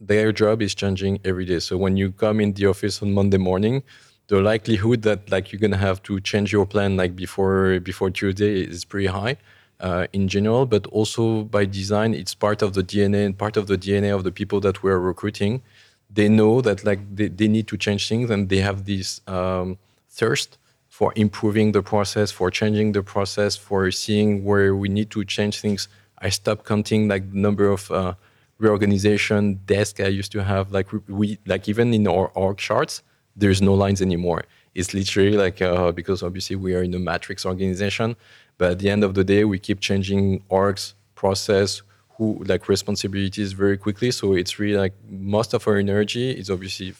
their 0.00 0.32
job 0.32 0.62
is 0.62 0.74
changing 0.74 1.20
every 1.22 1.44
day. 1.44 1.58
So 1.58 1.76
when 1.76 1.98
you 1.98 2.12
come 2.12 2.40
in 2.40 2.54
the 2.54 2.66
office 2.66 3.02
on 3.02 3.12
Monday 3.12 3.36
morning, 3.36 3.82
the 4.28 4.40
likelihood 4.40 5.02
that 5.02 5.30
like 5.30 5.52
you're 5.52 5.60
gonna 5.60 5.76
have 5.76 6.02
to 6.04 6.18
change 6.18 6.50
your 6.50 6.64
plan 6.64 6.96
like 6.96 7.14
before 7.14 7.78
before 7.80 8.10
Tuesday 8.10 8.62
is 8.62 8.82
pretty 8.86 9.08
high 9.08 9.36
uh, 9.80 10.06
in 10.12 10.28
general, 10.28 10.66
but 10.66 10.86
also 10.88 11.44
by 11.44 11.64
design, 11.64 12.14
it's 12.14 12.34
part 12.34 12.62
of 12.62 12.74
the 12.74 12.82
DNA 12.82 13.26
and 13.26 13.36
part 13.36 13.56
of 13.56 13.66
the 13.66 13.76
DNA 13.76 14.14
of 14.14 14.24
the 14.24 14.32
people 14.32 14.60
that 14.60 14.82
we're 14.82 14.98
recruiting. 14.98 15.62
They 16.10 16.28
know 16.28 16.60
that 16.60 16.84
like 16.84 17.00
they, 17.14 17.28
they 17.28 17.48
need 17.48 17.66
to 17.68 17.76
change 17.76 18.08
things 18.08 18.30
and 18.30 18.48
they 18.48 18.58
have 18.58 18.84
this 18.84 19.20
um, 19.26 19.78
thirst 20.08 20.58
for 20.88 21.12
improving 21.16 21.72
the 21.72 21.82
process, 21.82 22.30
for 22.30 22.50
changing 22.50 22.92
the 22.92 23.02
process, 23.02 23.56
for 23.56 23.90
seeing 23.90 24.44
where 24.44 24.76
we 24.76 24.88
need 24.88 25.10
to 25.10 25.24
change 25.24 25.60
things. 25.60 25.88
I 26.18 26.28
stopped 26.28 26.64
counting 26.64 27.08
like 27.08 27.30
the 27.32 27.38
number 27.38 27.68
of 27.68 27.90
uh, 27.90 28.14
reorganization 28.58 29.60
desk 29.66 30.00
I 30.00 30.06
used 30.06 30.30
to 30.32 30.44
have. 30.44 30.72
Like 30.72 30.88
we 31.08 31.38
like 31.46 31.68
even 31.68 31.92
in 31.92 32.06
our 32.06 32.28
org 32.34 32.58
charts, 32.58 33.02
there's 33.36 33.60
no 33.60 33.74
lines 33.74 34.00
anymore. 34.00 34.44
It's 34.74 34.94
literally 34.94 35.36
like 35.36 35.60
uh, 35.60 35.92
because 35.92 36.22
obviously 36.22 36.56
we 36.56 36.74
are 36.74 36.82
in 36.82 36.94
a 36.94 36.98
matrix 36.98 37.44
organization 37.44 38.16
but 38.58 38.72
at 38.72 38.78
the 38.78 38.90
end 38.90 39.04
of 39.04 39.14
the 39.14 39.24
day, 39.24 39.44
we 39.44 39.58
keep 39.58 39.80
changing 39.80 40.42
orgs, 40.50 40.94
process, 41.14 41.82
who 42.16 42.42
like 42.46 42.68
responsibilities 42.68 43.52
very 43.52 43.76
quickly. 43.76 44.10
So 44.10 44.34
it's 44.34 44.58
really 44.58 44.78
like 44.78 44.94
most 45.08 45.54
of 45.54 45.66
our 45.66 45.76
energy 45.76 46.30
is 46.30 46.50
obviously 46.50 46.94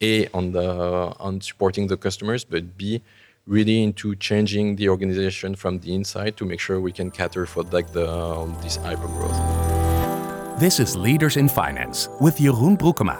a 0.00 0.26
on 0.28 0.52
the 0.52 0.68
on 1.20 1.40
supporting 1.40 1.86
the 1.86 1.96
customers, 1.96 2.44
but 2.44 2.76
b 2.76 3.02
really 3.46 3.82
into 3.82 4.14
changing 4.16 4.76
the 4.76 4.88
organization 4.88 5.54
from 5.54 5.78
the 5.80 5.94
inside 5.94 6.34
to 6.38 6.46
make 6.46 6.58
sure 6.58 6.80
we 6.80 6.92
can 6.92 7.10
cater 7.10 7.44
for 7.44 7.62
like 7.64 7.92
the 7.92 8.10
um, 8.10 8.56
this 8.62 8.76
hyper 8.76 9.06
growth. 9.08 9.38
This 10.58 10.80
is 10.80 10.96
Leaders 10.96 11.36
in 11.36 11.48
Finance 11.48 12.08
with 12.20 12.38
Jeroen 12.38 12.78
Broekema. 12.78 13.18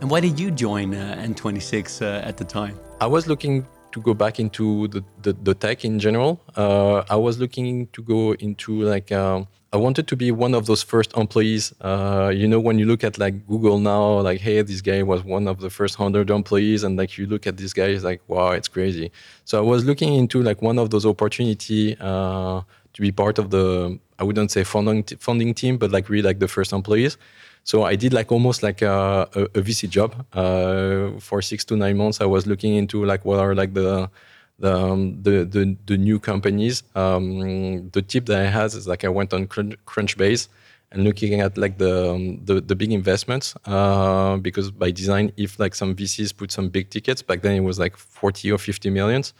And 0.00 0.10
why 0.10 0.18
did 0.18 0.40
you 0.40 0.50
join 0.50 0.94
uh, 0.94 1.24
N26 1.24 2.02
uh, 2.02 2.26
at 2.26 2.36
the 2.36 2.44
time? 2.44 2.76
I 3.00 3.06
was 3.06 3.28
looking 3.28 3.66
to 3.92 4.00
go 4.00 4.14
back 4.14 4.40
into 4.40 4.88
the, 4.88 5.04
the, 5.22 5.32
the 5.32 5.54
tech 5.54 5.84
in 5.84 5.98
general. 5.98 6.40
Uh, 6.56 7.04
I 7.08 7.16
was 7.16 7.38
looking 7.38 7.86
to 7.88 8.02
go 8.02 8.32
into 8.34 8.82
like 8.82 9.12
um, 9.12 9.46
I 9.72 9.78
wanted 9.78 10.06
to 10.08 10.16
be 10.16 10.30
one 10.30 10.54
of 10.54 10.66
those 10.66 10.82
first 10.82 11.16
employees. 11.16 11.72
Uh, 11.80 12.30
you 12.34 12.46
know, 12.46 12.60
when 12.60 12.78
you 12.78 12.84
look 12.84 13.02
at 13.02 13.18
like 13.18 13.46
Google 13.46 13.78
now, 13.78 14.20
like 14.20 14.40
hey, 14.40 14.60
this 14.60 14.82
guy 14.82 15.02
was 15.02 15.24
one 15.24 15.48
of 15.48 15.60
the 15.60 15.70
first 15.70 15.94
hundred 15.94 16.28
employees, 16.30 16.84
and 16.84 16.98
like 16.98 17.16
you 17.16 17.26
look 17.26 17.46
at 17.46 17.56
this 17.56 17.72
guy, 17.72 17.86
it's 17.86 18.04
like 18.04 18.20
wow, 18.28 18.50
it's 18.50 18.68
crazy. 18.68 19.10
So 19.44 19.58
I 19.58 19.62
was 19.62 19.84
looking 19.84 20.14
into 20.14 20.42
like 20.42 20.60
one 20.60 20.78
of 20.78 20.90
those 20.90 21.06
opportunity 21.06 21.96
uh, 22.00 22.60
to 22.92 23.00
be 23.00 23.12
part 23.12 23.38
of 23.38 23.50
the 23.50 23.98
I 24.18 24.24
wouldn't 24.24 24.50
say 24.50 24.62
funding 24.62 25.04
funding 25.18 25.54
team, 25.54 25.78
but 25.78 25.90
like 25.90 26.08
really 26.10 26.22
like 26.22 26.38
the 26.38 26.48
first 26.48 26.72
employees. 26.72 27.16
So 27.64 27.84
I 27.84 27.94
did 27.94 28.12
like 28.12 28.32
almost 28.32 28.62
like 28.62 28.82
a, 28.82 29.28
a, 29.34 29.42
a 29.42 29.62
VC 29.62 29.88
job 29.88 30.26
uh, 30.32 31.18
for 31.20 31.40
six 31.42 31.64
to 31.66 31.76
nine 31.76 31.96
months. 31.96 32.20
I 32.20 32.26
was 32.26 32.46
looking 32.46 32.74
into 32.74 33.04
like 33.04 33.24
what 33.24 33.38
are 33.38 33.54
like 33.54 33.74
the 33.74 34.10
the 34.58 34.74
um, 34.74 35.22
the, 35.22 35.44
the, 35.44 35.76
the 35.86 35.96
new 35.96 36.18
companies. 36.18 36.82
Um, 36.94 37.90
the 37.90 38.02
tip 38.02 38.26
that 38.26 38.40
I 38.40 38.48
had 38.48 38.66
is 38.66 38.86
like 38.86 39.04
I 39.04 39.08
went 39.08 39.32
on 39.32 39.46
Crunchbase 39.46 40.48
and 40.92 41.04
looking 41.04 41.40
at 41.40 41.56
like 41.56 41.78
the 41.78 42.12
um, 42.12 42.44
the, 42.44 42.60
the, 42.60 42.76
big 42.76 42.92
investments 42.92 43.54
uh, 43.66 44.36
because 44.36 44.70
by 44.70 44.90
design, 44.90 45.32
if 45.36 45.58
like 45.58 45.74
some 45.74 45.94
VCs 45.96 46.36
put 46.36 46.52
some 46.52 46.68
big 46.68 46.90
tickets 46.90 47.22
back 47.22 47.42
then, 47.42 47.56
it 47.56 47.60
was 47.60 47.78
like 47.78 47.96
forty 47.96 48.52
or 48.52 48.58
fifty 48.58 48.90
millions. 48.90 49.34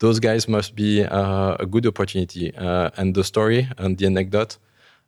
Those 0.00 0.20
guys 0.20 0.48
must 0.48 0.74
be 0.74 1.04
uh, 1.04 1.56
a 1.58 1.66
good 1.66 1.86
opportunity. 1.86 2.54
Uh, 2.56 2.90
and 2.96 3.14
the 3.14 3.24
story 3.24 3.68
and 3.78 3.98
the 3.98 4.06
anecdote 4.06 4.58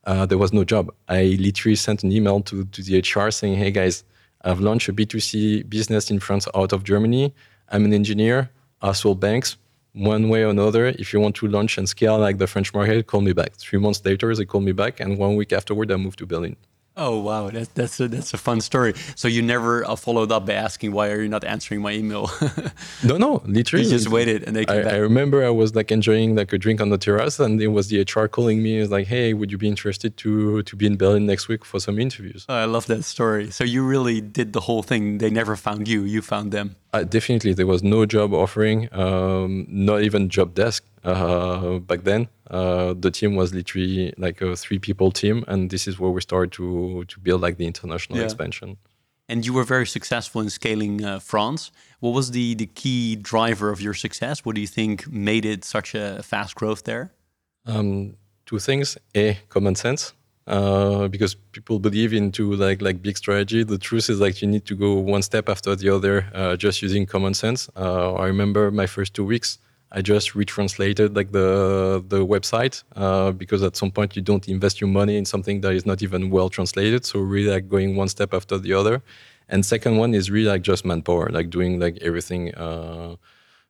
uh, 0.04 0.26
there 0.26 0.38
was 0.38 0.52
no 0.52 0.64
job. 0.64 0.92
I 1.08 1.36
literally 1.38 1.76
sent 1.76 2.02
an 2.04 2.12
email 2.12 2.40
to, 2.42 2.64
to 2.64 2.82
the 2.82 2.98
HR 2.98 3.30
saying, 3.30 3.56
hey 3.56 3.70
guys, 3.70 4.04
I've 4.42 4.60
launched 4.60 4.88
a 4.88 4.92
B2C 4.92 5.68
business 5.68 6.10
in 6.10 6.18
France 6.18 6.48
out 6.54 6.72
of 6.72 6.84
Germany. 6.84 7.34
I'm 7.68 7.84
an 7.84 7.92
engineer. 7.92 8.50
I 8.80 8.92
sold 8.92 9.20
banks. 9.20 9.56
One 9.92 10.28
way 10.28 10.44
or 10.44 10.48
another, 10.48 10.86
if 10.86 11.12
you 11.12 11.20
want 11.20 11.34
to 11.36 11.48
launch 11.48 11.76
and 11.76 11.88
scale 11.88 12.18
like 12.18 12.38
the 12.38 12.46
French 12.46 12.72
market, 12.72 13.06
call 13.08 13.20
me 13.20 13.32
back. 13.32 13.54
Three 13.56 13.78
months 13.78 14.02
later, 14.04 14.34
they 14.34 14.44
called 14.44 14.64
me 14.64 14.72
back, 14.72 15.00
and 15.00 15.18
one 15.18 15.34
week 15.34 15.52
afterward, 15.52 15.90
I 15.90 15.96
moved 15.96 16.20
to 16.20 16.26
Berlin. 16.26 16.56
Oh 16.96 17.20
wow, 17.20 17.50
that's 17.50 17.68
that's 17.68 18.00
a, 18.00 18.08
that's 18.08 18.34
a 18.34 18.38
fun 18.38 18.60
story. 18.60 18.94
So 19.14 19.28
you 19.28 19.42
never 19.42 19.88
uh, 19.88 19.96
followed 19.96 20.32
up 20.32 20.46
by 20.46 20.54
asking 20.54 20.92
why 20.92 21.10
are 21.10 21.22
you 21.22 21.28
not 21.28 21.44
answering 21.44 21.80
my 21.80 21.92
email? 21.92 22.30
no, 23.04 23.16
no, 23.16 23.42
literally. 23.46 23.84
You 23.84 23.90
just 23.90 24.08
waited 24.08 24.42
and 24.42 24.56
they 24.56 24.64
came 24.64 24.80
I, 24.80 24.82
back. 24.82 24.92
I 24.94 24.96
remember 24.96 25.44
I 25.44 25.50
was 25.50 25.74
like 25.74 25.92
enjoying 25.92 26.34
like 26.34 26.52
a 26.52 26.58
drink 26.58 26.80
on 26.80 26.90
the 26.90 26.98
terrace, 26.98 27.38
and 27.38 27.62
it 27.62 27.68
was 27.68 27.88
the 27.88 28.00
HR 28.00 28.26
calling 28.26 28.62
me. 28.62 28.78
It's 28.78 28.90
like, 28.90 29.06
hey, 29.06 29.34
would 29.34 29.52
you 29.52 29.58
be 29.58 29.68
interested 29.68 30.16
to 30.18 30.62
to 30.62 30.76
be 30.76 30.86
in 30.86 30.96
Berlin 30.96 31.26
next 31.26 31.48
week 31.48 31.64
for 31.64 31.78
some 31.78 31.98
interviews? 31.98 32.44
Oh, 32.48 32.54
I 32.54 32.64
love 32.64 32.86
that 32.86 33.04
story. 33.04 33.50
So 33.50 33.62
you 33.62 33.86
really 33.86 34.20
did 34.20 34.52
the 34.52 34.60
whole 34.60 34.82
thing. 34.82 35.18
They 35.18 35.30
never 35.30 35.56
found 35.56 35.86
you. 35.86 36.02
You 36.02 36.22
found 36.22 36.50
them. 36.50 36.76
Uh, 36.92 37.04
definitely, 37.04 37.54
there 37.54 37.68
was 37.68 37.84
no 37.84 38.04
job 38.04 38.34
offering, 38.34 38.92
um, 38.92 39.64
not 39.68 40.02
even 40.02 40.28
job 40.28 40.54
desk 40.54 40.84
uh, 41.04 41.78
back 41.78 42.04
then. 42.04 42.28
Uh, 42.50 42.94
the 42.98 43.10
team 43.10 43.36
was 43.36 43.54
literally 43.54 44.12
like 44.18 44.40
a 44.40 44.56
three 44.56 44.78
people 44.78 45.10
team, 45.12 45.44
and 45.48 45.70
this 45.70 45.86
is 45.86 45.98
where 45.98 46.10
we 46.10 46.20
started 46.20 46.52
to 46.52 47.04
to 47.06 47.20
build 47.20 47.40
like 47.40 47.56
the 47.56 47.66
international 47.66 48.18
Yeah. 48.18 48.24
expansion. 48.24 48.76
And 49.28 49.46
you 49.46 49.52
were 49.54 49.62
very 49.64 49.86
successful 49.86 50.40
in 50.42 50.50
scaling 50.50 51.04
uh, 51.04 51.20
France. 51.20 51.70
What 52.00 52.14
was 52.14 52.30
the 52.32 52.54
the 52.54 52.66
key 52.66 53.16
driver 53.16 53.70
of 53.70 53.80
your 53.80 53.94
success? 53.94 54.44
What 54.44 54.54
do 54.56 54.60
you 54.60 54.66
think 54.66 55.06
made 55.08 55.44
it 55.44 55.64
such 55.64 55.94
a 55.94 56.22
fast 56.22 56.54
growth 56.56 56.82
there? 56.82 57.12
Um, 57.66 58.16
two 58.46 58.58
things: 58.58 58.98
a 59.14 59.38
common 59.48 59.74
sense. 59.76 60.14
Uh, 60.46 61.06
because 61.06 61.36
people 61.52 61.78
believe 61.78 62.12
into 62.12 62.54
like 62.56 62.82
like 62.82 63.00
big 63.02 63.16
strategy. 63.16 63.62
The 63.62 63.78
truth 63.78 64.10
is 64.10 64.18
like 64.18 64.42
you 64.42 64.48
need 64.48 64.64
to 64.66 64.74
go 64.74 64.94
one 65.14 65.22
step 65.22 65.48
after 65.48 65.76
the 65.76 65.88
other, 65.94 66.26
uh, 66.34 66.56
just 66.56 66.82
using 66.82 67.06
common 67.06 67.34
sense. 67.34 67.68
Uh, 67.76 68.14
I 68.14 68.26
remember 68.26 68.70
my 68.72 68.86
first 68.86 69.14
two 69.14 69.24
weeks. 69.24 69.58
I 69.92 70.02
just 70.02 70.34
retranslated 70.34 71.16
like 71.16 71.32
the 71.32 72.04
the 72.06 72.24
website 72.24 72.84
uh, 72.94 73.32
because 73.32 73.62
at 73.62 73.76
some 73.76 73.90
point 73.90 74.14
you 74.14 74.22
don't 74.22 74.48
invest 74.48 74.80
your 74.80 74.88
money 74.88 75.16
in 75.16 75.24
something 75.24 75.60
that 75.62 75.72
is 75.72 75.84
not 75.84 76.02
even 76.02 76.30
well 76.30 76.48
translated. 76.48 77.04
So 77.04 77.18
really 77.20 77.50
like 77.50 77.68
going 77.68 77.96
one 77.96 78.08
step 78.08 78.32
after 78.32 78.56
the 78.58 78.72
other. 78.72 79.02
And 79.48 79.66
second 79.66 79.96
one 79.96 80.14
is 80.14 80.30
really 80.30 80.48
like 80.48 80.62
just 80.62 80.84
manpower, 80.84 81.28
like 81.30 81.50
doing 81.50 81.80
like 81.80 81.98
everything 82.02 82.54
uh, 82.54 83.16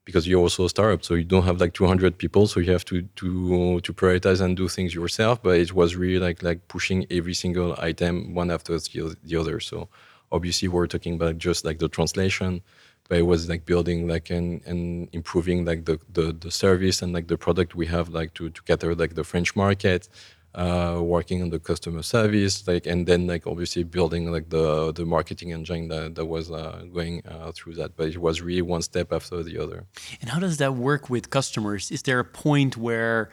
because 0.04 0.26
you're 0.28 0.40
also 0.40 0.64
a 0.66 0.68
startup, 0.68 1.04
so 1.04 1.14
you 1.14 1.24
don't 1.24 1.44
have 1.44 1.60
like 1.60 1.72
200 1.72 2.18
people, 2.18 2.46
so 2.46 2.60
you 2.60 2.72
have 2.72 2.84
to 2.86 3.02
to 3.16 3.80
to 3.80 3.92
prioritize 3.92 4.40
and 4.42 4.56
do 4.56 4.68
things 4.68 4.94
yourself. 4.94 5.42
But 5.42 5.58
it 5.58 5.72
was 5.72 5.96
really 5.96 6.18
like 6.18 6.42
like 6.42 6.68
pushing 6.68 7.06
every 7.10 7.34
single 7.34 7.74
item 7.78 8.34
one 8.34 8.50
after 8.50 8.78
the 8.78 9.16
the 9.24 9.36
other. 9.36 9.58
So 9.60 9.88
obviously 10.32 10.68
we're 10.68 10.86
talking 10.86 11.14
about 11.14 11.38
just 11.38 11.64
like 11.64 11.78
the 11.78 11.88
translation, 11.88 12.62
but 13.10 13.18
it 13.18 13.26
was 13.26 13.48
like 13.48 13.66
building 13.66 14.06
like 14.06 14.30
and 14.30 14.62
and 14.64 15.08
improving 15.12 15.58
like 15.70 15.84
the 15.84 15.98
the, 16.16 16.32
the 16.44 16.50
service 16.50 17.02
and 17.02 17.12
like 17.12 17.26
the 17.26 17.36
product 17.36 17.74
we 17.74 17.86
have 17.86 18.08
like 18.08 18.32
to 18.34 18.48
to 18.50 18.62
cater 18.62 18.94
like 18.94 19.14
the 19.20 19.24
French 19.24 19.54
market. 19.54 20.08
Uh, 20.52 20.98
working 21.00 21.42
on 21.44 21.50
the 21.50 21.60
customer 21.60 22.02
service, 22.02 22.66
like, 22.66 22.84
and 22.84 23.06
then 23.06 23.24
like 23.28 23.46
obviously 23.46 23.84
building 23.84 24.32
like 24.32 24.48
the 24.48 24.90
the 24.98 25.04
marketing 25.04 25.52
engine 25.52 25.86
that, 25.86 26.16
that 26.16 26.26
was 26.26 26.50
uh, 26.50 26.84
going 26.92 27.22
uh, 27.24 27.52
through 27.52 27.72
that. 27.72 27.94
But 27.96 28.08
it 28.08 28.18
was 28.18 28.42
really 28.42 28.60
one 28.74 28.82
step 28.82 29.12
after 29.12 29.44
the 29.44 29.56
other. 29.58 29.86
And 30.20 30.28
how 30.28 30.40
does 30.40 30.56
that 30.56 30.74
work 30.74 31.08
with 31.08 31.30
customers? 31.30 31.92
Is 31.92 32.02
there 32.02 32.18
a 32.18 32.24
point 32.24 32.76
where 32.76 33.30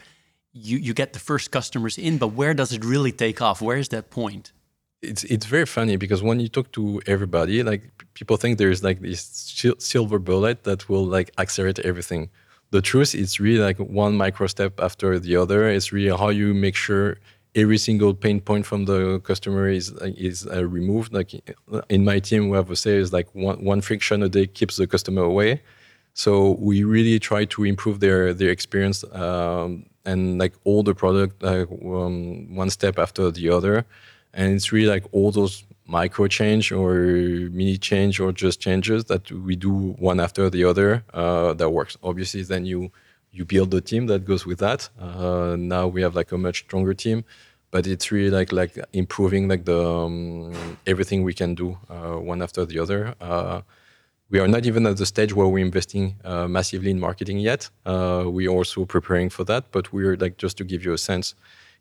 you, 0.53 0.77
you 0.77 0.93
get 0.93 1.13
the 1.13 1.19
first 1.19 1.49
customers 1.49 1.97
in, 1.97 2.19
but 2.19 2.29
where 2.39 2.53
does 2.53 2.71
it 2.71 2.85
really 2.85 3.11
take 3.11 3.41
off? 3.41 3.63
Where 3.63 3.77
is 3.77 3.89
that 3.89 4.11
point? 4.11 4.53
It's 5.01 5.23
it's 5.25 5.45
very 5.45 5.65
funny 5.65 5.95
because 5.95 6.23
when 6.23 6.39
you 6.39 6.47
talk 6.47 6.71
to 6.73 7.01
everybody, 7.05 7.63
like 7.63 7.83
people 8.13 8.37
think 8.37 8.57
there's 8.57 8.83
like 8.83 9.01
this 9.01 9.21
silver 9.79 10.19
bullet 10.19 10.63
that 10.63 10.89
will 10.89 11.05
like 11.05 11.31
accelerate 11.37 11.79
everything. 11.79 12.29
The 12.71 12.81
truth 12.81 13.15
is 13.15 13.39
really 13.39 13.63
like 13.63 13.77
one 13.77 14.17
micro 14.17 14.47
step 14.47 14.79
after 14.79 15.19
the 15.19 15.35
other. 15.37 15.67
It's 15.69 15.91
really 15.91 16.15
how 16.17 16.29
you 16.29 16.53
make 16.53 16.75
sure 16.75 17.17
every 17.55 17.77
single 17.77 18.13
pain 18.13 18.39
point 18.41 18.65
from 18.65 18.85
the 18.85 19.19
customer 19.21 19.69
is 19.69 19.91
is 20.01 20.47
uh, 20.47 20.65
removed. 20.65 21.13
Like 21.13 21.31
in 21.89 22.03
my 22.03 22.19
team, 22.19 22.49
we 22.49 22.57
have 22.57 22.71
a 22.71 22.75
say 22.75 22.95
is 22.95 23.13
like 23.13 23.27
one 23.33 23.63
one 23.63 23.81
friction 23.81 24.23
a 24.23 24.29
day 24.29 24.47
keeps 24.47 24.77
the 24.77 24.87
customer 24.87 25.23
away. 25.23 25.61
So 26.13 26.57
we 26.59 26.83
really 26.83 27.19
try 27.19 27.45
to 27.45 27.63
improve 27.63 27.99
their 27.99 28.33
their 28.33 28.49
experience 28.49 29.03
um, 29.13 29.85
and 30.05 30.39
like 30.39 30.53
all 30.63 30.81
the 30.83 30.95
product 30.95 31.43
like 31.43 31.69
um, 31.69 32.55
one 32.55 32.69
step 32.71 32.97
after 32.97 33.29
the 33.29 33.49
other, 33.49 33.85
and 34.37 34.53
it's 34.53 34.71
really 34.71 34.87
like 34.87 35.05
all 35.11 35.31
those 35.31 35.65
micro 35.87 36.27
change 36.27 36.71
or 36.71 36.93
mini 37.59 37.77
change 37.77 38.19
or 38.19 38.31
just 38.31 38.61
changes 38.61 39.05
that 39.05 39.29
we 39.31 39.55
do 39.55 39.73
one 39.99 40.19
after 40.19 40.49
the 40.49 40.63
other 40.63 41.03
uh, 41.13 41.53
that 41.53 41.69
works. 41.71 41.97
Obviously, 42.03 42.43
then 42.43 42.65
you 42.65 42.91
you 43.31 43.43
build 43.45 43.71
the 43.71 43.81
team 43.81 44.07
that 44.07 44.25
goes 44.25 44.45
with 44.45 44.59
that. 44.59 44.89
Uh, 44.99 45.55
now 45.57 45.87
we 45.87 46.01
have 46.01 46.15
like 46.15 46.31
a 46.31 46.37
much 46.37 46.59
stronger 46.65 46.93
team, 46.93 47.25
but 47.71 47.85
it's 47.87 48.11
really 48.11 48.29
like 48.29 48.51
like 48.51 48.73
improving 48.93 49.47
like 49.47 49.65
the 49.65 49.81
um, 49.85 50.53
everything 50.85 51.23
we 51.23 51.33
can 51.33 51.55
do 51.55 51.77
uh, 51.89 52.17
one 52.31 52.41
after 52.41 52.63
the 52.65 52.79
other. 52.79 53.15
Uh, 53.19 53.61
we 54.29 54.39
are 54.39 54.47
not 54.47 54.65
even 54.65 54.85
at 54.85 54.97
the 54.97 55.05
stage 55.05 55.33
where 55.33 55.47
we're 55.47 55.65
investing 55.65 56.15
uh, 56.25 56.47
massively 56.47 56.91
in 56.91 56.99
marketing 56.99 57.39
yet. 57.39 57.69
Uh, 57.85 58.25
we're 58.27 58.51
also 58.51 58.85
preparing 58.85 59.29
for 59.29 59.45
that, 59.45 59.71
but 59.71 59.93
we're 59.93 60.17
like 60.17 60.37
just 60.37 60.57
to 60.57 60.63
give 60.65 60.83
you 60.83 60.93
a 60.93 60.97
sense, 60.97 61.33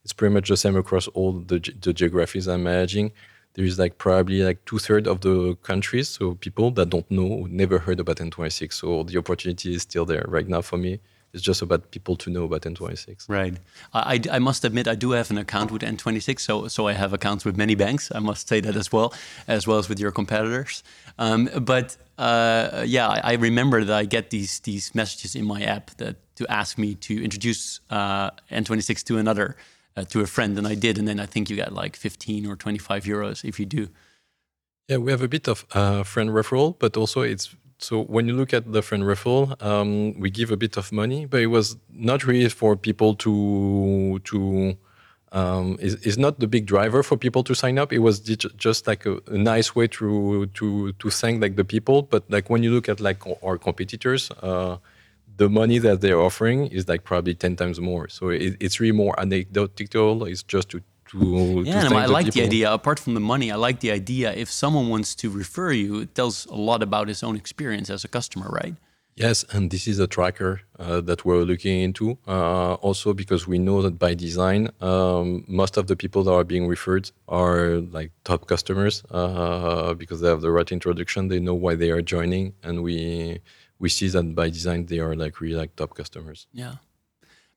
it's 0.06 0.12
pretty 0.12 0.32
much 0.32 0.48
the 0.48 0.56
same 0.56 0.76
across 0.76 1.08
all 1.08 1.32
the, 1.32 1.58
the 1.80 1.92
geographies 1.92 2.46
I'm 2.46 2.62
managing. 2.62 3.10
There 3.54 3.64
is 3.64 3.76
like 3.76 3.98
probably 3.98 4.40
like 4.44 4.64
two 4.64 4.78
thirds 4.78 5.08
of 5.08 5.20
the 5.22 5.56
countries, 5.64 6.08
so 6.08 6.34
people 6.34 6.70
that 6.78 6.90
don't 6.90 7.10
know, 7.10 7.48
never 7.50 7.80
heard 7.80 7.98
about 7.98 8.18
N26. 8.18 8.72
So 8.72 9.02
the 9.02 9.18
opportunity 9.18 9.74
is 9.74 9.82
still 9.82 10.04
there 10.04 10.24
right 10.28 10.46
now 10.46 10.62
for 10.62 10.76
me. 10.76 11.00
It's 11.32 11.42
just 11.42 11.60
about 11.60 11.90
people 11.90 12.14
to 12.18 12.30
know 12.30 12.44
about 12.44 12.62
N26. 12.62 13.28
Right. 13.28 13.56
I, 13.92 14.14
I, 14.14 14.36
I 14.36 14.38
must 14.38 14.64
admit, 14.64 14.86
I 14.86 14.94
do 14.94 15.10
have 15.10 15.28
an 15.32 15.38
account 15.38 15.72
with 15.72 15.82
N26, 15.82 16.38
so 16.38 16.68
so 16.68 16.86
I 16.86 16.92
have 16.92 17.12
accounts 17.12 17.44
with 17.44 17.56
many 17.56 17.74
banks. 17.74 18.12
I 18.14 18.20
must 18.20 18.46
say 18.48 18.60
that 18.60 18.76
as 18.76 18.92
well, 18.92 19.12
as 19.48 19.66
well 19.66 19.78
as 19.78 19.88
with 19.88 19.98
your 19.98 20.12
competitors. 20.12 20.84
Um, 21.18 21.50
but 21.62 21.96
uh, 22.16 22.84
yeah, 22.86 23.08
I, 23.08 23.32
I 23.32 23.34
remember 23.48 23.82
that 23.82 23.96
I 23.96 24.04
get 24.04 24.30
these 24.30 24.60
these 24.60 24.94
messages 24.94 25.34
in 25.34 25.44
my 25.44 25.62
app 25.64 25.90
that 25.96 26.14
to 26.36 26.46
ask 26.48 26.78
me 26.78 26.94
to 26.94 27.24
introduce 27.24 27.80
uh, 27.90 28.30
N26 28.52 29.02
to 29.04 29.18
another, 29.18 29.56
uh, 29.96 30.04
to 30.04 30.20
a 30.20 30.26
friend, 30.26 30.58
and 30.58 30.66
I 30.66 30.74
did, 30.74 30.98
and 30.98 31.08
then 31.08 31.20
I 31.20 31.26
think 31.26 31.50
you 31.50 31.56
get 31.56 31.72
like 31.72 31.96
15 31.96 32.46
or 32.46 32.56
25 32.56 33.04
euros 33.04 33.44
if 33.44 33.58
you 33.58 33.66
do. 33.66 33.88
Yeah, 34.88 34.98
we 34.98 35.10
have 35.10 35.22
a 35.22 35.28
bit 35.28 35.48
of 35.48 35.66
uh, 35.72 36.04
friend 36.04 36.30
referral, 36.30 36.78
but 36.78 36.96
also 36.96 37.22
it's 37.22 37.56
so 37.78 38.02
when 38.04 38.26
you 38.26 38.34
look 38.34 38.54
at 38.54 38.72
the 38.72 38.82
friend 38.82 39.02
referral, 39.02 39.60
um, 39.62 40.18
we 40.18 40.30
give 40.30 40.50
a 40.50 40.56
bit 40.56 40.76
of 40.76 40.92
money, 40.92 41.26
but 41.26 41.40
it 41.40 41.46
was 41.46 41.76
not 41.90 42.24
really 42.24 42.48
for 42.48 42.76
people 42.76 43.14
to 43.16 44.20
to. 44.24 44.76
Um, 45.32 45.76
is 45.80 45.96
is 45.96 46.16
not 46.16 46.38
the 46.38 46.46
big 46.46 46.66
driver 46.66 47.02
for 47.02 47.16
people 47.16 47.42
to 47.42 47.54
sign 47.54 47.78
up. 47.78 47.92
It 47.92 47.98
was 47.98 48.20
just 48.20 48.86
like 48.86 49.04
a, 49.04 49.20
a 49.26 49.36
nice 49.36 49.74
way 49.74 49.88
to 49.88 50.46
to 50.46 50.92
to 50.92 51.10
thank 51.10 51.42
like 51.42 51.56
the 51.56 51.64
people. 51.64 52.02
But 52.02 52.30
like 52.30 52.48
when 52.48 52.62
you 52.62 52.72
look 52.72 52.88
at 52.88 53.00
like 53.00 53.20
our 53.42 53.58
competitors, 53.58 54.30
uh, 54.40 54.76
the 55.36 55.48
money 55.48 55.78
that 55.78 56.00
they're 56.00 56.20
offering 56.20 56.66
is 56.68 56.88
like 56.88 57.04
probably 57.04 57.34
ten 57.34 57.56
times 57.56 57.80
more. 57.80 58.08
So 58.08 58.28
it, 58.28 58.56
it's 58.60 58.80
really 58.80 58.96
more 58.96 59.18
anecdotal. 59.18 60.24
It's 60.24 60.42
just 60.42 60.70
to 60.70 60.82
to 61.10 61.64
to 61.64 61.70
Yeah, 61.70 61.88
thank 61.88 61.94
I 61.94 62.06
like 62.06 62.32
the 62.32 62.42
idea. 62.42 62.72
Apart 62.72 62.98
from 62.98 63.14
the 63.14 63.20
money, 63.20 63.50
I 63.50 63.56
like 63.56 63.80
the 63.80 63.90
idea. 63.90 64.32
If 64.32 64.50
someone 64.50 64.88
wants 64.88 65.14
to 65.16 65.30
refer 65.30 65.72
you, 65.72 66.00
it 66.00 66.14
tells 66.14 66.46
a 66.46 66.54
lot 66.54 66.82
about 66.82 67.08
his 67.08 67.22
own 67.22 67.36
experience 67.36 67.90
as 67.90 68.04
a 68.04 68.08
customer, 68.08 68.48
right? 68.48 68.74
Yes, 69.16 69.46
and 69.50 69.70
this 69.70 69.86
is 69.88 69.98
a 69.98 70.06
tracker 70.06 70.60
uh, 70.78 71.00
that 71.00 71.24
we're 71.24 71.42
looking 71.42 71.80
into. 71.80 72.18
Uh, 72.28 72.74
also, 72.74 73.14
because 73.14 73.48
we 73.48 73.58
know 73.58 73.80
that 73.80 73.98
by 73.98 74.12
design, 74.12 74.68
um, 74.82 75.42
most 75.48 75.78
of 75.78 75.86
the 75.86 75.96
people 75.96 76.22
that 76.24 76.32
are 76.32 76.44
being 76.44 76.66
referred 76.66 77.10
are 77.26 77.78
like 77.96 78.12
top 78.24 78.46
customers 78.46 79.02
uh, 79.10 79.94
because 79.94 80.20
they 80.20 80.28
have 80.28 80.42
the 80.42 80.50
right 80.50 80.70
introduction. 80.70 81.28
They 81.28 81.40
know 81.40 81.54
why 81.54 81.76
they 81.76 81.90
are 81.90 82.02
joining, 82.02 82.52
and 82.62 82.82
we 82.82 83.40
we 83.78 83.88
see 83.88 84.08
that 84.08 84.34
by 84.34 84.48
design 84.50 84.86
they 84.86 84.98
are 84.98 85.14
like 85.14 85.40
really 85.40 85.56
like 85.56 85.76
top 85.76 85.94
customers. 85.94 86.46
Yeah. 86.52 86.76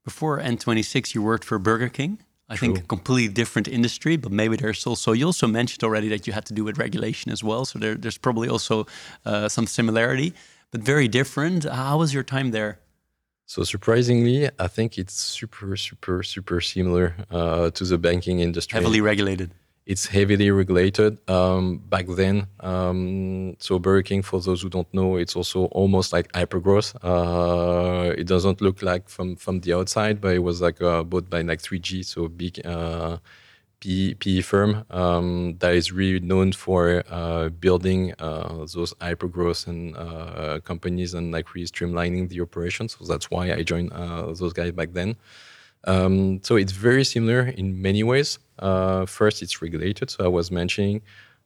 Before 0.03 0.39
N26, 0.39 1.13
you 1.13 1.21
worked 1.21 1.43
for 1.45 1.59
Burger 1.59 1.89
King. 1.89 2.19
I 2.51 2.55
think 2.55 2.79
a 2.79 2.81
completely 2.81 3.31
different 3.31 3.67
industry, 3.67 4.17
but 4.17 4.31
maybe 4.31 4.57
there's 4.57 4.87
also, 4.87 5.11
you 5.11 5.27
also 5.27 5.45
mentioned 5.45 5.83
already 5.83 6.09
that 6.09 6.25
you 6.25 6.33
had 6.33 6.45
to 6.45 6.53
do 6.53 6.63
with 6.63 6.79
regulation 6.79 7.31
as 7.31 7.43
well. 7.43 7.63
So 7.63 7.77
there, 7.77 7.93
there's 7.93 8.17
probably 8.17 8.49
also 8.49 8.87
uh, 9.23 9.49
some 9.49 9.67
similarity, 9.67 10.33
but 10.71 10.81
very 10.81 11.07
different. 11.07 11.65
How 11.65 11.99
was 11.99 12.11
your 12.11 12.23
time 12.23 12.49
there? 12.49 12.79
So 13.45 13.63
surprisingly, 13.63 14.49
I 14.57 14.67
think 14.67 14.97
it's 14.97 15.13
super, 15.13 15.77
super, 15.77 16.23
super 16.23 16.59
similar 16.59 17.15
uh, 17.29 17.69
to 17.71 17.83
the 17.83 17.99
banking 17.99 18.39
industry. 18.39 18.77
Heavily 18.77 19.01
regulated. 19.01 19.51
It's 19.89 20.05
heavily 20.05 20.51
regulated 20.51 21.17
um, 21.27 21.79
back 21.89 22.05
then. 22.09 22.45
Um, 22.59 23.55
so 23.57 23.79
Burger 23.79 24.03
King, 24.03 24.21
for 24.21 24.39
those 24.39 24.61
who 24.61 24.69
don't 24.69 24.91
know, 24.93 25.15
it's 25.15 25.35
also 25.35 25.65
almost 25.79 26.13
like 26.13 26.31
hypergrowth. 26.33 26.95
Uh, 27.03 28.13
it 28.15 28.27
doesn't 28.27 28.61
look 28.61 28.83
like 28.83 29.09
from 29.09 29.35
from 29.35 29.61
the 29.61 29.73
outside, 29.73 30.21
but 30.21 30.35
it 30.35 30.43
was 30.49 30.61
like 30.61 30.79
uh, 30.79 31.01
bought 31.03 31.27
by 31.27 31.41
like 31.41 31.59
3G, 31.63 32.05
so 32.05 32.27
big 32.27 32.63
uh, 32.67 33.17
PE, 33.79 34.41
firm 34.41 34.85
um, 34.91 35.55
that 35.57 35.73
is 35.73 35.91
really 35.91 36.19
known 36.19 36.51
for 36.51 37.03
uh, 37.09 37.49
building 37.49 38.13
uh, 38.19 38.65
those 38.75 38.93
hypergrowth 39.01 39.65
and 39.65 39.97
uh, 39.97 40.59
companies 40.63 41.15
and 41.15 41.31
like 41.31 41.55
really 41.55 41.65
streamlining 41.65 42.29
the 42.29 42.41
operations. 42.41 42.95
So 42.99 43.05
that's 43.05 43.31
why 43.31 43.53
I 43.53 43.63
joined 43.63 43.91
uh, 43.93 44.33
those 44.33 44.53
guys 44.53 44.71
back 44.71 44.93
then. 44.93 45.15
Um, 45.85 46.43
so 46.43 46.57
it's 46.57 46.73
very 46.73 47.05
similar 47.05 47.47
in 47.47 47.81
many 47.81 48.03
ways. 48.03 48.37
Uh, 48.59 49.05
first, 49.05 49.41
it's 49.41 49.61
regulated. 49.61 50.09
So 50.09 50.25
I 50.25 50.27
was 50.27 50.51
mentioning, 50.51 51.01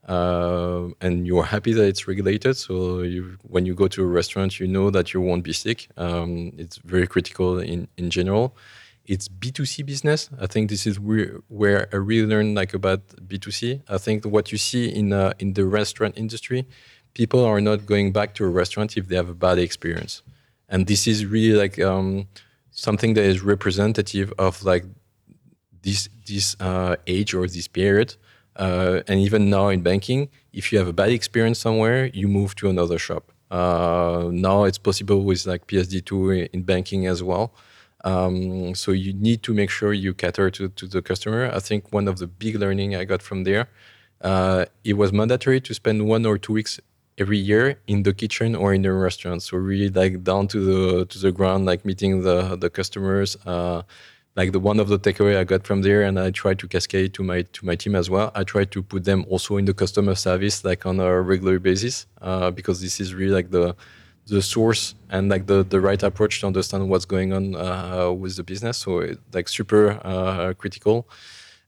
uh, 0.08 0.88
and 1.00 1.26
you're 1.26 1.44
happy 1.44 1.74
that 1.74 1.86
it's 1.86 2.08
regulated. 2.08 2.58
So 2.58 3.02
you, 3.02 3.38
when 3.44 3.66
you 3.66 3.74
go 3.74 3.88
to 3.88 4.04
a 4.04 4.08
restaurant, 4.08 4.60
you 4.60 4.68
know 4.68 4.90
that 4.90 5.14
you 5.14 5.22
won't 5.22 5.44
be 5.44 5.54
sick. 5.54 5.88
Um, 5.98 6.52
it's 6.58 6.78
very 6.78 7.08
critical 7.08 7.60
in 7.60 7.88
in 7.98 8.10
general 8.10 8.56
it's 9.06 9.28
B2C 9.28 9.86
business. 9.86 10.30
I 10.40 10.48
think 10.48 10.70
this 10.70 10.88
is 10.88 11.00
where, 11.00 11.42
where 11.50 11.90
I 11.92 11.98
really 11.98 12.28
learned 12.28 12.56
like 12.56 12.74
about 12.74 13.06
B2C. 13.28 13.82
I 13.90 13.98
think 13.98 14.26
what 14.26 14.52
you 14.52 14.58
see 14.58 14.88
in 14.88 15.12
uh, 15.12 15.34
in 15.40 15.54
the 15.54 15.66
restaurant 15.66 16.18
industry, 16.18 16.66
people 17.14 17.44
are 17.44 17.60
not 17.60 17.86
going 17.86 18.14
back 18.14 18.34
to 18.36 18.46
a 18.46 18.50
restaurant 18.50 18.98
if 18.98 19.08
they 19.08 19.16
have 19.16 19.30
a 19.30 19.34
bad 19.34 19.60
experience, 19.60 20.22
and 20.70 20.88
this 20.88 21.08
is 21.08 21.26
really 21.26 21.58
like 21.58 21.80
um, 21.82 22.28
something 22.72 23.14
that 23.16 23.24
is 23.24 23.42
representative 23.42 24.34
of 24.38 24.64
like 24.64 24.86
this 25.84 26.10
this 26.26 26.56
uh, 26.60 26.96
age 27.08 27.34
or 27.34 27.48
this 27.48 27.68
period. 27.68 28.16
Uh, 28.56 29.02
and 29.08 29.20
even 29.20 29.50
now 29.50 29.70
in 29.70 29.82
banking, 29.82 30.30
if 30.52 30.72
you 30.72 30.78
have 30.78 30.88
a 30.88 30.94
bad 30.94 31.10
experience 31.10 31.60
somewhere, 31.60 32.06
you 32.14 32.28
move 32.28 32.56
to 32.56 32.70
another 32.70 33.00
shop. 33.00 33.32
Uh, 33.50 34.30
now 34.32 34.64
it's 34.64 34.78
possible 34.78 35.24
with 35.24 35.46
like 35.46 35.68
PSD2 35.68 36.50
in 36.54 36.64
banking 36.64 37.08
as 37.08 37.22
well. 37.24 37.54
Um, 38.04 38.76
so 38.76 38.92
you 38.92 39.14
need 39.14 39.44
to 39.44 39.54
make 39.54 39.70
sure 39.70 39.94
you 39.94 40.14
cater 40.14 40.50
to, 40.52 40.70
to 40.70 40.88
the 40.88 41.02
customer. 41.02 41.50
I 41.54 41.60
think 41.60 41.92
one 41.92 42.08
of 42.08 42.18
the 42.20 42.28
big 42.28 42.56
learning 42.56 42.96
I 42.96 43.06
got 43.06 43.22
from 43.22 43.44
there, 43.44 43.68
uh, 44.22 44.66
it 44.84 44.94
was 44.94 45.14
mandatory 45.14 45.62
to 45.62 45.74
spend 45.74 46.08
one 46.08 46.26
or 46.26 46.38
two 46.38 46.54
weeks 46.54 46.80
every 47.18 47.38
year 47.38 47.80
in 47.88 48.04
the 48.04 48.14
kitchen 48.14 48.56
or 48.56 48.74
in 48.74 48.82
the 48.82 48.92
restaurant. 48.92 49.44
So 49.44 49.58
really 49.58 49.90
like 49.90 50.24
down 50.24 50.48
to 50.50 50.60
the 50.60 51.06
to 51.06 51.20
the 51.20 51.32
ground, 51.32 51.66
like 51.66 51.86
meeting 51.86 52.22
the 52.24 52.56
the 52.56 52.70
customers. 52.70 53.38
Uh, 53.46 53.84
like 54.36 54.52
the 54.52 54.60
one 54.60 54.80
of 54.80 54.88
the 54.88 54.98
takeaway 54.98 55.38
I 55.38 55.44
got 55.44 55.66
from 55.66 55.82
there, 55.82 56.04
and 56.04 56.20
I 56.20 56.32
try 56.32 56.54
to 56.56 56.68
cascade 56.68 57.14
to 57.16 57.24
my 57.24 57.44
to 57.44 57.66
my 57.66 57.76
team 57.76 57.96
as 57.96 58.10
well. 58.10 58.32
I 58.36 58.44
try 58.44 58.66
to 58.66 58.82
put 58.82 59.04
them 59.04 59.26
also 59.30 59.58
in 59.58 59.66
the 59.66 59.74
customer 59.74 60.16
service, 60.16 60.64
like 60.66 60.86
on 60.86 61.00
a 61.00 61.22
regular 61.22 61.60
basis, 61.60 62.08
uh, 62.22 62.52
because 62.52 62.82
this 62.82 63.00
is 63.00 63.14
really 63.14 63.34
like 63.34 63.52
the 63.52 63.76
the 64.28 64.42
source 64.42 64.96
and 65.10 65.30
like 65.30 65.48
the, 65.48 65.64
the 65.64 65.82
right 65.82 66.02
approach 66.02 66.40
to 66.40 66.48
understand 66.48 66.88
what's 66.90 67.06
going 67.06 67.34
on 67.34 67.56
uh, 67.56 68.10
with 68.12 68.38
the 68.38 68.44
business. 68.44 68.78
So 68.78 69.00
it, 69.00 69.20
like 69.34 69.50
super 69.50 70.00
uh, 70.04 70.54
critical. 70.54 71.10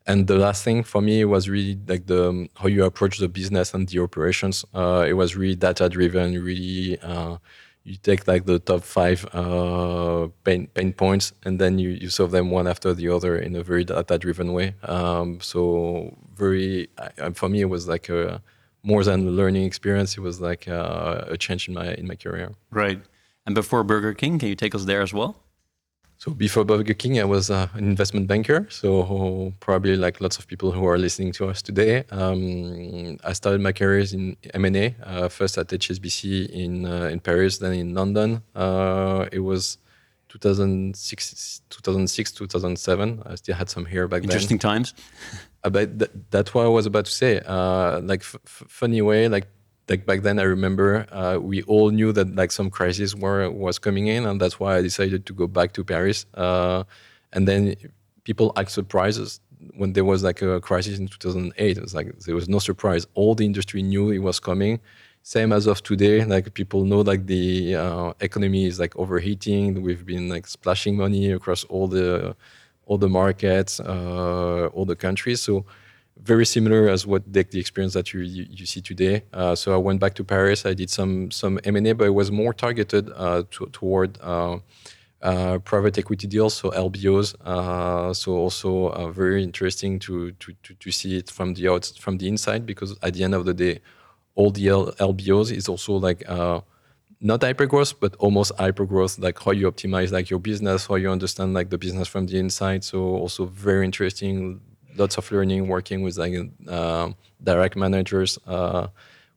And 0.07 0.27
the 0.27 0.37
last 0.37 0.63
thing 0.63 0.83
for 0.83 1.01
me 1.01 1.25
was 1.25 1.49
really 1.49 1.79
like 1.87 2.05
the 2.05 2.29
um, 2.29 2.49
how 2.55 2.67
you 2.67 2.85
approach 2.85 3.17
the 3.17 3.27
business 3.27 3.73
and 3.73 3.87
the 3.89 3.99
operations. 3.99 4.63
Uh, 4.73 5.03
it 5.07 5.13
was 5.13 5.35
really 5.35 5.55
data 5.55 5.89
driven. 5.89 6.41
Really, 6.41 6.99
uh, 7.01 7.37
you 7.85 7.95
take 7.97 8.27
like 8.27 8.45
the 8.45 8.57
top 8.57 8.83
five 8.83 9.25
uh, 9.33 10.27
pain 10.43 10.67
pain 10.73 10.91
points 10.91 11.33
and 11.45 11.59
then 11.59 11.77
you, 11.77 11.89
you 11.89 12.09
solve 12.09 12.31
them 12.31 12.49
one 12.49 12.67
after 12.67 12.93
the 12.93 13.07
other 13.09 13.37
in 13.37 13.55
a 13.55 13.63
very 13.63 13.85
data 13.85 14.17
driven 14.17 14.53
way. 14.53 14.73
Um, 14.83 15.39
so 15.39 16.17
very 16.35 16.89
for 17.33 17.47
me 17.47 17.61
it 17.61 17.69
was 17.69 17.87
like 17.87 18.09
a 18.09 18.41
more 18.81 19.03
than 19.03 19.27
a 19.27 19.31
learning 19.31 19.65
experience. 19.65 20.17
It 20.17 20.21
was 20.21 20.41
like 20.41 20.67
uh, 20.67 21.25
a 21.27 21.37
change 21.37 21.67
in 21.67 21.75
my 21.75 21.93
in 21.93 22.07
my 22.07 22.15
career. 22.15 22.53
Right. 22.71 23.01
And 23.45 23.53
before 23.53 23.83
Burger 23.83 24.13
King, 24.13 24.39
can 24.39 24.49
you 24.49 24.55
take 24.55 24.73
us 24.73 24.85
there 24.85 25.01
as 25.01 25.13
well? 25.13 25.35
So 26.25 26.33
before 26.33 26.65
Burger 26.65 26.95
King, 26.95 27.19
I 27.19 27.23
was 27.23 27.51
uh, 27.51 27.67
an 27.75 27.83
investment 27.83 28.25
banker. 28.27 28.65
So 28.71 29.53
probably 29.59 29.95
like 29.95 30.19
lots 30.21 30.39
of 30.39 30.47
people 30.47 30.71
who 30.71 30.83
are 30.87 30.97
listening 30.97 31.31
to 31.33 31.47
us 31.49 31.61
today, 31.61 32.03
um, 32.09 33.19
I 33.23 33.33
started 33.33 33.61
my 33.61 33.71
career 33.71 34.03
in 34.11 34.35
M&A. 34.55 34.95
Uh, 35.03 35.29
first 35.29 35.55
at 35.59 35.67
HSBC 35.67 36.49
in 36.49 36.87
uh, 36.87 37.13
in 37.13 37.19
Paris, 37.19 37.59
then 37.59 37.73
in 37.73 37.93
London. 37.93 38.41
Uh, 38.55 39.27
it 39.31 39.41
was 39.41 39.77
2006, 40.29 41.61
2006, 41.69 42.31
2007. 42.31 43.21
I 43.23 43.35
still 43.35 43.55
had 43.55 43.69
some 43.69 43.85
hair 43.85 44.07
back 44.07 44.23
Interesting 44.23 44.57
then. 44.57 44.77
Interesting 44.77 44.93
times. 44.97 45.49
About 45.63 45.99
th- 45.99 46.11
that's 46.31 46.55
what 46.55 46.65
I 46.65 46.69
was 46.69 46.87
about 46.87 47.05
to 47.05 47.11
say. 47.11 47.39
Uh, 47.45 48.01
like 48.01 48.21
f- 48.21 48.37
funny 48.45 49.03
way, 49.03 49.27
like 49.27 49.45
like 49.89 50.05
back 50.05 50.21
then, 50.21 50.39
I 50.39 50.43
remember 50.43 51.05
uh, 51.11 51.37
we 51.39 51.61
all 51.63 51.91
knew 51.91 52.11
that 52.13 52.35
like 52.35 52.51
some 52.51 52.69
crisis 52.69 53.13
were 53.15 53.49
was 53.49 53.77
coming 53.77 54.07
in, 54.07 54.25
and 54.25 54.41
that's 54.41 54.59
why 54.59 54.77
I 54.77 54.81
decided 54.81 55.25
to 55.27 55.33
go 55.33 55.47
back 55.47 55.73
to 55.73 55.83
Paris. 55.83 56.25
Uh, 56.33 56.83
and 57.33 57.47
then 57.47 57.75
people 58.23 58.51
act 58.55 58.71
surprises 58.71 59.39
when 59.75 59.93
there 59.93 60.05
was 60.05 60.23
like 60.23 60.41
a 60.41 60.59
crisis 60.59 60.97
in 60.99 61.07
2008. 61.07 61.77
It 61.77 61.81
was 61.81 61.93
like 61.93 62.17
there 62.19 62.35
was 62.35 62.49
no 62.49 62.59
surprise. 62.59 63.05
All 63.13 63.35
the 63.35 63.45
industry 63.45 63.83
knew 63.83 64.11
it 64.11 64.19
was 64.19 64.39
coming. 64.39 64.79
Same 65.21 65.51
as 65.51 65.65
of 65.67 65.81
today, 65.83 66.23
like 66.23 66.53
people 66.53 66.85
know 66.85 67.01
like 67.01 67.25
the 67.25 67.75
uh, 67.75 68.13
economy 68.21 68.65
is 68.65 68.79
like 68.79 68.95
overheating. 68.95 69.81
We've 69.81 70.05
been 70.05 70.29
like 70.29 70.47
splashing 70.47 70.97
money 70.97 71.31
across 71.31 71.63
all 71.65 71.87
the 71.87 72.35
all 72.85 72.97
the 72.97 73.09
markets, 73.09 73.79
uh, 73.79 74.67
all 74.73 74.85
the 74.85 74.95
countries. 74.95 75.41
So 75.41 75.65
very 76.21 76.45
similar 76.45 76.87
as 76.87 77.05
what 77.05 77.21
the, 77.31 77.43
the 77.43 77.59
experience 77.59 77.93
that 77.93 78.13
you, 78.13 78.21
you, 78.21 78.45
you 78.49 78.65
see 78.65 78.81
today. 78.81 79.23
Uh, 79.33 79.55
so 79.55 79.73
I 79.73 79.77
went 79.77 79.99
back 79.99 80.13
to 80.15 80.23
Paris. 80.23 80.65
I 80.65 80.73
did 80.73 80.89
some 80.89 81.31
some 81.31 81.59
M 81.63 81.75
and 81.75 81.87
A, 81.87 81.95
but 81.95 82.05
it 82.05 82.13
was 82.13 82.31
more 82.31 82.53
targeted 82.53 83.11
uh, 83.15 83.43
to, 83.51 83.65
toward 83.67 84.17
uh, 84.21 84.59
uh, 85.21 85.59
private 85.59 85.97
equity 85.97 86.27
deals, 86.27 86.53
so 86.53 86.71
LBOs. 86.71 87.35
Uh, 87.43 88.13
so 88.13 88.33
also 88.33 89.11
very 89.11 89.43
interesting 89.43 89.99
to, 89.99 90.31
to, 90.33 90.53
to 90.63 90.73
to 90.75 90.91
see 90.91 91.17
it 91.17 91.29
from 91.29 91.53
the 91.53 91.67
out 91.67 91.91
from 91.99 92.17
the 92.17 92.27
inside 92.27 92.65
because 92.65 92.97
at 93.01 93.13
the 93.13 93.23
end 93.23 93.35
of 93.35 93.45
the 93.45 93.53
day, 93.53 93.81
all 94.35 94.51
the 94.51 94.67
L- 94.69 94.93
LBOs 94.93 95.51
is 95.51 95.67
also 95.67 95.93
like 95.93 96.23
not 97.21 97.41
hyper 97.41 97.65
growth, 97.65 97.99
but 97.99 98.15
almost 98.17 98.51
hyper 98.57 98.85
growth, 98.85 99.17
like 99.17 99.39
how 99.39 99.51
you 99.51 99.69
optimize 99.71 100.11
like 100.11 100.29
your 100.29 100.39
business, 100.39 100.85
how 100.85 100.95
you 100.95 101.09
understand 101.09 101.53
like 101.53 101.69
the 101.69 101.77
business 101.77 102.07
from 102.07 102.27
the 102.27 102.37
inside. 102.37 102.83
So 102.83 102.99
also 102.99 103.45
very 103.45 103.85
interesting, 103.85 104.61
lots 104.97 105.17
of 105.17 105.31
learning, 105.31 105.67
working 105.67 106.01
with 106.01 106.17
like 106.17 106.33
uh, 106.67 107.11
direct 107.43 107.75
managers 107.75 108.37
uh, 108.47 108.87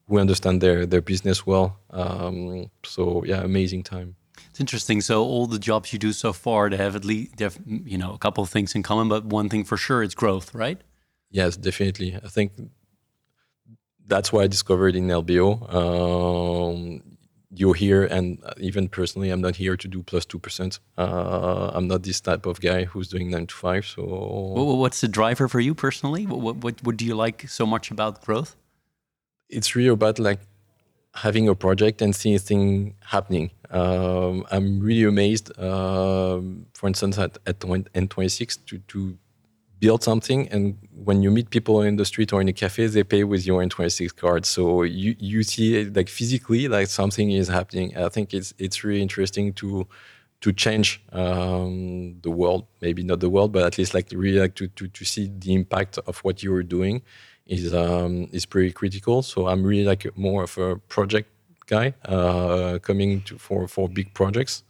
who 0.07 0.19
understand 0.19 0.61
their 0.61 0.87
their 0.87 1.03
business 1.03 1.47
well. 1.47 1.79
Um, 1.91 2.71
so 2.85 3.25
yeah, 3.25 3.43
amazing 3.43 3.83
time. 3.83 4.17
It's 4.51 4.61
interesting. 4.61 5.01
So 5.01 5.23
all 5.23 5.47
the 5.47 5.59
jobs 5.59 5.93
you 5.93 5.99
do 5.99 6.13
so 6.13 6.33
far, 6.33 6.71
they 6.71 6.77
have 6.77 6.97
at 6.97 7.05
least 7.05 7.37
they 7.37 7.45
have 7.45 7.59
you 7.67 7.99
know 7.99 8.13
a 8.13 8.19
couple 8.19 8.43
of 8.43 8.51
things 8.51 8.75
in 8.75 8.83
common, 8.83 9.09
but 9.09 9.25
one 9.25 9.49
thing 9.49 9.65
for 9.65 9.77
sure, 9.77 10.03
it's 10.03 10.15
growth, 10.15 10.55
right? 10.55 10.81
Yes, 11.31 11.57
definitely. 11.57 12.17
I 12.17 12.29
think 12.29 12.53
that's 14.07 14.33
why 14.33 14.43
I 14.45 14.47
discovered 14.47 14.97
in 14.97 15.09
LBO. 15.09 15.49
Um, 15.73 17.18
you're 17.51 17.75
here 17.75 18.05
and 18.05 18.43
even 18.59 18.89
personally 18.89 19.31
i'm 19.31 19.41
not 19.41 19.57
here 19.57 19.77
to 19.77 19.89
do 19.89 20.03
plus 20.03 20.27
2% 20.27 20.79
uh, 20.99 21.71
i'm 21.73 21.89
not 21.89 22.03
this 22.03 22.21
type 22.21 22.45
of 22.45 22.61
guy 22.61 22.85
who's 22.85 23.09
doing 23.09 23.31
9 23.31 23.47
to 23.47 23.55
5 23.55 23.87
so 23.87 24.03
what's 24.89 25.01
the 25.01 25.09
driver 25.09 25.49
for 25.49 25.61
you 25.61 25.75
personally? 25.75 26.27
What, 26.27 26.57
what, 26.57 26.83
what 26.83 26.97
do 26.97 27.05
you 27.05 27.15
like 27.15 27.49
so 27.49 27.67
much 27.67 27.91
about 27.91 28.23
growth? 28.25 28.57
It's 29.49 29.75
really 29.75 29.89
about 29.89 30.19
like 30.19 30.41
having 31.15 31.49
a 31.49 31.55
project 31.55 32.01
and 32.03 32.15
seeing 32.15 32.39
things 32.39 32.95
happening. 33.01 33.51
Um, 33.71 34.47
i'm 34.51 34.81
really 34.81 35.05
amazed 35.05 35.47
um, 35.61 36.65
for 36.73 36.87
instance 36.87 37.19
at, 37.19 37.37
at 37.47 37.59
n26 37.59 38.65
to, 38.65 38.79
to 38.79 39.19
build 39.79 40.03
something 40.03 40.49
and 40.49 40.79
when 41.05 41.23
you 41.23 41.31
meet 41.31 41.51
people 41.51 41.83
in 41.83 41.97
the 41.97 42.05
street 42.05 42.33
or 42.33 42.41
in 42.41 42.49
a 42.49 42.53
cafe 42.53 42.87
they 42.87 43.05
pay 43.05 43.25
with 43.25 43.47
your 43.47 43.63
n26 43.63 44.15
card. 44.17 44.45
So 44.47 44.83
you 44.83 45.15
you 45.19 45.43
see 45.43 45.77
it 45.77 45.97
like 45.97 46.09
physically 46.09 46.69
like 46.69 46.89
something 46.89 47.31
is 47.31 47.49
happening. 47.49 47.97
I 47.97 48.09
think 48.09 48.35
it's 48.35 48.53
it's 48.59 48.85
really 48.85 49.03
interesting 49.03 49.53
to 49.55 49.87
to 50.41 50.53
change 50.53 51.03
um, 51.13 52.21
the 52.23 52.31
world. 52.31 52.67
Maybe 52.81 53.03
not 53.03 53.21
the 53.21 53.31
world 53.31 53.53
but 53.53 53.65
at 53.65 53.79
least 53.79 53.95
like 53.95 54.09
really 54.13 54.41
like 54.41 54.55
to, 54.57 54.69
to, 54.69 54.89
to 54.89 55.05
see 55.05 55.31
the 55.39 55.55
impact 55.55 55.99
of 56.07 56.19
what 56.19 56.43
you're 56.43 56.63
doing 56.63 57.03
is 57.47 57.75
um, 57.75 58.29
is 58.33 58.47
pretty 58.47 58.73
critical. 58.73 59.23
So 59.23 59.49
i'm 59.49 59.63
really 59.65 59.85
like 59.85 60.07
more 60.17 60.45
of 60.45 60.59
a 60.59 60.77
project 60.77 61.29
guy 61.67 61.95
uh, 62.07 62.79
coming 62.81 63.23
to 63.23 63.39
for 63.39 63.69
for 63.69 63.89
big 63.89 64.13
projects. 64.15 64.65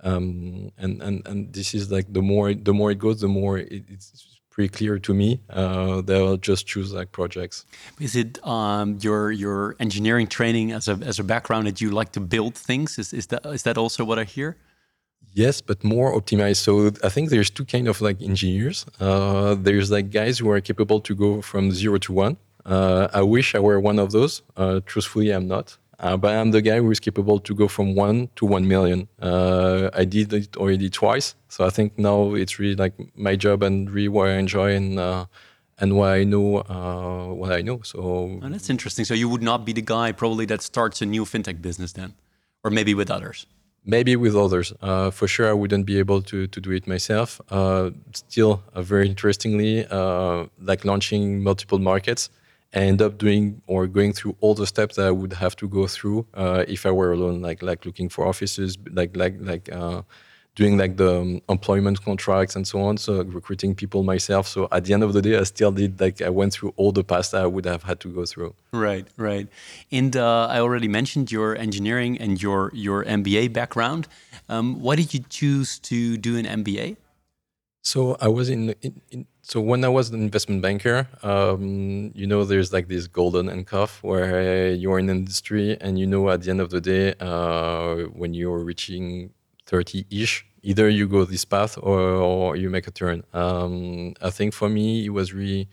Um, 0.00 0.70
and 0.76 1.02
and 1.02 1.26
and 1.26 1.52
this 1.52 1.74
is 1.74 1.90
like 1.90 2.12
the 2.12 2.22
more 2.22 2.52
the 2.54 2.74
more 2.74 2.90
it 2.90 2.98
goes 2.98 3.20
the 3.20 3.28
more 3.28 3.58
it, 3.58 3.84
it's 3.88 4.33
pretty 4.54 4.68
clear 4.68 4.98
to 5.00 5.12
me. 5.12 5.40
Uh, 5.50 6.00
they'll 6.00 6.36
just 6.36 6.66
choose 6.66 6.92
like 6.92 7.10
projects. 7.10 7.66
Is 8.00 8.14
it 8.14 8.38
um, 8.46 8.98
your 9.00 9.32
your 9.32 9.74
engineering 9.80 10.28
training 10.28 10.72
as 10.72 10.88
a 10.88 10.98
as 11.02 11.18
a 11.18 11.24
background 11.24 11.66
that 11.66 11.80
you 11.80 11.90
like 11.90 12.12
to 12.12 12.20
build 12.20 12.54
things? 12.54 12.98
Is 12.98 13.12
is 13.12 13.26
that 13.26 13.44
is 13.46 13.62
that 13.64 13.76
also 13.76 14.04
what 14.04 14.18
I 14.18 14.24
hear? 14.24 14.56
Yes, 15.32 15.60
but 15.60 15.82
more 15.82 16.14
optimized. 16.14 16.58
So 16.58 16.92
I 17.02 17.08
think 17.08 17.30
there's 17.30 17.50
two 17.50 17.64
kind 17.64 17.88
of 17.88 18.00
like 18.00 18.22
engineers. 18.22 18.86
Uh, 19.00 19.56
there's 19.58 19.90
like 19.90 20.10
guys 20.10 20.38
who 20.38 20.48
are 20.50 20.60
capable 20.60 21.00
to 21.00 21.14
go 21.14 21.42
from 21.42 21.72
zero 21.72 21.98
to 21.98 22.12
one. 22.12 22.36
Uh, 22.64 23.08
I 23.12 23.22
wish 23.22 23.54
I 23.54 23.58
were 23.58 23.80
one 23.80 23.98
of 23.98 24.12
those. 24.12 24.42
Uh, 24.56 24.80
truthfully, 24.86 25.30
I'm 25.30 25.48
not. 25.48 25.76
Uh, 26.04 26.18
but 26.18 26.36
I'm 26.36 26.50
the 26.50 26.60
guy 26.60 26.76
who 26.76 26.90
is 26.90 27.00
capable 27.00 27.40
to 27.40 27.54
go 27.54 27.66
from 27.66 27.94
one 27.94 28.28
to 28.36 28.44
one 28.44 28.68
million. 28.68 29.08
Uh, 29.22 29.88
I 29.94 30.04
did 30.04 30.34
it 30.34 30.54
already 30.58 30.90
twice, 30.90 31.34
so 31.48 31.64
I 31.64 31.70
think 31.70 31.98
now 31.98 32.34
it's 32.34 32.58
really 32.58 32.76
like 32.76 32.92
my 33.16 33.36
job 33.36 33.62
and 33.62 33.90
really 33.90 34.08
what 34.08 34.28
I 34.28 34.34
enjoy 34.34 34.74
and 34.74 34.98
uh, 34.98 35.24
and 35.78 35.96
what 35.96 36.10
I 36.10 36.24
know, 36.24 36.58
uh, 36.58 37.32
what 37.32 37.52
I 37.52 37.62
know. 37.62 37.80
So 37.82 37.98
oh, 38.42 38.48
that's 38.50 38.68
interesting. 38.68 39.06
So 39.06 39.14
you 39.14 39.30
would 39.30 39.42
not 39.42 39.64
be 39.64 39.72
the 39.72 39.80
guy 39.80 40.12
probably 40.12 40.44
that 40.46 40.60
starts 40.60 41.00
a 41.00 41.06
new 41.06 41.24
fintech 41.24 41.62
business 41.62 41.92
then, 41.92 42.12
or 42.62 42.70
maybe 42.70 42.92
with 42.92 43.10
others. 43.10 43.46
Maybe 43.86 44.14
with 44.14 44.36
others. 44.36 44.74
Uh, 44.82 45.10
for 45.10 45.26
sure, 45.26 45.48
I 45.48 45.54
wouldn't 45.54 45.86
be 45.86 45.98
able 45.98 46.20
to, 46.22 46.46
to 46.46 46.60
do 46.60 46.70
it 46.70 46.86
myself. 46.86 47.40
Uh, 47.50 47.90
still, 48.12 48.62
uh, 48.74 48.82
very 48.82 49.08
interestingly, 49.08 49.86
uh, 49.90 50.46
like 50.60 50.84
launching 50.86 51.42
multiple 51.42 51.78
markets, 51.78 52.30
End 52.74 53.00
up 53.00 53.18
doing 53.18 53.62
or 53.66 53.86
going 53.86 54.12
through 54.12 54.36
all 54.40 54.54
the 54.54 54.66
steps 54.66 54.96
that 54.96 55.06
I 55.06 55.10
would 55.10 55.32
have 55.32 55.56
to 55.56 55.68
go 55.68 55.86
through 55.86 56.26
uh, 56.34 56.64
if 56.68 56.84
I 56.84 56.90
were 56.90 57.12
alone, 57.12 57.40
like 57.40 57.62
like 57.62 57.86
looking 57.86 58.08
for 58.08 58.26
offices, 58.26 58.76
like 58.92 59.16
like 59.16 59.36
like 59.40 59.70
doing 60.54 60.76
like 60.76 60.96
the 60.96 61.20
um, 61.20 61.42
employment 61.48 62.02
contracts 62.04 62.54
and 62.54 62.66
so 62.66 62.80
on. 62.80 62.96
So 62.96 63.22
recruiting 63.24 63.74
people 63.74 64.02
myself. 64.02 64.46
So 64.46 64.68
at 64.70 64.84
the 64.84 64.94
end 64.94 65.02
of 65.02 65.12
the 65.12 65.20
day, 65.20 65.36
I 65.36 65.42
still 65.44 65.72
did 65.72 66.00
like 66.00 66.22
I 66.22 66.30
went 66.30 66.52
through 66.52 66.74
all 66.76 66.92
the 66.92 67.04
paths 67.04 67.30
that 67.30 67.42
I 67.42 67.46
would 67.46 67.64
have 67.64 67.82
had 67.82 68.00
to 68.00 68.08
go 68.08 68.24
through. 68.24 68.54
Right, 68.72 69.06
right. 69.16 69.48
And 69.90 70.16
uh, 70.16 70.46
I 70.46 70.60
already 70.60 70.88
mentioned 70.88 71.32
your 71.32 71.56
engineering 71.56 72.18
and 72.18 72.40
your 72.40 72.70
your 72.74 73.04
MBA 73.04 73.52
background. 73.52 74.06
Um, 74.48 74.80
why 74.80 74.96
did 74.96 75.14
you 75.14 75.20
choose 75.28 75.78
to 75.80 76.16
do 76.16 76.36
an 76.36 76.44
MBA? 76.44 76.96
So 77.84 78.16
I 78.18 78.28
was 78.28 78.48
in, 78.48 78.70
in, 78.80 79.02
in 79.10 79.26
so 79.42 79.60
when 79.60 79.84
I 79.84 79.88
was 79.88 80.08
an 80.08 80.22
investment 80.22 80.62
banker, 80.62 81.06
um, 81.22 82.12
you 82.14 82.26
know, 82.26 82.44
there's 82.44 82.72
like 82.72 82.88
this 82.88 83.06
golden 83.06 83.48
handcuff 83.48 84.02
where 84.02 84.72
you're 84.72 84.98
in 84.98 85.10
industry 85.10 85.76
and 85.82 85.98
you 85.98 86.06
know 86.06 86.30
at 86.30 86.40
the 86.42 86.50
end 86.50 86.62
of 86.62 86.70
the 86.70 86.80
day, 86.80 87.14
uh, 87.20 88.04
when 88.14 88.32
you're 88.32 88.64
reaching 88.64 89.30
30 89.66 90.06
ish. 90.10 90.46
Either 90.62 90.88
you 90.88 91.06
go 91.06 91.26
this 91.26 91.44
path 91.44 91.76
or, 91.76 92.00
or 92.00 92.56
you 92.56 92.70
make 92.70 92.86
a 92.86 92.90
turn. 92.90 93.22
Um, 93.34 94.14
I 94.22 94.30
think 94.30 94.54
for 94.54 94.70
me, 94.70 95.04
it 95.04 95.10
was 95.10 95.34
really, 95.34 95.68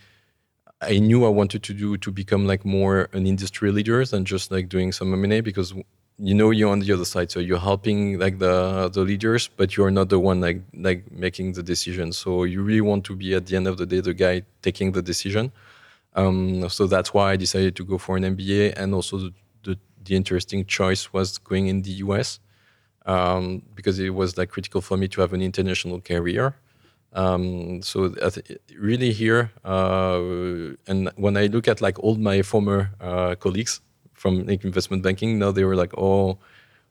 I 0.81 0.99
knew 0.99 1.25
I 1.25 1.29
wanted 1.29 1.63
to 1.63 1.73
do 1.73 1.95
to 1.95 2.11
become 2.11 2.45
like 2.45 2.65
more 2.65 3.07
an 3.13 3.25
industry 3.25 3.71
leader 3.71 4.03
than 4.03 4.25
just 4.25 4.51
like 4.51 4.67
doing 4.67 4.91
some 4.91 5.13
M&A 5.13 5.39
because 5.39 5.73
you 6.21 6.35
know 6.35 6.51
you're 6.51 6.69
on 6.69 6.79
the 6.79 6.91
other 6.93 7.05
side 7.05 7.31
so 7.31 7.39
you're 7.39 7.59
helping 7.59 8.19
like 8.19 8.37
the 8.37 8.89
the 8.93 9.01
leaders 9.01 9.49
but 9.57 9.75
you're 9.75 9.89
not 9.89 10.09
the 10.09 10.19
one 10.19 10.39
like 10.39 10.61
like 10.75 11.11
making 11.11 11.53
the 11.53 11.63
decision 11.63 12.11
so 12.11 12.43
you 12.43 12.61
really 12.61 12.81
want 12.81 13.03
to 13.03 13.15
be 13.15 13.33
at 13.33 13.47
the 13.47 13.55
end 13.55 13.67
of 13.67 13.77
the 13.77 13.85
day 13.85 13.99
the 13.99 14.13
guy 14.13 14.41
taking 14.61 14.91
the 14.91 15.01
decision 15.01 15.51
um, 16.13 16.69
so 16.69 16.85
that's 16.87 17.13
why 17.13 17.31
i 17.31 17.35
decided 17.35 17.75
to 17.75 17.83
go 17.83 17.97
for 17.97 18.17
an 18.17 18.23
mba 18.35 18.73
and 18.77 18.93
also 18.93 19.17
the, 19.17 19.33
the, 19.63 19.77
the 20.05 20.15
interesting 20.15 20.63
choice 20.65 21.11
was 21.11 21.39
going 21.39 21.67
in 21.67 21.81
the 21.81 21.91
us 21.91 22.39
um, 23.05 23.63
because 23.75 23.99
it 23.99 24.09
was 24.09 24.37
like 24.37 24.49
critical 24.49 24.81
for 24.81 24.97
me 24.97 25.07
to 25.07 25.21
have 25.21 25.33
an 25.33 25.41
international 25.41 26.01
career. 26.01 26.55
Um, 27.13 27.81
so 27.81 28.13
really 28.77 29.11
here, 29.11 29.51
uh, 29.65 30.21
and 30.87 31.11
when 31.15 31.35
I 31.35 31.47
look 31.47 31.67
at 31.67 31.81
like 31.81 31.99
all 31.99 32.15
my 32.15 32.41
former 32.41 32.91
uh, 33.01 33.35
colleagues 33.35 33.81
from 34.21 34.45
like, 34.45 34.63
investment 34.63 35.01
banking, 35.03 35.39
now 35.43 35.51
they 35.51 35.65
were 35.69 35.75
like, 35.83 35.93
"Oh, 35.97 36.37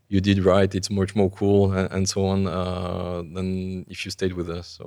you 0.08 0.20
did 0.20 0.38
right. 0.52 0.70
It's 0.78 0.90
much 0.90 1.12
more 1.20 1.30
cool," 1.30 1.72
and, 1.76 1.88
and 1.94 2.04
so 2.14 2.26
on 2.26 2.46
uh, 2.46 3.22
than 3.34 3.48
if 3.88 4.04
you 4.04 4.10
stayed 4.10 4.34
with 4.40 4.48
us. 4.58 4.66
So 4.78 4.84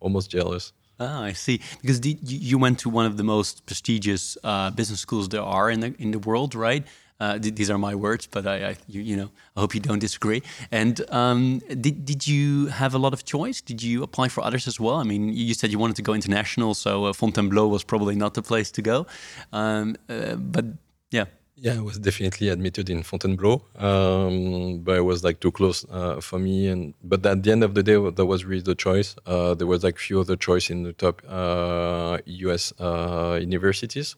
almost 0.00 0.30
jealous. 0.30 0.72
Ah, 1.00 1.22
I 1.30 1.32
see. 1.32 1.60
Because 1.80 2.00
the, 2.00 2.16
you 2.22 2.58
went 2.58 2.78
to 2.80 2.88
one 2.90 3.06
of 3.06 3.16
the 3.16 3.24
most 3.24 3.54
prestigious 3.66 4.36
uh, 4.44 4.70
business 4.70 5.00
schools 5.00 5.28
there 5.28 5.46
are 5.58 5.70
in 5.74 5.80
the 5.80 5.94
in 5.98 6.10
the 6.10 6.22
world, 6.28 6.54
right? 6.54 6.84
Uh, 7.22 7.38
th 7.38 7.54
these 7.58 7.70
are 7.74 7.80
my 7.90 7.94
words, 8.06 8.24
but 8.34 8.44
I, 8.54 8.56
I 8.70 8.72
you, 8.94 9.00
you, 9.10 9.16
know, 9.20 9.30
I 9.56 9.58
hope 9.62 9.72
you 9.76 9.82
don't 9.88 10.02
disagree. 10.08 10.40
And 10.80 10.94
um, 11.20 11.60
did 11.84 11.96
did 12.10 12.20
you 12.32 12.46
have 12.80 12.92
a 12.98 13.00
lot 13.04 13.12
of 13.12 13.20
choice? 13.34 13.58
Did 13.70 13.80
you 13.88 14.02
apply 14.08 14.28
for 14.34 14.40
others 14.48 14.64
as 14.66 14.76
well? 14.84 14.98
I 15.04 15.06
mean, 15.12 15.22
you 15.50 15.54
said 15.54 15.68
you 15.74 15.80
wanted 15.84 15.96
to 16.02 16.06
go 16.08 16.12
international, 16.14 16.74
so 16.74 16.90
uh, 17.06 17.12
Fontainebleau 17.20 17.66
was 17.76 17.82
probably 17.84 18.16
not 18.24 18.32
the 18.34 18.42
place 18.42 18.70
to 18.72 18.82
go. 18.92 18.96
Um, 19.52 19.96
uh, 20.08 20.34
but 20.54 20.64
yeah. 21.10 21.26
Yeah, 21.64 21.74
I 21.76 21.80
was 21.80 21.96
definitely 22.00 22.48
admitted 22.48 22.90
in 22.90 23.04
Fontainebleau, 23.04 23.62
um, 23.76 24.80
but 24.80 24.96
it 24.96 25.02
was 25.02 25.22
like 25.22 25.38
too 25.38 25.52
close 25.52 25.86
uh, 25.92 26.20
for 26.20 26.40
me. 26.40 26.66
And 26.66 26.92
but 27.04 27.24
at 27.24 27.44
the 27.44 27.52
end 27.52 27.62
of 27.62 27.74
the 27.76 27.84
day, 27.84 27.94
that 28.18 28.26
was 28.26 28.44
really 28.44 28.62
the 28.62 28.74
choice. 28.74 29.14
Uh, 29.26 29.54
there 29.54 29.68
was 29.68 29.84
like 29.84 29.96
few 29.96 30.18
other 30.18 30.34
choice 30.34 30.70
in 30.70 30.82
the 30.82 30.92
top 30.92 31.22
U.S. 32.26 32.72
Uh, 32.80 33.38
universities. 33.40 34.16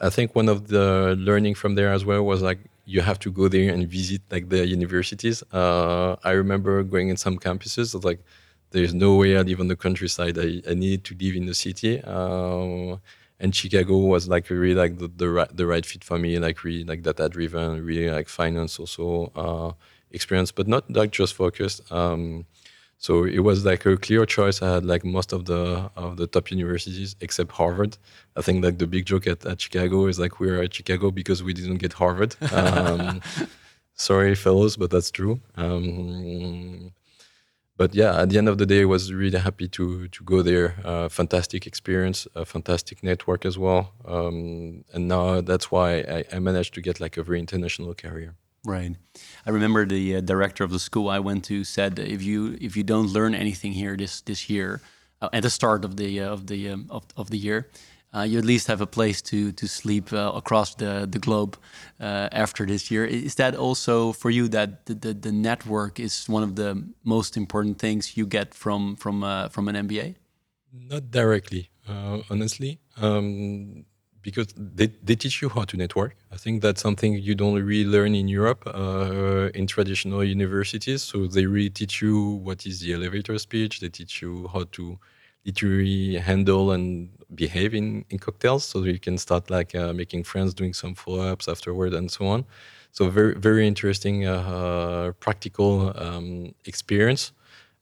I 0.00 0.10
think 0.10 0.34
one 0.34 0.48
of 0.48 0.66
the 0.66 1.14
learning 1.16 1.54
from 1.54 1.76
there 1.76 1.92
as 1.92 2.04
well 2.04 2.24
was 2.24 2.42
like 2.42 2.58
you 2.86 3.02
have 3.02 3.20
to 3.20 3.30
go 3.30 3.46
there 3.46 3.72
and 3.72 3.86
visit 3.88 4.22
like 4.32 4.48
the 4.48 4.66
universities. 4.66 5.44
Uh, 5.52 6.16
I 6.24 6.32
remember 6.32 6.82
going 6.82 7.08
in 7.08 7.16
some 7.16 7.38
campuses 7.38 7.88
like 8.04 8.20
there's 8.72 8.94
no 8.94 9.14
way 9.14 9.36
I 9.36 9.42
live 9.42 9.60
on 9.60 9.68
the 9.68 9.76
countryside. 9.76 10.36
I, 10.38 10.60
I 10.68 10.74
needed 10.74 11.04
to 11.04 11.14
live 11.20 11.36
in 11.36 11.46
the 11.46 11.54
city. 11.54 12.02
Uh, 12.02 12.96
and 13.40 13.54
Chicago 13.54 13.96
was 13.98 14.28
like 14.28 14.48
really 14.50 14.74
like 14.74 14.98
the, 14.98 15.08
the 15.08 15.28
right 15.28 15.56
the 15.56 15.66
right 15.66 15.84
fit 15.84 16.04
for 16.04 16.18
me, 16.18 16.38
like 16.38 16.64
really 16.64 16.84
like 16.84 17.02
data 17.02 17.28
driven, 17.28 17.84
really 17.84 18.10
like 18.10 18.28
finance 18.28 18.78
also 18.78 19.32
uh, 19.34 19.72
experience, 20.10 20.52
but 20.52 20.68
not 20.68 20.90
like 20.90 21.10
just 21.10 21.34
focused. 21.34 21.90
Um, 21.92 22.46
so 22.98 23.24
it 23.24 23.40
was 23.40 23.64
like 23.64 23.84
a 23.86 23.96
clear 23.96 24.24
choice. 24.24 24.62
I 24.62 24.74
had 24.74 24.86
like 24.86 25.04
most 25.04 25.32
of 25.32 25.44
the 25.44 25.90
of 25.96 26.16
the 26.16 26.26
top 26.26 26.50
universities 26.50 27.16
except 27.20 27.52
Harvard. 27.52 27.98
I 28.36 28.42
think 28.42 28.64
like 28.64 28.78
the 28.78 28.86
big 28.86 29.04
joke 29.06 29.26
at, 29.26 29.44
at 29.44 29.60
Chicago 29.60 30.06
is 30.06 30.18
like 30.18 30.40
we're 30.40 30.62
at 30.62 30.72
Chicago 30.72 31.10
because 31.10 31.42
we 31.42 31.52
didn't 31.52 31.78
get 31.78 31.92
Harvard. 31.92 32.36
Um, 32.52 33.20
sorry, 33.94 34.34
fellows, 34.34 34.76
but 34.76 34.90
that's 34.90 35.10
true. 35.10 35.40
Um, 35.56 36.92
but 37.76 37.94
yeah, 37.94 38.20
at 38.20 38.30
the 38.30 38.38
end 38.38 38.48
of 38.48 38.58
the 38.58 38.66
day, 38.66 38.82
I 38.82 38.84
was 38.84 39.12
really 39.12 39.38
happy 39.38 39.68
to 39.68 40.08
to 40.08 40.24
go 40.24 40.42
there. 40.42 40.76
Uh, 40.84 41.08
fantastic 41.08 41.66
experience, 41.66 42.28
a 42.34 42.44
fantastic 42.44 43.02
network 43.02 43.44
as 43.44 43.58
well. 43.58 43.92
Um, 44.04 44.84
and 44.92 45.08
now 45.08 45.40
that's 45.40 45.70
why 45.70 45.88
I, 46.16 46.24
I 46.32 46.38
managed 46.38 46.74
to 46.74 46.80
get 46.80 47.00
like 47.00 47.16
a 47.16 47.22
very 47.22 47.40
international 47.40 47.94
career. 47.94 48.34
Right. 48.64 48.96
I 49.44 49.50
remember 49.50 49.84
the 49.84 50.16
uh, 50.16 50.20
director 50.20 50.64
of 50.64 50.70
the 50.70 50.78
school 50.78 51.10
I 51.10 51.18
went 51.18 51.44
to 51.44 51.64
said 51.64 51.98
if 51.98 52.22
you 52.22 52.56
if 52.60 52.76
you 52.76 52.82
don't 52.82 53.08
learn 53.12 53.34
anything 53.34 53.72
here 53.72 53.96
this 53.96 54.22
this 54.22 54.48
year 54.48 54.80
uh, 55.20 55.28
at 55.32 55.42
the 55.42 55.50
start 55.50 55.84
of 55.84 55.96
the 55.96 56.20
uh, 56.20 56.32
of 56.32 56.46
the 56.46 56.70
um, 56.70 56.86
of, 56.90 57.04
of 57.16 57.28
the 57.30 57.38
year, 57.38 57.68
you 58.22 58.38
at 58.38 58.44
least 58.44 58.66
have 58.68 58.80
a 58.80 58.86
place 58.86 59.20
to 59.22 59.52
to 59.52 59.66
sleep 59.66 60.12
uh, 60.12 60.32
across 60.34 60.74
the 60.74 61.06
the 61.10 61.18
globe 61.18 61.56
uh, 62.00 62.28
after 62.32 62.66
this 62.66 62.90
year. 62.90 63.04
Is 63.04 63.34
that 63.34 63.54
also 63.56 64.12
for 64.12 64.30
you 64.30 64.48
that 64.48 64.86
the, 64.86 64.94
the, 64.94 65.14
the 65.14 65.32
network 65.32 65.98
is 65.98 66.26
one 66.28 66.42
of 66.42 66.54
the 66.54 66.84
most 67.02 67.36
important 67.36 67.78
things 67.78 68.16
you 68.16 68.26
get 68.26 68.54
from 68.54 68.96
from 68.96 69.22
from 69.50 69.68
an 69.68 69.74
MBA? 69.88 70.14
Not 70.72 71.10
directly, 71.10 71.70
honestly. 72.30 72.78
Um, 72.96 73.84
because 74.24 74.48
they, 74.56 74.88
they 75.02 75.14
teach 75.14 75.40
you 75.42 75.48
how 75.50 75.64
to 75.64 75.76
network. 75.76 76.16
I 76.32 76.36
think 76.36 76.62
that's 76.62 76.80
something 76.80 77.12
you 77.12 77.34
don't 77.34 77.62
really 77.62 77.88
learn 77.88 78.14
in 78.14 78.26
Europe 78.26 78.62
uh, 78.66 79.50
in 79.54 79.66
traditional 79.66 80.24
universities. 80.24 81.02
So 81.02 81.26
they 81.26 81.46
really 81.46 81.70
teach 81.70 82.02
you 82.02 82.16
what 82.46 82.66
is 82.66 82.80
the 82.80 82.94
elevator 82.94 83.38
speech. 83.38 83.80
They 83.80 83.90
teach 83.90 84.22
you 84.22 84.48
how 84.52 84.64
to 84.72 84.98
literally 85.44 86.16
handle 86.16 86.72
and 86.72 87.10
behave 87.34 87.74
in, 87.74 88.04
in 88.10 88.18
cocktails 88.18 88.64
so 88.64 88.82
you 88.84 88.98
can 88.98 89.18
start 89.18 89.50
like 89.50 89.74
uh, 89.74 89.92
making 89.92 90.24
friends, 90.24 90.54
doing 90.54 90.74
some 90.74 90.94
follow-ups 90.94 91.48
afterward 91.48 91.94
and 91.94 92.10
so 92.10 92.26
on. 92.26 92.44
So 92.92 93.08
very, 93.10 93.34
very 93.34 93.66
interesting 93.66 94.26
uh, 94.26 95.12
practical 95.20 95.92
um, 95.96 96.54
experience 96.64 97.32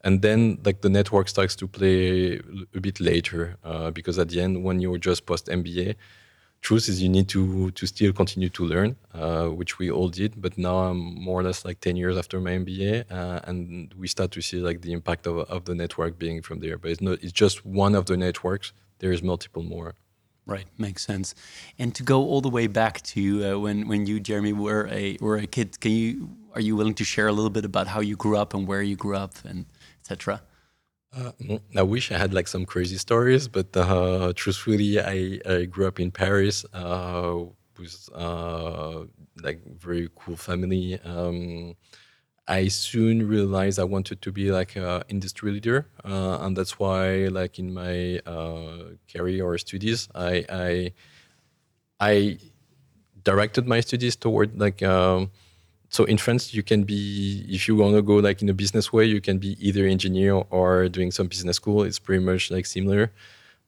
and 0.04 0.22
then 0.22 0.58
like 0.64 0.80
the 0.80 0.88
network 0.88 1.28
starts 1.28 1.54
to 1.56 1.68
play 1.68 2.40
a 2.74 2.80
bit 2.80 2.98
later 3.00 3.56
uh, 3.62 3.90
because 3.90 4.18
at 4.18 4.30
the 4.30 4.40
end 4.40 4.64
when 4.64 4.80
you're 4.80 4.98
just 4.98 5.26
post 5.26 5.46
mba 5.46 5.94
truth 6.62 6.88
is 6.88 7.02
you 7.02 7.08
need 7.08 7.28
to 7.28 7.70
to 7.72 7.86
still 7.86 8.12
continue 8.12 8.48
to 8.48 8.64
learn, 8.64 8.96
uh, 9.14 9.48
which 9.48 9.78
we 9.78 9.90
all 9.90 10.08
did. 10.08 10.40
But 10.40 10.56
now 10.56 10.76
I'm 10.78 11.00
more 11.20 11.40
or 11.40 11.42
less 11.42 11.64
like 11.64 11.80
10 11.80 11.96
years 11.96 12.16
after 12.16 12.40
my 12.40 12.52
MBA, 12.52 13.10
uh, 13.10 13.40
and 13.44 13.92
we 13.98 14.08
start 14.08 14.30
to 14.30 14.40
see 14.40 14.58
like 14.58 14.80
the 14.80 14.92
impact 14.92 15.26
of, 15.26 15.38
of 15.38 15.64
the 15.64 15.74
network 15.74 16.18
being 16.18 16.40
from 16.40 16.60
there. 16.60 16.78
But 16.78 16.92
it's 16.92 17.02
not 17.02 17.18
it's 17.22 17.32
just 17.32 17.66
one 17.66 17.94
of 17.94 18.06
the 18.06 18.16
networks. 18.16 18.72
There 19.02 19.12
is 19.12 19.22
multiple 19.22 19.64
more. 19.64 19.94
Right, 20.46 20.66
makes 20.78 21.04
sense. 21.04 21.34
And 21.78 21.94
to 21.94 22.02
go 22.02 22.22
all 22.22 22.40
the 22.40 22.48
way 22.48 22.66
back 22.66 23.02
to 23.14 23.22
uh, 23.44 23.58
when 23.58 23.86
when 23.86 24.06
you, 24.06 24.18
Jeremie, 24.18 24.52
were 24.52 24.88
a 24.90 25.18
were 25.20 25.36
a 25.36 25.46
kid, 25.46 25.78
can 25.80 25.92
you 25.92 26.30
are 26.54 26.60
you 26.60 26.74
willing 26.76 26.94
to 26.94 27.04
share 27.04 27.28
a 27.28 27.32
little 27.32 27.50
bit 27.50 27.64
about 27.64 27.86
how 27.88 28.00
you 28.00 28.16
grew 28.16 28.36
up 28.36 28.54
and 28.54 28.66
where 28.66 28.82
you 28.82 28.96
grew 28.96 29.16
up 29.16 29.34
and 29.44 29.66
etc. 30.00 30.42
Uh, 31.14 31.32
I 31.76 31.82
wish 31.82 32.10
I 32.10 32.16
had 32.16 32.32
like 32.32 32.48
some 32.48 32.64
crazy 32.64 32.96
stories, 32.96 33.46
but 33.46 33.76
uh, 33.76 34.32
truthfully, 34.34 34.98
I, 34.98 35.40
I 35.46 35.64
grew 35.66 35.86
up 35.86 36.00
in 36.00 36.10
Paris 36.10 36.64
uh, 36.72 37.40
with 37.78 38.08
uh, 38.14 39.04
like 39.42 39.60
very 39.78 40.08
cool 40.16 40.36
family. 40.36 40.98
Um, 41.04 41.74
I 42.48 42.68
soon 42.68 43.28
realized 43.28 43.78
I 43.78 43.84
wanted 43.84 44.20
to 44.22 44.32
be 44.32 44.50
like 44.52 44.76
an 44.76 45.02
industry 45.08 45.52
leader, 45.52 45.86
uh, 46.04 46.38
and 46.40 46.56
that's 46.56 46.78
why, 46.78 47.28
like 47.28 47.58
in 47.58 47.72
my 47.72 48.18
uh, 48.26 48.94
career 49.12 49.44
or 49.46 49.58
studies, 49.58 50.08
I, 50.14 50.44
I 50.50 50.92
I 52.00 52.38
directed 53.24 53.66
my 53.68 53.80
studies 53.80 54.16
toward 54.16 54.58
like. 54.58 54.82
Um, 54.82 55.30
so 55.90 56.04
in 56.04 56.18
France, 56.18 56.54
you 56.54 56.62
can 56.62 56.84
be 56.84 57.44
if 57.48 57.68
you 57.68 57.76
want 57.76 57.94
to 57.96 58.02
go 58.02 58.16
like 58.16 58.42
in 58.42 58.48
a 58.48 58.54
business 58.54 58.92
way, 58.92 59.04
you 59.06 59.20
can 59.20 59.38
be 59.38 59.56
either 59.66 59.86
engineer 59.86 60.34
or 60.50 60.88
doing 60.88 61.10
some 61.12 61.28
business 61.28 61.56
school. 61.56 61.82
It's 61.84 61.98
pretty 61.98 62.24
much 62.24 62.50
like 62.50 62.66
similar. 62.66 63.12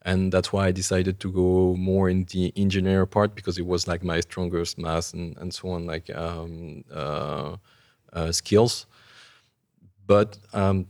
and 0.03 0.33
that's 0.33 0.53
why 0.53 0.67
I 0.69 0.73
decided 0.73 1.21
to 1.21 1.33
go 1.33 1.77
more 1.77 2.09
in 2.11 2.25
the 2.27 2.53
engineer 2.57 3.07
part 3.07 3.35
because 3.35 3.59
it 3.59 3.67
was 3.67 3.89
like 3.89 4.05
my 4.05 4.21
strongest 4.21 4.79
math 4.79 5.15
and, 5.15 5.37
and 5.39 5.53
so 5.55 5.71
on, 5.71 5.87
like 5.87 6.11
um, 6.17 6.85
uh, 6.93 7.57
skills. 8.33 8.87
But 10.07 10.39
um, 10.53 10.87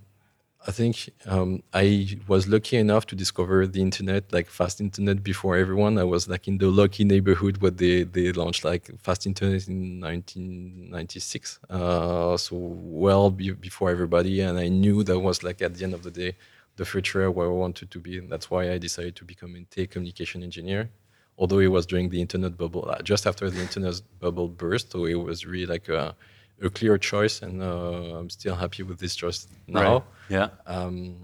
I 0.67 0.71
think 0.71 1.11
um, 1.27 1.63
I 1.75 2.19
was 2.27 2.49
lucky 2.49 2.79
enough 2.79 3.05
to 3.07 3.15
discover 3.15 3.67
the 3.67 3.83
internet, 3.83 4.33
like 4.33 4.49
fast 4.49 4.81
internet, 4.81 5.23
before 5.23 5.57
everyone. 5.57 5.99
I 5.99 6.05
was 6.05 6.27
like 6.27 6.49
in 6.49 6.57
the 6.57 6.69
lucky 6.69 7.05
neighborhood 7.05 7.59
where 7.59 7.71
they, 7.71 8.05
they 8.05 8.33
launched 8.33 8.65
like 8.65 8.91
fast 8.99 9.27
internet 9.27 9.69
in 9.69 10.01
1996, 10.01 11.59
uh, 11.69 12.37
so 12.39 12.57
well 12.57 13.31
be 13.31 13.53
before 13.53 13.91
everybody. 13.91 14.41
And 14.41 14.59
I 14.59 14.69
knew 14.69 15.05
that 15.05 15.21
was 15.21 15.43
like 15.43 15.61
at 15.61 15.75
the 15.75 15.85
end 15.85 15.93
of 15.93 16.03
the 16.03 16.11
day 16.11 16.37
the 16.77 16.87
future 16.87 17.31
where 17.31 17.49
I 17.49 17.51
wanted 17.51 17.91
to 17.91 17.99
be. 17.99 18.19
And 18.19 18.31
that's 18.31 18.51
why 18.51 18.73
I 18.73 18.79
decided 18.79 19.17
to 19.17 19.25
become 19.25 19.55
a 19.57 19.61
telecommunication 19.75 20.43
engineer. 20.43 20.91
Although 21.37 21.59
it 21.59 21.67
was 21.67 21.85
during 21.85 22.09
the 22.09 22.21
internet 22.21 22.57
bubble, 22.57 22.89
uh, 22.89 23.03
just 23.03 23.27
after 23.27 23.51
the 23.51 23.61
internet 23.61 24.01
bubble 24.19 24.49
burst, 24.49 24.93
so 24.93 25.05
it 25.05 25.15
was 25.15 25.45
really 25.45 25.67
like 25.67 25.89
a 25.89 26.17
a 26.63 26.71
clear 26.71 26.99
choice, 26.99 27.43
and 27.43 27.63
uh, 27.63 28.19
I'm 28.19 28.31
still 28.31 28.55
happy 28.55 28.83
with 28.83 28.99
this 28.99 29.15
choice 29.15 29.47
now. 29.67 29.81
Right. 29.81 30.03
Yeah. 30.29 30.49
Um, 30.67 31.17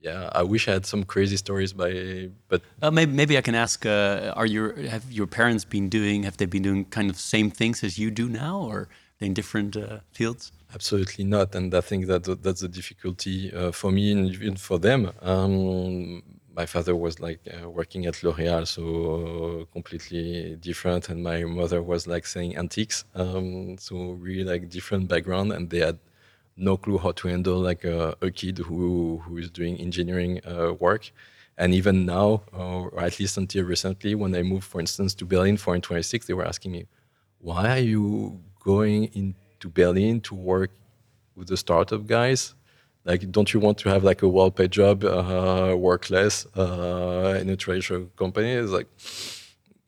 yeah, 0.00 0.30
I 0.32 0.42
wish 0.42 0.68
I 0.68 0.72
had 0.72 0.86
some 0.86 1.04
crazy 1.04 1.36
stories 1.36 1.72
by, 1.72 2.30
but 2.48 2.62
uh, 2.82 2.90
maybe 2.90 3.12
maybe 3.12 3.36
I 3.36 3.40
can 3.40 3.54
ask: 3.54 3.84
uh, 3.84 4.32
Are 4.36 4.46
your 4.46 4.76
have 4.88 5.10
your 5.10 5.26
parents 5.26 5.64
been 5.64 5.88
doing? 5.88 6.22
Have 6.22 6.36
they 6.36 6.46
been 6.46 6.62
doing 6.62 6.84
kind 6.84 7.10
of 7.10 7.16
same 7.16 7.50
things 7.50 7.82
as 7.82 7.98
you 7.98 8.10
do 8.10 8.28
now, 8.28 8.58
or 8.60 8.88
in 9.20 9.34
different 9.34 9.76
uh, 9.76 9.98
fields? 10.12 10.52
Absolutely 10.72 11.24
not, 11.24 11.54
and 11.54 11.74
I 11.74 11.80
think 11.80 12.06
that 12.06 12.42
that's 12.42 12.62
a 12.62 12.68
difficulty 12.68 13.52
uh, 13.52 13.72
for 13.72 13.90
me 13.90 14.12
and 14.12 14.28
even 14.28 14.56
for 14.56 14.78
them. 14.78 15.10
Um, 15.20 16.22
my 16.58 16.66
father 16.66 16.96
was 16.96 17.20
like 17.20 17.40
uh, 17.46 17.70
working 17.70 18.02
at 18.06 18.20
L'Oréal, 18.24 18.66
so 18.66 18.82
uh, 18.88 19.64
completely 19.72 20.56
different, 20.56 21.08
and 21.08 21.22
my 21.22 21.44
mother 21.44 21.80
was 21.92 22.08
like 22.08 22.26
saying 22.26 22.58
antiques, 22.62 23.04
um, 23.14 23.78
so 23.78 23.94
really 24.26 24.42
like 24.42 24.68
different 24.68 25.04
background, 25.12 25.52
and 25.52 25.70
they 25.70 25.78
had 25.88 25.98
no 26.56 26.76
clue 26.76 26.98
how 26.98 27.12
to 27.12 27.28
handle 27.28 27.58
like 27.70 27.84
a, 27.84 28.16
a 28.28 28.30
kid 28.40 28.58
who 28.58 28.80
who 29.24 29.32
is 29.42 29.48
doing 29.58 29.74
engineering 29.88 30.34
uh, 30.52 30.72
work. 30.86 31.04
And 31.60 31.68
even 31.80 31.96
now, 32.06 32.28
or 32.52 33.00
at 33.08 33.14
least 33.20 33.36
until 33.42 33.64
recently, 33.74 34.12
when 34.20 34.32
I 34.34 34.42
moved, 34.42 34.66
for 34.72 34.80
instance, 34.80 35.12
to 35.18 35.24
Berlin 35.24 35.56
for 35.56 35.76
N26, 35.76 36.26
they 36.26 36.34
were 36.38 36.48
asking 36.52 36.72
me, 36.76 36.82
"Why 37.48 37.64
are 37.76 37.86
you 37.94 38.04
going 38.70 39.00
into 39.20 39.66
Berlin 39.78 40.20
to 40.28 40.34
work 40.34 40.70
with 41.36 41.46
the 41.52 41.58
startup 41.64 42.02
guys?" 42.16 42.40
Like 43.08 43.22
don't 43.32 43.52
you 43.52 43.60
want 43.60 43.78
to 43.78 43.88
have 43.88 44.04
like 44.04 44.22
a 44.22 44.28
well-paid 44.28 44.70
job 44.70 45.04
uh, 45.04 45.74
work 45.76 46.10
less 46.10 46.46
uh, 46.56 47.38
in 47.40 47.48
a 47.50 47.56
traditional 47.56 48.04
company? 48.16 48.52
It's 48.52 48.70
like 48.70 48.88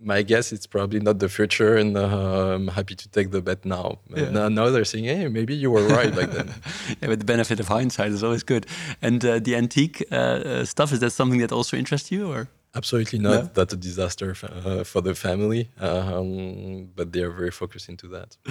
my 0.01 0.23
guess 0.23 0.51
it's 0.51 0.67
probably 0.67 0.99
not 0.99 1.19
the 1.19 1.29
future 1.29 1.77
and 1.77 1.97
uh, 1.97 2.55
i'm 2.55 2.69
happy 2.69 2.95
to 2.95 3.07
take 3.11 3.31
the 3.31 3.43
bet 3.43 3.65
now. 3.65 3.99
Yeah. 4.17 4.31
now, 4.31 4.49
now, 4.49 4.71
they're 4.71 4.85
saying 4.85 5.05
hey 5.05 5.29
maybe 5.29 5.55
you 5.55 5.71
were 5.71 5.87
right 5.87 6.15
back 6.15 6.31
then. 6.31 6.49
Yeah 7.01 7.09
but 7.11 7.19
the 7.19 7.25
benefit 7.25 7.61
of 7.61 7.69
hindsight 7.69 8.13
is 8.13 8.23
always 8.25 8.43
good. 8.43 8.67
And 9.03 9.25
uh, 9.25 9.39
the 9.47 9.55
antique 9.57 10.03
uh, 10.11 10.15
uh, 10.15 10.65
stuff 10.65 10.93
is 10.93 11.01
that 11.01 11.11
something 11.11 11.41
that 11.41 11.53
also 11.53 11.77
interests 11.77 12.11
you 12.11 12.33
or 12.33 12.49
Absolutely 12.75 13.19
not. 13.19 13.31
No? 13.31 13.51
That's 13.53 13.73
a 13.75 13.77
disaster 13.77 14.37
uh, 14.45 14.85
for 14.85 15.01
the 15.01 15.15
family, 15.15 15.71
um, 15.81 16.91
but 16.95 17.13
they 17.13 17.23
are 17.23 17.31
very 17.31 17.51
focused 17.51 17.89
into 17.89 18.07
that. 18.09 18.37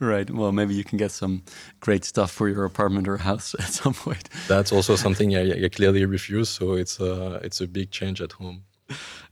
Right. 0.00 0.30
Well, 0.30 0.52
maybe 0.52 0.74
you 0.74 0.84
can 0.84 0.98
get 0.98 1.12
some 1.12 1.42
great 1.80 2.04
stuff 2.04 2.30
for 2.30 2.48
your 2.48 2.64
apartment 2.64 3.08
or 3.08 3.16
house 3.18 3.54
at 3.58 3.72
some 3.72 3.94
point. 3.94 4.28
That's 4.48 4.72
also 4.72 4.96
something 4.96 5.36
I, 5.36 5.64
I 5.64 5.68
clearly 5.68 6.04
refuse. 6.04 6.48
So 6.48 6.74
it's 6.74 7.00
a 7.00 7.40
it's 7.42 7.60
a 7.60 7.66
big 7.66 7.90
change 7.90 8.20
at 8.20 8.32
home. 8.32 8.64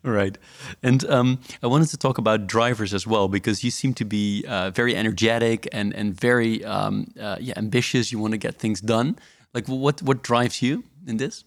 Right. 0.02 0.38
And 0.82 1.04
um, 1.10 1.38
I 1.62 1.66
wanted 1.66 1.88
to 1.88 1.96
talk 1.96 2.18
about 2.18 2.46
drivers 2.46 2.94
as 2.94 3.06
well 3.06 3.28
because 3.28 3.62
you 3.62 3.70
seem 3.70 3.94
to 3.94 4.04
be 4.04 4.44
uh, 4.48 4.70
very 4.70 4.96
energetic 4.96 5.68
and 5.72 5.94
and 5.94 6.18
very 6.20 6.64
um, 6.64 7.06
uh, 7.20 7.36
yeah 7.40 7.54
ambitious. 7.56 8.12
You 8.12 8.18
want 8.18 8.32
to 8.32 8.38
get 8.38 8.58
things 8.58 8.80
done. 8.80 9.18
Like, 9.54 9.68
what 9.68 10.02
what 10.02 10.22
drives 10.22 10.62
you 10.62 10.84
in 11.06 11.18
this? 11.18 11.44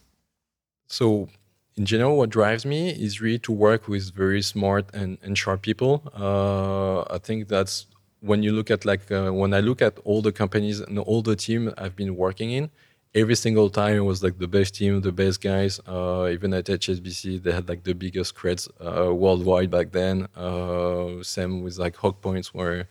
So 0.88 1.30
in 1.78 1.86
general, 1.86 2.18
what 2.18 2.30
drives 2.30 2.66
me 2.66 2.90
is 2.90 3.20
really 3.20 3.40
to 3.40 3.52
work 3.52 3.88
with 3.88 4.14
very 4.14 4.42
smart 4.42 4.86
and, 4.94 5.18
and 5.22 5.38
sharp 5.38 5.62
people. 5.62 6.04
Uh, 6.16 7.02
I 7.14 7.18
think 7.18 7.50
that's 7.50 7.88
when 8.22 8.44
you 8.44 8.54
look 8.54 8.72
at 8.72 8.86
like 8.86 9.12
uh, 9.12 9.32
when 9.32 9.54
I 9.54 9.60
look 9.60 9.82
at 9.82 10.00
all 10.06 10.22
the 10.22 10.32
companies 10.32 10.80
and 10.80 10.98
all 11.00 11.22
the 11.22 11.36
team 11.36 11.74
I've 11.78 11.96
been 11.96 12.16
working 12.16 12.52
in, 12.52 12.70
every 13.14 13.36
single 13.36 13.70
time 13.70 13.98
it 13.98 14.06
was 14.12 14.24
like 14.24 14.40
the 14.40 14.48
best 14.48 14.76
team, 14.76 15.02
the 15.02 15.12
best 15.12 15.42
guys. 15.42 15.82
Uh, 15.86 16.30
even 16.32 16.54
at 16.54 16.66
HSBC, 16.66 17.44
they 17.44 17.52
had 17.52 17.68
like 17.68 17.84
the 17.84 17.94
biggest 17.94 18.36
creds 18.36 18.70
uh, 18.80 19.14
worldwide 19.14 19.70
back 19.70 19.92
then. 19.92 20.28
Uh, 20.34 21.22
same 21.24 21.62
with 21.62 21.78
like 21.78 21.98
Hawk 21.98 22.22
Points, 22.22 22.54
where 22.54 22.88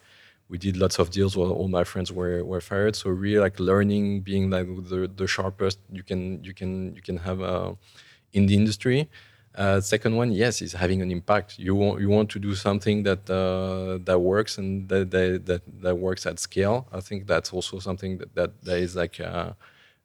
we 0.51 0.59
did 0.59 0.77
lots 0.77 0.99
of 0.99 1.11
deals 1.11 1.39
while 1.39 1.53
all 1.53 1.69
my 1.69 1.85
friends 1.85 2.13
were, 2.13 2.45
were 2.45 2.61
fired. 2.61 2.97
So 2.97 3.09
really 3.09 3.41
like 3.41 3.59
learning, 3.59 4.21
being 4.21 4.51
like 4.51 4.67
the, 4.67 5.11
the 5.17 5.27
sharpest 5.27 5.79
you 5.91 6.03
can 6.03 6.45
you 6.45 6.53
can 6.53 6.95
you 6.95 7.01
can 7.01 7.17
have. 7.17 7.41
In 8.35 8.47
the 8.47 8.55
industry. 8.57 9.09
Uh, 9.55 9.81
second 9.81 10.17
one, 10.17 10.33
yes, 10.33 10.61
is 10.61 10.73
having 10.73 11.01
an 11.03 11.11
impact. 11.13 11.59
You 11.59 11.77
want 11.77 12.01
you 12.01 12.09
want 12.09 12.29
to 12.31 12.41
do 12.41 12.55
something 12.57 13.05
that 13.05 13.31
uh, 13.31 13.99
that 14.05 14.19
works 14.19 14.59
and 14.59 14.89
that, 14.89 15.13
that, 15.13 15.47
that 15.47 15.63
that 15.83 15.97
works 15.97 16.27
at 16.27 16.41
scale. 16.41 16.89
I 16.93 17.01
think 17.01 17.29
that's 17.29 17.53
also 17.53 17.79
something 17.79 18.19
that 18.19 18.35
that, 18.35 18.51
that 18.65 18.79
is 18.79 18.97
like 18.97 19.21
uh, 19.21 19.53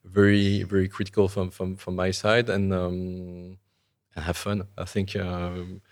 very 0.04 0.62
very 0.62 0.88
critical 0.88 1.26
from 1.28 1.50
from 1.50 1.76
from 1.76 1.96
my 1.96 2.12
side 2.12 2.48
and 2.48 2.72
um, 2.72 3.58
and 4.14 4.24
have 4.24 4.36
fun. 4.36 4.68
I 4.78 4.84
think. 4.84 5.16
Um, 5.16 5.82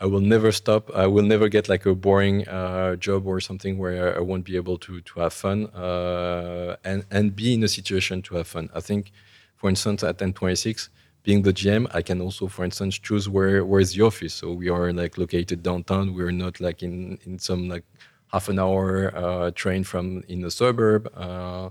I 0.00 0.06
will 0.06 0.20
never 0.20 0.50
stop. 0.52 0.90
I 0.94 1.06
will 1.06 1.22
never 1.24 1.48
get 1.48 1.68
like 1.68 1.86
a 1.86 1.94
boring 1.94 2.48
uh, 2.48 2.96
job 2.96 3.26
or 3.26 3.40
something 3.40 3.78
where 3.78 4.16
I 4.16 4.20
won't 4.20 4.44
be 4.44 4.56
able 4.56 4.78
to 4.78 5.00
to 5.00 5.20
have 5.20 5.32
fun 5.32 5.66
uh, 5.68 6.76
and 6.84 7.04
and 7.10 7.36
be 7.36 7.54
in 7.54 7.62
a 7.62 7.68
situation 7.68 8.22
to 8.22 8.36
have 8.36 8.48
fun. 8.48 8.70
I 8.74 8.80
think, 8.80 9.12
for 9.56 9.70
instance, 9.70 10.02
at 10.02 10.18
N26, 10.18 10.88
being 11.22 11.42
the 11.42 11.52
GM, 11.52 11.86
I 11.92 12.02
can 12.02 12.20
also, 12.20 12.48
for 12.48 12.64
instance, 12.64 12.98
choose 12.98 13.28
where 13.28 13.64
where 13.64 13.80
is 13.80 13.94
the 13.94 14.02
office. 14.02 14.34
So 14.34 14.52
we 14.52 14.68
are 14.68 14.92
like 14.92 15.18
located 15.18 15.62
downtown. 15.62 16.14
We 16.14 16.22
are 16.24 16.32
not 16.32 16.60
like 16.60 16.82
in 16.82 17.18
in 17.24 17.38
some 17.38 17.68
like 17.68 17.84
half 18.32 18.48
an 18.48 18.58
hour 18.58 19.14
uh, 19.16 19.50
train 19.52 19.84
from 19.84 20.22
in 20.28 20.40
the 20.40 20.50
suburb. 20.50 21.10
Uh, 21.16 21.70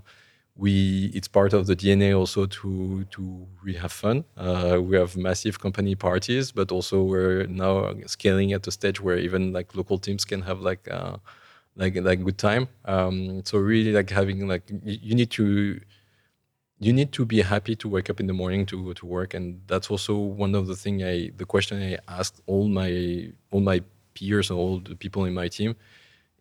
we 0.56 1.10
it's 1.14 1.28
part 1.28 1.52
of 1.54 1.66
the 1.66 1.74
DNA 1.74 2.12
also 2.18 2.46
to 2.46 3.04
to 3.04 3.46
we 3.64 3.74
have 3.74 3.92
fun. 3.92 4.24
Uh, 4.36 4.78
we 4.82 4.96
have 4.96 5.16
massive 5.16 5.58
company 5.60 5.94
parties, 5.94 6.52
but 6.52 6.70
also 6.72 7.02
we're 7.02 7.46
now 7.46 7.94
scaling 8.06 8.52
at 8.52 8.66
a 8.66 8.70
stage 8.70 9.00
where 9.00 9.16
even 9.18 9.52
like 9.52 9.74
local 9.74 9.98
teams 9.98 10.24
can 10.24 10.42
have 10.42 10.60
like 10.60 10.88
uh, 10.90 11.16
like 11.76 11.96
like 11.96 12.24
good 12.24 12.38
time. 12.38 12.68
Um, 12.84 13.42
so 13.44 13.58
really 13.58 13.92
like 13.92 14.10
having 14.10 14.46
like 14.48 14.70
you 14.84 15.14
need 15.14 15.30
to 15.32 15.80
you 16.84 16.92
need 16.92 17.12
to 17.12 17.24
be 17.24 17.40
happy 17.42 17.74
to 17.76 17.88
wake 17.88 18.08
up 18.10 18.18
in 18.20 18.26
the 18.26 18.32
morning 18.32 18.66
to 18.66 18.82
go 18.84 18.92
to 18.92 19.06
work 19.06 19.34
and 19.34 19.60
that's 19.66 19.90
also 19.90 20.14
one 20.16 20.54
of 20.54 20.66
the 20.66 20.76
thing 20.76 21.02
i 21.02 21.30
the 21.36 21.44
question 21.44 21.82
i 21.82 21.96
ask 22.20 22.30
all 22.46 22.66
my 22.68 23.30
all 23.50 23.60
my 23.60 23.80
peers 24.14 24.50
and 24.50 24.58
all 24.58 24.78
the 24.80 24.96
people 24.96 25.24
in 25.24 25.34
my 25.34 25.48
team 25.48 25.74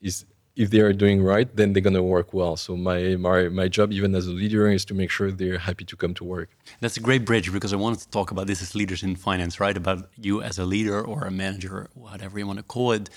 is 0.02 0.26
if 0.56 0.70
they 0.70 0.82
are 0.82 0.94
doing 0.94 1.24
right 1.24 1.56
then 1.56 1.74
they're 1.74 1.82
going 1.82 1.94
to 1.94 2.04
work 2.04 2.34
well. 2.34 2.56
So 2.58 2.76
my, 2.76 3.16
my 3.16 3.50
my 3.50 3.68
job 3.68 3.92
even 3.92 4.14
as 4.16 4.28
a 4.28 4.32
leader 4.32 4.70
is 4.70 4.84
to 4.86 4.94
make 4.94 5.10
sure 5.10 5.32
they're 5.32 5.58
happy 5.58 5.86
to 5.86 5.96
come 5.96 6.14
to 6.16 6.24
work. 6.24 6.50
That's 6.82 6.98
a 6.98 7.00
great 7.00 7.26
bridge 7.26 7.52
because 7.52 7.74
i 7.74 7.78
wanted 7.78 8.00
to 8.00 8.10
talk 8.10 8.32
about 8.32 8.48
this 8.48 8.62
as 8.62 8.76
leaders 8.76 9.02
in 9.04 9.16
finance 9.16 9.60
right? 9.60 9.78
About 9.78 10.10
you 10.18 10.42
as 10.42 10.60
a 10.60 10.66
leader 10.66 11.02
or 11.02 11.26
a 11.26 11.32
manager 11.32 11.90
whatever 11.94 12.38
you 12.40 12.48
want 12.48 12.60
to 12.60 12.64
call 12.64 12.92
it. 12.92 13.10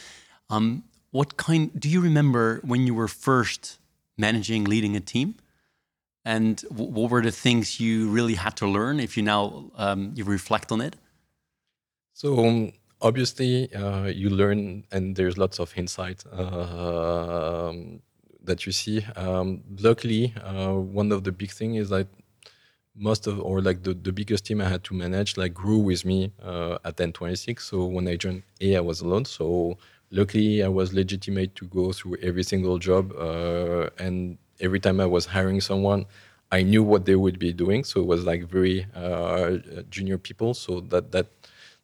Um, 0.50 0.84
what 1.10 1.36
kind 1.36 1.70
do 1.78 1.88
you 1.88 2.00
remember 2.00 2.60
when 2.64 2.86
you 2.86 2.94
were 2.94 3.08
first 3.08 3.78
managing 4.16 4.64
leading 4.64 4.94
a 4.94 5.00
team 5.00 5.34
and 6.24 6.60
what 6.70 7.10
were 7.10 7.22
the 7.22 7.30
things 7.30 7.80
you 7.80 8.08
really 8.08 8.34
had 8.34 8.56
to 8.56 8.66
learn 8.66 9.00
if 9.00 9.16
you 9.16 9.22
now 9.22 9.70
um, 9.76 10.12
you 10.14 10.24
reflect 10.24 10.72
on 10.72 10.80
it? 10.80 10.96
So 12.14 12.46
um, 12.46 12.72
obviously 13.00 13.72
uh, 13.74 14.04
you 14.06 14.30
learn 14.30 14.84
and 14.90 15.16
there's 15.16 15.36
lots 15.36 15.58
of 15.58 15.72
insight 15.76 16.24
uh, 16.32 17.72
that 18.42 18.66
you 18.66 18.72
see. 18.72 19.04
Um, 19.16 19.62
luckily 19.80 20.32
uh, 20.42 20.72
one 20.72 21.12
of 21.12 21.24
the 21.24 21.32
big 21.32 21.50
thing 21.50 21.74
is 21.74 21.90
that 21.90 22.06
most 22.96 23.26
of 23.26 23.40
or 23.40 23.60
like 23.60 23.82
the, 23.82 23.92
the 23.92 24.12
biggest 24.12 24.46
team 24.46 24.60
i 24.60 24.68
had 24.68 24.84
to 24.84 24.94
manage 24.94 25.36
like 25.36 25.52
grew 25.52 25.78
with 25.78 26.04
me 26.04 26.30
uh, 26.40 26.78
at 26.84 26.96
n26 26.96 27.60
so 27.60 27.84
when 27.86 28.06
i 28.06 28.14
joined 28.14 28.44
a 28.60 28.76
i 28.76 28.80
was 28.80 29.00
alone. 29.00 29.24
So 29.24 29.76
luckily 30.12 30.62
i 30.62 30.68
was 30.68 30.94
legitimate 30.94 31.56
to 31.56 31.66
go 31.66 31.92
through 31.92 32.18
every 32.22 32.44
single 32.44 32.78
job 32.78 33.12
uh, 33.18 33.90
and 33.98 34.38
every 34.64 34.80
time 34.80 35.00
I 35.00 35.06
was 35.06 35.26
hiring 35.26 35.60
someone, 35.60 36.06
I 36.52 36.62
knew 36.62 36.82
what 36.82 37.04
they 37.06 37.16
would 37.16 37.38
be 37.38 37.52
doing. 37.52 37.84
So 37.84 38.00
it 38.00 38.06
was 38.06 38.24
like 38.24 38.44
very 38.48 38.86
uh, 38.94 39.58
junior 39.90 40.18
people. 40.18 40.54
So 40.54 40.80
that 40.92 41.12
that 41.12 41.26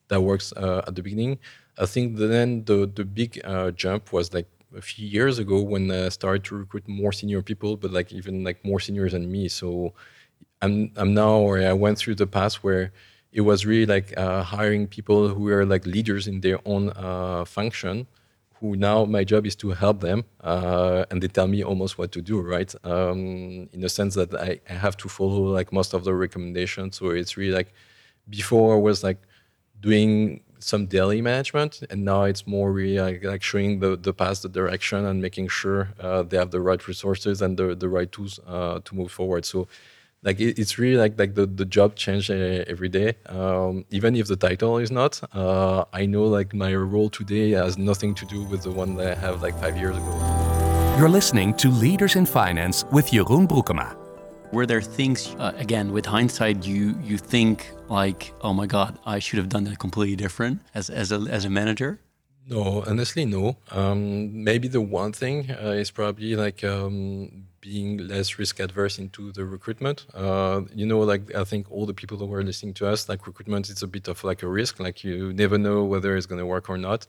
that 0.09 0.20
works 0.22 0.53
uh, 0.57 0.83
at 0.87 0.95
the 0.97 1.03
beginning. 1.03 1.39
I 1.78 1.87
think 1.87 2.16
then 2.16 2.64
the 2.64 2.91
the 2.99 3.05
big 3.05 3.41
uh, 3.45 3.70
jump 3.72 4.12
was 4.12 4.33
like 4.35 4.49
a 4.76 4.83
few 4.83 5.07
years 5.07 5.39
ago 5.39 5.61
when 5.62 5.91
I 5.91 6.09
started 6.11 6.45
to 6.45 6.57
recruit 6.57 6.87
more 6.89 7.12
senior 7.12 7.43
people, 7.43 7.76
but 7.76 7.93
like 7.93 8.12
even 8.12 8.45
like 8.45 8.64
more 8.64 8.81
seniors 8.81 9.12
than 9.12 9.31
me. 9.31 9.49
So 9.49 9.95
I'm 10.62 10.93
I'm 10.97 11.14
now 11.14 11.41
where 11.41 11.68
I 11.68 11.72
went 11.72 11.99
through 11.99 12.16
the 12.16 12.26
path 12.26 12.57
where 12.57 12.93
it 13.33 13.43
was 13.43 13.64
really 13.66 13.87
like 13.87 14.16
uh, 14.18 14.43
hiring 14.43 14.87
people 14.87 15.28
who 15.28 15.45
were 15.45 15.64
like 15.64 15.87
leaders 15.87 16.26
in 16.26 16.41
their 16.41 16.59
own 16.66 16.91
uh, 16.97 17.45
function 17.45 18.07
who 18.61 18.77
now 18.77 19.05
my 19.05 19.25
job 19.25 19.47
is 19.47 19.57
to 19.57 19.71
help 19.71 20.01
them 20.01 20.25
uh, 20.43 21.05
and 21.11 21.23
they 21.23 21.29
tell 21.29 21.47
me 21.47 21.65
almost 21.65 21.99
what 21.99 22.13
to 22.13 22.21
do 22.21 22.41
right? 22.41 22.75
Um, 22.85 23.69
in 23.73 23.81
the 23.81 23.89
sense 23.89 24.15
that 24.15 24.35
I, 24.35 24.61
I, 24.69 24.75
have 24.75 24.97
to 24.99 25.09
follow 25.09 25.43
like 25.45 25.73
most 25.73 25.95
of 25.95 26.05
the 26.05 26.15
recommendations. 26.15 26.97
So 26.97 27.11
it's 27.11 27.37
really 27.37 27.55
like 27.55 27.73
before 28.29 28.75
I 28.75 28.79
was 28.79 29.03
like 29.03 29.19
doing 29.81 30.43
some 30.59 30.87
daily 30.87 31.23
management 31.23 31.83
and 31.89 32.05
now 32.05 32.25
it's 32.25 32.47
more 32.47 32.71
really 32.71 33.01
like, 33.01 33.25
like 33.25 33.43
showing 33.43 33.81
the, 33.81 33.97
the 33.97 34.13
path 34.13 34.43
the 34.43 34.49
direction 34.49 35.07
and 35.07 35.23
making 35.23 35.49
sure 35.49 35.89
uh, 35.99 36.23
they 36.23 36.37
have 36.37 36.51
the 36.51 36.61
right 36.61 36.87
resources 36.87 37.41
and 37.41 37.57
the, 37.57 37.75
the 37.75 37.89
right 37.89 38.13
tools 38.13 38.39
uh, 38.47 38.81
to 38.85 38.95
move 38.95 39.11
forward. 39.11 39.45
So 39.47 39.69
like 40.23 40.39
it, 40.41 40.59
it's 40.59 40.79
really 40.79 40.97
like 40.97 41.18
like 41.18 41.35
the, 41.35 41.47
the 41.47 41.64
job 41.64 41.95
change 41.95 42.31
uh, 42.31 42.64
every 42.66 42.89
day. 42.89 43.14
Um, 43.27 43.85
even 43.91 44.16
if 44.16 44.27
the 44.27 44.37
title 44.37 44.79
is 44.79 44.91
not 44.91 45.21
uh, 45.35 45.85
i 45.93 46.07
know 46.07 46.25
like 46.25 46.55
my 46.55 46.75
role 46.75 47.11
today 47.11 47.51
has 47.51 47.79
nothing 47.79 48.14
to 48.14 48.25
do 48.27 48.43
with 48.45 48.62
the 48.62 48.71
one 48.71 48.95
that 48.97 49.18
i 49.18 49.21
have 49.21 49.43
like 49.43 49.59
five 49.61 49.77
years 49.77 49.97
ago. 49.97 50.14
You're 50.99 51.09
listening 51.09 51.55
to 51.55 51.71
leaders 51.71 52.16
in 52.16 52.27
finance 52.27 52.85
with 52.93 53.11
jeroen 53.11 53.47
broekema. 53.47 53.97
Were 54.53 54.66
there 54.66 54.83
things 54.83 55.35
uh, 55.39 55.53
again 55.57 55.93
with 55.93 56.05
hindsight 56.07 56.66
you 56.66 56.95
you 57.03 57.16
think 57.16 57.71
like 57.89 58.33
oh 58.43 58.53
my 58.53 58.66
god 58.66 58.99
i 59.07 59.18
should 59.18 59.39
have 59.39 59.49
done 59.49 59.64
that 59.64 59.79
completely 59.79 60.16
different 60.16 60.61
as 60.75 60.91
as 60.91 61.12
a, 61.12 61.21
as 61.31 61.45
a 61.45 61.51
manager? 61.51 62.01
No 62.47 62.85
honestly 62.87 63.25
no. 63.25 63.57
Um, 63.71 64.45
maybe 64.45 64.66
the 64.68 64.81
one 64.81 65.12
thing 65.12 65.51
uh, 65.51 65.71
is 65.71 65.91
probably 65.91 66.35
like 66.35 66.64
um, 66.64 67.47
being 67.61 67.99
less 67.99 68.39
risk 68.39 68.59
adverse 68.61 68.99
into 68.99 69.33
the 69.33 69.45
recruitment. 69.45 70.07
Uh, 70.15 70.63
you 70.75 70.87
know, 70.87 71.01
like 71.01 71.35
I 71.35 71.45
think 71.45 71.71
all 71.71 71.87
the 71.87 71.95
people 71.95 72.17
that 72.19 72.27
were 72.27 72.43
listening 72.43 72.75
to 72.75 72.89
us, 72.89 73.09
like 73.09 73.27
recruitment, 73.27 73.71
it's 73.71 73.83
a 73.83 73.87
bit 73.87 74.09
of 74.09 74.25
like 74.25 74.43
a 74.43 74.49
risk. 74.49 74.81
Like 74.81 75.05
you 75.05 75.33
never 75.33 75.59
know 75.59 75.85
whether 75.85 76.17
it's 76.17 76.27
going 76.27 76.39
to 76.39 76.47
work 76.47 76.71
or 76.71 76.79
not. 76.79 77.07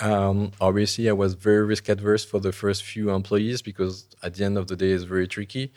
Um, 0.00 0.52
obviously, 0.60 1.08
I 1.08 1.12
was 1.12 1.34
very 1.34 1.64
risk 1.64 1.88
adverse 1.88 2.24
for 2.24 2.40
the 2.40 2.52
first 2.52 2.84
few 2.84 3.10
employees 3.10 3.62
because 3.62 4.06
at 4.22 4.34
the 4.34 4.44
end 4.44 4.56
of 4.56 4.68
the 4.68 4.76
day, 4.76 4.90
it's 4.92 5.04
very 5.04 5.28
tricky. 5.28 5.72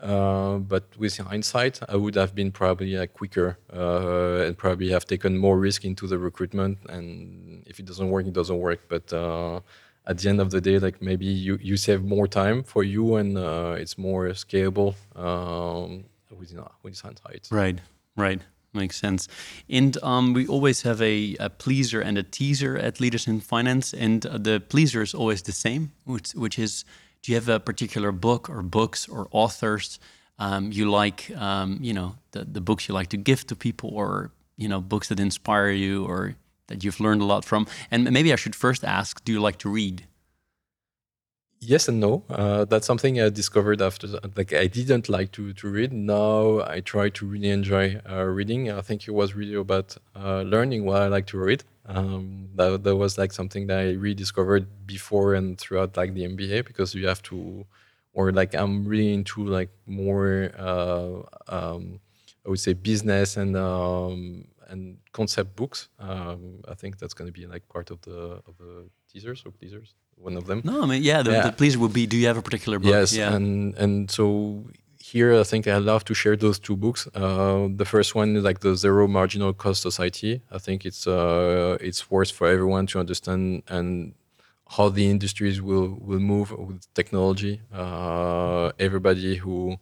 Uh, 0.00 0.58
but 0.58 0.84
with 0.96 1.16
hindsight, 1.16 1.80
I 1.88 1.96
would 1.96 2.14
have 2.14 2.34
been 2.34 2.52
probably 2.52 2.96
like 2.96 3.14
quicker 3.14 3.58
uh, 3.72 4.44
and 4.46 4.56
probably 4.56 4.90
have 4.90 5.06
taken 5.06 5.36
more 5.36 5.58
risk 5.58 5.84
into 5.84 6.06
the 6.06 6.18
recruitment. 6.18 6.78
And 6.88 7.64
if 7.66 7.80
it 7.80 7.86
doesn't 7.86 8.08
work, 8.08 8.26
it 8.26 8.32
doesn't 8.32 8.58
work. 8.58 8.80
But 8.88 9.12
uh, 9.12 9.60
at 10.08 10.18
the 10.18 10.28
end 10.28 10.40
of 10.40 10.50
the 10.50 10.60
day, 10.60 10.78
like 10.78 11.02
maybe 11.02 11.26
you, 11.26 11.58
you 11.60 11.76
save 11.76 12.02
more 12.02 12.26
time 12.26 12.62
for 12.62 12.82
you 12.82 13.16
and 13.16 13.36
uh, 13.36 13.76
it's 13.78 13.98
more 13.98 14.28
scalable 14.30 14.94
um, 15.14 16.04
with, 16.36 16.56
with 16.82 17.00
hindsight. 17.00 17.48
Right, 17.50 17.78
right. 18.16 18.40
Makes 18.72 18.96
sense. 18.96 19.28
And 19.68 19.96
um, 20.02 20.32
we 20.32 20.46
always 20.46 20.82
have 20.82 21.00
a, 21.02 21.36
a, 21.38 21.50
pleaser 21.50 22.00
and 22.00 22.18
a 22.18 22.22
teaser 22.22 22.76
at 22.76 23.00
Leaders 23.00 23.26
in 23.26 23.40
Finance. 23.40 23.92
And 23.94 24.24
uh, 24.26 24.38
the 24.38 24.60
pleaser 24.60 25.02
is 25.02 25.14
always 25.14 25.42
the 25.42 25.52
same, 25.52 25.92
which, 26.04 26.32
which 26.32 26.58
is 26.58 26.84
do 27.22 27.32
you 27.32 27.36
have 27.36 27.48
a 27.48 27.60
particular 27.60 28.12
book 28.12 28.48
or 28.48 28.62
books 28.62 29.08
or 29.08 29.28
authors 29.30 29.98
um, 30.38 30.70
you 30.70 30.90
like, 30.90 31.30
um, 31.36 31.78
you 31.80 31.92
know, 31.92 32.14
the, 32.30 32.44
the 32.44 32.60
books 32.60 32.88
you 32.88 32.94
like 32.94 33.08
to 33.08 33.16
give 33.16 33.46
to 33.48 33.56
people 33.56 33.90
or, 33.90 34.30
you 34.56 34.68
know, 34.68 34.80
books 34.80 35.08
that 35.08 35.18
inspire 35.18 35.70
you 35.70 36.04
or 36.04 36.36
that 36.68 36.84
you've 36.84 37.00
learned 37.00 37.20
a 37.20 37.24
lot 37.24 37.44
from? 37.44 37.66
And 37.90 38.10
maybe 38.10 38.32
I 38.32 38.36
should 38.36 38.54
first 38.54 38.84
ask 38.84 39.24
do 39.24 39.32
you 39.32 39.40
like 39.40 39.58
to 39.58 39.68
read? 39.68 40.06
Yes 41.60 41.88
and 41.88 41.98
no. 41.98 42.22
Uh, 42.30 42.64
that's 42.66 42.86
something 42.86 43.20
I 43.20 43.30
discovered 43.30 43.82
after. 43.82 44.06
Like 44.36 44.52
I 44.52 44.68
didn't 44.68 45.08
like 45.08 45.32
to 45.32 45.52
to 45.54 45.68
read. 45.68 45.92
Now 45.92 46.60
I 46.60 46.80
try 46.80 47.08
to 47.10 47.26
really 47.26 47.50
enjoy 47.50 48.00
uh, 48.08 48.22
reading. 48.24 48.70
I 48.70 48.80
think 48.80 49.08
it 49.08 49.10
was 49.10 49.34
really 49.34 49.54
about 49.54 49.96
uh, 50.14 50.42
learning 50.42 50.84
what 50.84 51.02
I 51.02 51.08
like 51.08 51.26
to 51.28 51.38
read. 51.38 51.64
Um, 51.86 52.50
that 52.54 52.84
that 52.84 52.96
was 52.96 53.18
like 53.18 53.32
something 53.32 53.66
that 53.66 53.78
I 53.78 53.90
rediscovered 53.92 54.86
before 54.86 55.34
and 55.34 55.58
throughout 55.58 55.96
like 55.96 56.14
the 56.14 56.24
MBA 56.24 56.64
because 56.64 56.94
you 56.94 57.08
have 57.08 57.22
to, 57.24 57.66
or 58.12 58.30
like 58.30 58.54
I'm 58.54 58.86
really 58.86 59.12
into 59.12 59.44
like 59.44 59.70
more. 59.86 60.52
Uh, 60.56 61.22
um, 61.48 62.00
I 62.46 62.50
would 62.50 62.60
say 62.60 62.72
business 62.72 63.36
and 63.36 63.56
um, 63.56 64.46
and 64.68 64.98
concept 65.12 65.56
books. 65.56 65.88
Um, 65.98 66.60
I 66.68 66.74
think 66.74 66.98
that's 66.98 67.14
going 67.14 67.32
to 67.32 67.32
be 67.40 67.46
like 67.46 67.68
part 67.68 67.90
of 67.90 68.00
the 68.02 68.42
of 68.48 68.56
the 68.58 68.88
teasers 69.10 69.42
or 69.44 69.52
teasers, 69.60 69.94
one 70.16 70.36
of 70.36 70.46
them. 70.46 70.62
No, 70.64 70.82
I 70.82 70.86
mean, 70.86 71.02
yeah, 71.02 71.22
the, 71.22 71.32
yeah. 71.32 71.42
the 71.42 71.52
teaser 71.52 71.78
would 71.78 71.92
be. 71.92 72.06
Do 72.06 72.16
you 72.16 72.26
have 72.26 72.36
a 72.36 72.42
particular 72.42 72.78
book? 72.78 72.90
Yes, 72.90 73.14
yeah. 73.14 73.34
and 73.34 73.74
and 73.76 74.10
so 74.10 74.64
here 75.00 75.34
I 75.34 75.44
think 75.44 75.66
I 75.66 75.78
love 75.78 76.04
to 76.04 76.14
share 76.14 76.36
those 76.36 76.58
two 76.58 76.76
books. 76.76 77.08
Uh, 77.14 77.68
the 77.74 77.84
first 77.84 78.14
one 78.14 78.36
is 78.36 78.44
like 78.44 78.60
the 78.60 78.74
Zero 78.76 79.08
Marginal 79.08 79.52
Cost 79.52 79.82
Society. 79.82 80.42
I 80.50 80.58
think 80.58 80.84
it's 80.84 81.06
uh, 81.06 81.78
it's 81.80 82.10
worth 82.10 82.30
for 82.30 82.46
everyone 82.48 82.86
to 82.88 83.00
understand 83.00 83.62
and 83.68 84.14
how 84.76 84.88
the 84.90 85.08
industries 85.10 85.62
will 85.62 85.96
will 86.00 86.20
move 86.20 86.50
with 86.52 86.82
technology. 86.94 87.60
Uh, 87.72 88.70
everybody 88.78 89.36
who 89.36 89.78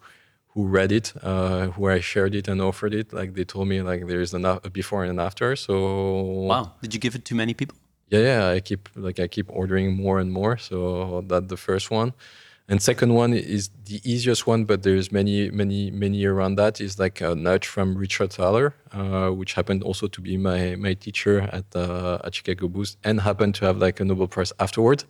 who 0.56 0.66
read 0.66 0.90
it, 0.90 1.12
uh, 1.22 1.66
who 1.66 1.86
I 1.86 2.00
shared 2.00 2.34
it 2.34 2.48
and 2.48 2.62
offered 2.62 2.94
it, 2.94 3.12
like 3.12 3.34
they 3.34 3.44
told 3.44 3.68
me 3.68 3.82
like 3.82 4.06
there's 4.06 4.32
a 4.32 4.70
before 4.72 5.02
and 5.04 5.10
an 5.10 5.20
after. 5.20 5.54
So 5.54 5.74
wow, 6.50 6.72
did 6.80 6.94
you 6.94 6.98
give 6.98 7.14
it 7.14 7.26
to 7.26 7.34
many 7.34 7.52
people? 7.52 7.76
Yeah, 8.08 8.20
yeah. 8.20 8.48
I 8.48 8.60
keep 8.60 8.88
like 8.96 9.20
I 9.20 9.28
keep 9.28 9.46
ordering 9.50 9.94
more 9.94 10.18
and 10.18 10.32
more. 10.32 10.56
So 10.56 11.22
that 11.28 11.48
the 11.48 11.58
first 11.58 11.90
one, 11.90 12.14
and 12.68 12.80
second 12.80 13.12
one 13.12 13.34
is 13.34 13.68
the 13.84 14.00
easiest 14.02 14.46
one, 14.46 14.64
but 14.64 14.82
there's 14.82 15.12
many, 15.12 15.50
many, 15.50 15.90
many 15.90 16.24
around 16.24 16.54
that. 16.56 16.80
Is 16.80 16.98
like 16.98 17.20
a 17.20 17.34
nudge 17.34 17.66
from 17.66 17.94
Richard 17.94 18.32
Thaler, 18.32 18.74
uh, 18.92 19.28
which 19.30 19.52
happened 19.54 19.82
also 19.82 20.06
to 20.06 20.20
be 20.22 20.38
my 20.38 20.74
my 20.76 20.94
teacher 20.94 21.42
at 21.52 21.66
uh, 21.76 22.18
at 22.24 22.34
Chicago 22.34 22.68
Booth, 22.68 22.96
and 23.04 23.20
happened 23.20 23.54
to 23.56 23.66
have 23.66 23.76
like 23.76 24.00
a 24.00 24.04
Nobel 24.06 24.26
Prize 24.26 24.54
afterward. 24.58 25.04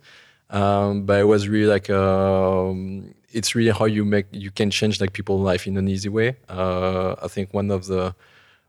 Um, 0.49 1.05
but 1.05 1.19
it 1.19 1.25
was 1.25 1.47
really 1.47 1.67
like 1.67 1.89
um, 1.89 3.13
it's 3.31 3.55
really 3.55 3.71
how 3.71 3.85
you 3.85 4.05
make 4.05 4.27
you 4.31 4.51
can 4.51 4.71
change 4.71 5.01
like 5.01 5.13
people's 5.13 5.41
life 5.41 5.67
in 5.67 5.77
an 5.77 5.87
easy 5.87 6.09
way. 6.09 6.37
Uh, 6.49 7.15
I 7.21 7.27
think 7.27 7.53
one 7.53 7.69
of 7.71 7.87
the 7.87 8.15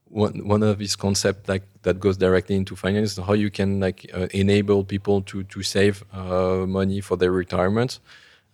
one 0.08 0.46
one 0.46 0.62
of 0.62 0.78
his 0.78 0.96
concept 0.96 1.48
like 1.48 1.62
that 1.82 2.00
goes 2.00 2.16
directly 2.16 2.56
into 2.56 2.74
finance 2.74 3.16
how 3.18 3.34
you 3.34 3.50
can 3.50 3.80
like 3.80 4.10
uh, 4.14 4.26
enable 4.32 4.82
people 4.84 5.22
to 5.22 5.44
to 5.44 5.62
save 5.62 6.04
uh, 6.12 6.66
money 6.66 7.00
for 7.00 7.16
their 7.16 7.32
retirement. 7.32 8.00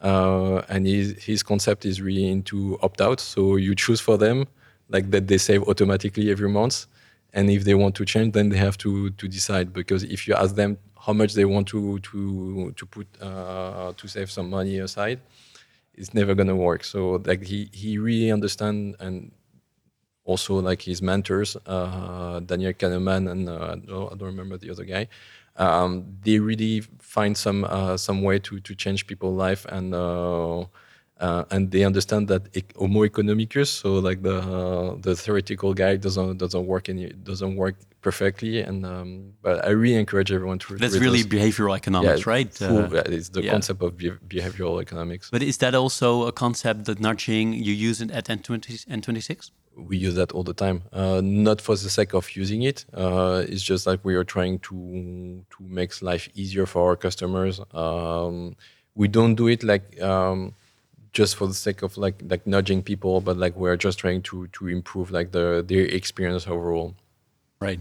Uh, 0.00 0.60
and 0.68 0.86
his 0.86 1.22
his 1.22 1.42
concept 1.42 1.86
is 1.86 2.02
really 2.02 2.28
into 2.30 2.78
opt 2.82 3.00
out. 3.00 3.20
So 3.20 3.56
you 3.56 3.74
choose 3.74 4.00
for 4.00 4.18
them 4.18 4.46
like 4.90 5.10
that 5.10 5.28
they 5.28 5.38
save 5.38 5.62
automatically 5.62 6.30
every 6.30 6.48
month 6.48 6.86
and 7.32 7.50
if 7.50 7.64
they 7.64 7.74
want 7.74 7.94
to 7.96 8.04
change 8.04 8.32
then 8.32 8.48
they 8.48 8.56
have 8.56 8.76
to 8.78 9.10
to 9.10 9.28
decide 9.28 9.72
because 9.72 10.04
if 10.04 10.26
you 10.26 10.34
ask 10.34 10.54
them 10.54 10.78
how 11.06 11.12
much 11.12 11.34
they 11.34 11.44
want 11.44 11.66
to 11.68 11.98
to 12.00 12.72
to 12.72 12.86
put 12.86 13.06
uh, 13.20 13.92
to 13.96 14.08
save 14.08 14.30
some 14.30 14.50
money 14.50 14.78
aside 14.78 15.20
it's 15.96 16.14
never 16.14 16.34
to 16.34 16.56
work. 16.56 16.84
So 16.84 17.22
like 17.24 17.44
he 17.44 17.68
he 17.72 17.98
really 17.98 18.30
understand 18.30 18.96
and 19.00 19.32
also 20.24 20.60
like 20.60 20.82
his 20.82 21.02
mentors 21.02 21.54
uh, 21.66 22.40
daniel 22.40 22.72
kahneman 22.72 23.30
and 23.30 23.48
uh, 23.48 23.72
I, 23.72 23.74
don't, 23.74 24.12
I, 24.12 24.16
don't, 24.16 24.22
remember 24.22 24.56
the 24.56 24.70
other 24.70 24.84
guy. 24.84 25.08
Um, 25.56 26.16
they 26.24 26.38
really 26.38 26.80
find 26.98 27.36
some 27.36 27.64
uh, 27.64 27.96
some 27.96 28.22
way 28.22 28.38
to 28.40 28.60
to 28.60 28.74
change 28.74 29.06
people's 29.06 29.36
life 29.36 29.64
and 29.66 29.94
uh, 31.20 31.44
and 31.50 31.70
they 31.70 31.84
understand 31.84 32.28
that 32.28 32.42
homo 32.76 33.04
economicus, 33.04 33.68
so 33.68 33.94
like 33.94 34.22
the 34.22 34.38
uh, 34.38 34.96
the 35.00 35.14
theoretical 35.14 35.72
guy 35.72 35.96
doesn't 35.96 36.38
doesn't 36.38 36.66
work 36.66 36.88
any 36.88 37.10
doesn't 37.10 37.54
work 37.54 37.76
perfectly. 38.00 38.60
And 38.60 38.84
um, 38.84 39.32
but 39.40 39.64
I 39.64 39.70
really 39.70 39.94
encourage 39.94 40.32
everyone 40.32 40.58
to. 40.60 40.76
That's 40.76 40.98
really 40.98 41.22
those. 41.22 41.34
behavioral 41.36 41.76
economics, 41.76 42.26
yeah, 42.26 42.32
right? 42.34 42.52
Full, 42.52 42.96
uh, 42.96 43.02
it's 43.06 43.28
the 43.28 43.44
yeah. 43.44 43.52
concept 43.52 43.80
of 43.82 43.96
behavioral 43.96 44.82
economics. 44.82 45.30
But 45.30 45.42
is 45.42 45.58
that 45.58 45.74
also 45.74 46.26
a 46.26 46.32
concept 46.32 46.86
that 46.86 46.98
nudging 46.98 47.52
you 47.52 47.72
use 47.72 48.00
it 48.00 48.10
at 48.10 48.26
N20, 48.26 48.86
N26? 48.86 49.50
We 49.76 49.96
use 49.96 50.16
that 50.16 50.32
all 50.32 50.44
the 50.44 50.54
time, 50.54 50.82
uh, 50.92 51.20
not 51.22 51.60
for 51.60 51.76
the 51.76 51.90
sake 51.90 52.12
of 52.12 52.24
using 52.36 52.62
it. 52.62 52.84
Uh, 52.92 53.44
it's 53.48 53.62
just 53.62 53.86
like 53.86 54.00
we 54.04 54.14
are 54.16 54.24
trying 54.24 54.58
to 54.60 55.44
to 55.50 55.58
make 55.62 55.90
life 56.02 56.28
easier 56.34 56.66
for 56.66 56.80
our 56.88 56.96
customers. 56.96 57.60
Um, 57.72 58.56
we 58.96 59.06
don't 59.06 59.36
do 59.36 59.46
it 59.46 59.62
like. 59.62 59.86
Um, 60.02 60.54
just 61.14 61.36
for 61.36 61.46
the 61.46 61.54
sake 61.54 61.82
of 61.82 61.96
like 61.96 62.20
like 62.28 62.46
nudging 62.46 62.82
people, 62.82 63.20
but 63.20 63.38
like 63.38 63.56
we're 63.56 63.76
just 63.76 63.98
trying 63.98 64.20
to 64.22 64.48
to 64.48 64.68
improve 64.68 65.10
like 65.10 65.30
the 65.30 65.64
their 65.66 65.86
experience 65.86 66.46
overall. 66.46 66.94
Right. 67.60 67.80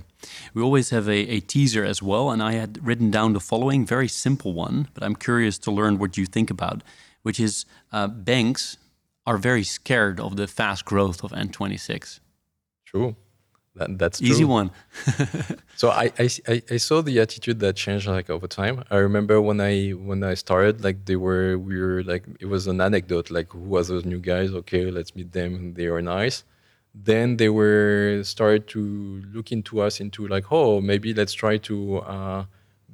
We 0.53 0.61
always 0.61 0.91
have 0.91 1.09
a, 1.09 1.19
a 1.37 1.39
teaser 1.41 1.83
as 1.83 2.01
well, 2.01 2.29
and 2.31 2.41
I 2.41 2.53
had 2.53 2.79
written 2.85 3.11
down 3.11 3.33
the 3.33 3.41
following 3.41 3.85
very 3.85 4.07
simple 4.07 4.53
one, 4.53 4.87
but 4.93 5.03
I'm 5.03 5.15
curious 5.15 5.57
to 5.59 5.71
learn 5.71 5.97
what 5.97 6.15
you 6.15 6.25
think 6.25 6.49
about, 6.49 6.83
which 7.23 7.39
is 7.39 7.65
uh, 7.91 8.07
banks 8.07 8.77
are 9.25 9.37
very 9.37 9.63
scared 9.63 10.19
of 10.19 10.37
the 10.37 10.47
fast 10.47 10.85
growth 10.85 11.23
of 11.23 11.31
N26. 11.31 12.19
True. 12.85 13.15
That, 13.75 13.97
that's 13.97 14.19
true. 14.21 14.35
easy 14.35 14.43
one. 14.45 14.71
so 15.75 15.89
I, 15.89 16.11
I 16.19 16.29
I 16.71 16.77
saw 16.77 17.01
the 17.01 17.19
attitude 17.19 17.59
that 17.61 17.75
changed 17.75 18.07
like 18.07 18.29
over 18.29 18.47
time. 18.47 18.83
I 18.91 18.97
remember 18.97 19.41
when 19.41 19.59
I 19.61 19.91
when 19.91 20.23
I 20.23 20.35
started, 20.35 20.83
like 20.83 21.05
they 21.05 21.15
were 21.15 21.57
we 21.57 21.79
were 21.79 22.03
like 22.03 22.25
it 22.39 22.45
was 22.45 22.67
an 22.67 22.79
anecdote 22.81 23.31
like 23.31 23.49
who 23.51 23.59
was 23.59 23.87
those 23.87 24.05
new 24.05 24.19
guys? 24.19 24.51
Okay, 24.53 24.91
let's 24.91 25.15
meet 25.15 25.31
them. 25.31 25.73
They 25.73 25.87
are 25.87 26.01
nice. 26.01 26.43
then 26.95 27.37
they 27.37 27.49
were 27.49 28.21
started 28.23 28.67
to 28.69 28.81
look 29.33 29.51
into 29.51 29.81
us 29.81 29.99
into 29.99 30.27
like, 30.27 30.45
oh, 30.51 30.81
maybe 30.81 31.13
let's 31.13 31.33
try 31.33 31.57
to 31.57 31.97
uh, 31.99 32.45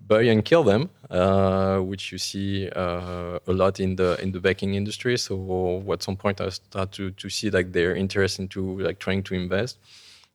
buy 0.07 0.23
and 0.23 0.45
kill 0.45 0.63
them, 0.63 0.89
uh, 1.09 1.79
which 1.79 2.11
you 2.11 2.17
see 2.17 2.69
uh, 2.75 3.39
a 3.47 3.53
lot 3.53 3.79
in 3.79 3.95
the 3.95 4.19
in 4.21 4.31
the 4.31 4.39
banking 4.39 4.75
industry. 4.75 5.17
So 5.17 5.83
at 5.91 6.03
some 6.03 6.15
point, 6.17 6.41
I 6.41 6.49
start 6.49 6.91
to 6.93 7.11
to 7.11 7.29
see 7.29 7.49
like 7.51 7.71
their 7.73 7.95
interest 7.95 8.39
into 8.39 8.79
like 8.81 8.99
trying 8.99 9.23
to 9.23 9.35
invest. 9.35 9.77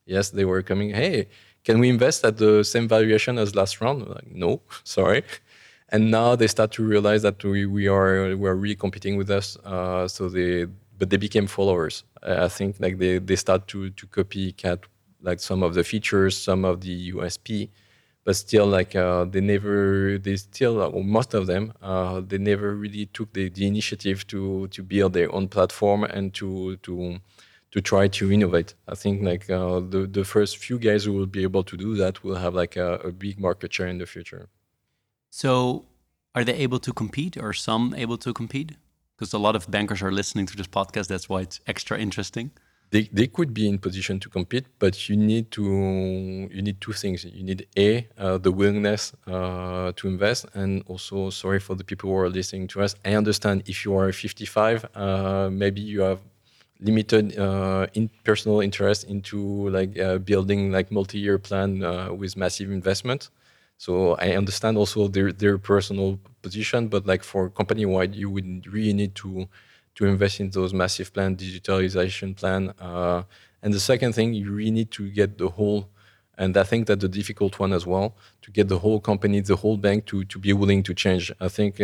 Yes, 0.07 0.31
they 0.31 0.45
were 0.45 0.63
coming. 0.63 0.91
Hey, 0.91 1.29
can 1.65 1.79
we 1.79 1.89
invest 1.89 2.25
at 2.25 2.37
the 2.37 2.63
same 2.63 2.89
valuation 2.89 3.39
as 3.39 3.55
last 3.55 3.81
round? 3.81 4.07
Like, 4.07 4.31
no, 4.31 4.61
sorry. 4.85 5.23
And 5.89 6.11
now 6.11 6.37
they 6.37 6.47
start 6.47 6.73
to 6.73 6.85
realize 6.85 7.23
that 7.23 7.43
we, 7.45 7.67
we 7.67 7.87
are 7.89 8.37
we 8.37 8.49
are 8.49 8.57
really 8.57 8.75
competing 8.75 9.17
with 9.17 9.31
us. 9.31 9.57
Uh, 9.65 10.09
so 10.09 10.29
they 10.29 10.67
but 10.99 11.11
they 11.11 11.17
became 11.17 11.47
followers. 11.47 12.05
I 12.23 12.49
think 12.49 12.77
like 12.81 12.99
they, 12.99 13.19
they 13.19 13.37
start 13.37 13.69
to 13.69 13.91
to 13.91 14.07
copycat 14.07 14.81
like 15.23 15.41
some 15.41 15.63
of 15.63 15.75
the 15.75 15.85
features, 15.85 16.37
some 16.37 16.65
of 16.65 16.81
the 16.81 16.93
USP, 17.13 17.71
but 18.25 18.37
still 18.37 18.67
like 18.67 18.95
uh, 18.97 19.25
they 19.25 19.41
never 19.41 20.19
they 20.19 20.37
still 20.37 20.83
uh, 20.83 20.91
most 21.03 21.35
of 21.35 21.47
them 21.47 21.73
uh, 21.83 22.21
they 22.27 22.39
never 22.39 22.75
really 22.75 23.07
took 23.07 23.33
the, 23.33 23.49
the 23.51 23.67
initiative 23.67 24.27
to 24.29 24.69
to 24.69 24.83
build 24.83 25.13
their 25.13 25.33
own 25.35 25.49
platform 25.49 26.05
and 26.05 26.35
to 26.35 26.77
to 26.79 27.21
to 27.75 27.81
try 27.83 28.09
to 28.09 28.33
innovate. 28.33 28.75
I 28.89 28.95
think 29.03 29.23
like 29.31 29.45
uh, 29.51 29.81
the 29.93 30.01
the 30.19 30.25
first 30.25 30.53
few 30.67 30.79
guys 30.79 31.05
who 31.05 31.13
will 31.19 31.31
be 31.39 31.43
able 31.49 31.65
to 31.71 31.77
do 31.77 31.91
that 32.03 32.15
will 32.25 32.39
have 32.45 32.55
like 32.63 32.75
a, 32.77 32.91
a 33.11 33.13
big 33.25 33.37
market 33.39 33.71
share 33.75 33.91
in 33.95 33.99
the 33.99 34.07
future. 34.07 34.49
So, 35.31 35.47
are 36.35 36.45
they 36.45 36.57
able 36.67 36.81
to 36.87 36.93
compete? 36.93 37.37
Or 37.37 37.53
some 37.53 37.95
able 38.05 38.19
to 38.19 38.33
compete? 38.33 38.71
because 39.17 39.33
a 39.33 39.39
lot 39.39 39.57
of 39.57 39.71
bankers 39.71 40.03
are 40.03 40.13
listening 40.13 40.47
to 40.47 40.57
this 40.57 40.67
podcast. 40.67 41.09
That's 41.09 41.29
why 41.29 41.41
it's 41.43 41.61
extra 41.67 41.99
interesting. 41.99 42.51
They, 42.91 43.09
they 43.13 43.27
could 43.27 43.53
be 43.53 43.69
in 43.69 43.79
position 43.79 44.21
to 44.21 44.29
compete, 44.29 44.67
but 44.79 45.09
you 45.09 45.17
need 45.17 45.51
to 45.53 45.63
you 45.63 46.63
need 46.63 46.81
two 46.81 46.93
things. 46.93 47.25
You 47.25 47.43
need 47.43 47.67
a 47.77 48.07
uh, 48.17 48.39
the 48.39 48.53
willingness 48.53 49.13
uh, 49.27 49.93
to 49.97 50.09
invest, 50.09 50.47
and 50.55 50.83
also 50.87 51.31
sorry 51.31 51.59
for 51.59 51.75
the 51.75 51.83
people 51.83 52.11
who 52.11 52.17
are 52.17 52.29
listening 52.29 52.69
to 52.69 52.83
us. 52.83 52.95
I 53.05 53.15
understand 53.15 53.65
if 53.67 53.85
you 53.85 53.97
are 53.97 54.13
55, 54.13 54.87
uh, 54.95 55.49
maybe 55.51 55.81
you 55.81 56.03
have 56.03 56.21
limited 56.81 57.39
uh, 57.39 57.87
in 57.95 58.11
personal 58.25 58.61
interest 58.61 59.05
into 59.05 59.69
like 59.71 59.99
uh, 59.99 60.19
building 60.19 60.73
like 60.73 60.91
multi-year 60.91 61.39
plan 61.39 61.83
uh, 61.83 62.13
with 62.13 62.37
massive 62.37 62.71
investment. 62.71 63.31
So 63.79 64.15
I 64.17 64.37
understand 64.37 64.77
also 64.77 65.09
their 65.09 65.33
their 65.33 65.59
personal 65.59 66.19
position, 66.43 66.89
but 66.89 67.07
like 67.07 67.23
for 67.25 67.51
company 67.51 67.85
wide, 67.87 68.15
you 68.15 68.31
would 68.31 68.67
really 68.73 68.93
need 68.93 69.15
to 69.17 69.49
to 69.97 70.07
invest 70.07 70.41
in 70.41 70.51
those 70.51 70.75
massive 70.75 71.13
plan, 71.13 71.37
digitalization 71.37 72.37
plan. 72.37 72.73
Uh, 72.81 73.23
and 73.63 73.73
the 73.73 73.81
second 73.81 74.13
thing, 74.15 74.35
you 74.35 74.53
really 74.53 74.71
need 74.71 74.91
to 74.93 75.09
get 75.11 75.39
the 75.39 75.49
whole, 75.49 75.89
and 76.37 76.57
I 76.57 76.65
think 76.65 76.87
that 76.89 77.01
the 77.01 77.09
difficult 77.09 77.59
one 77.59 77.73
as 77.73 77.87
well, 77.87 78.17
to 78.43 78.51
get 78.51 78.69
the 78.69 78.79
whole 78.81 79.01
company, 79.01 79.41
the 79.41 79.57
whole 79.57 79.77
bank 79.77 80.07
to 80.07 80.25
to 80.25 80.39
be 80.39 80.53
willing 80.53 80.83
to 80.85 80.95
change. 80.95 81.33
I 81.41 81.49
think. 81.49 81.81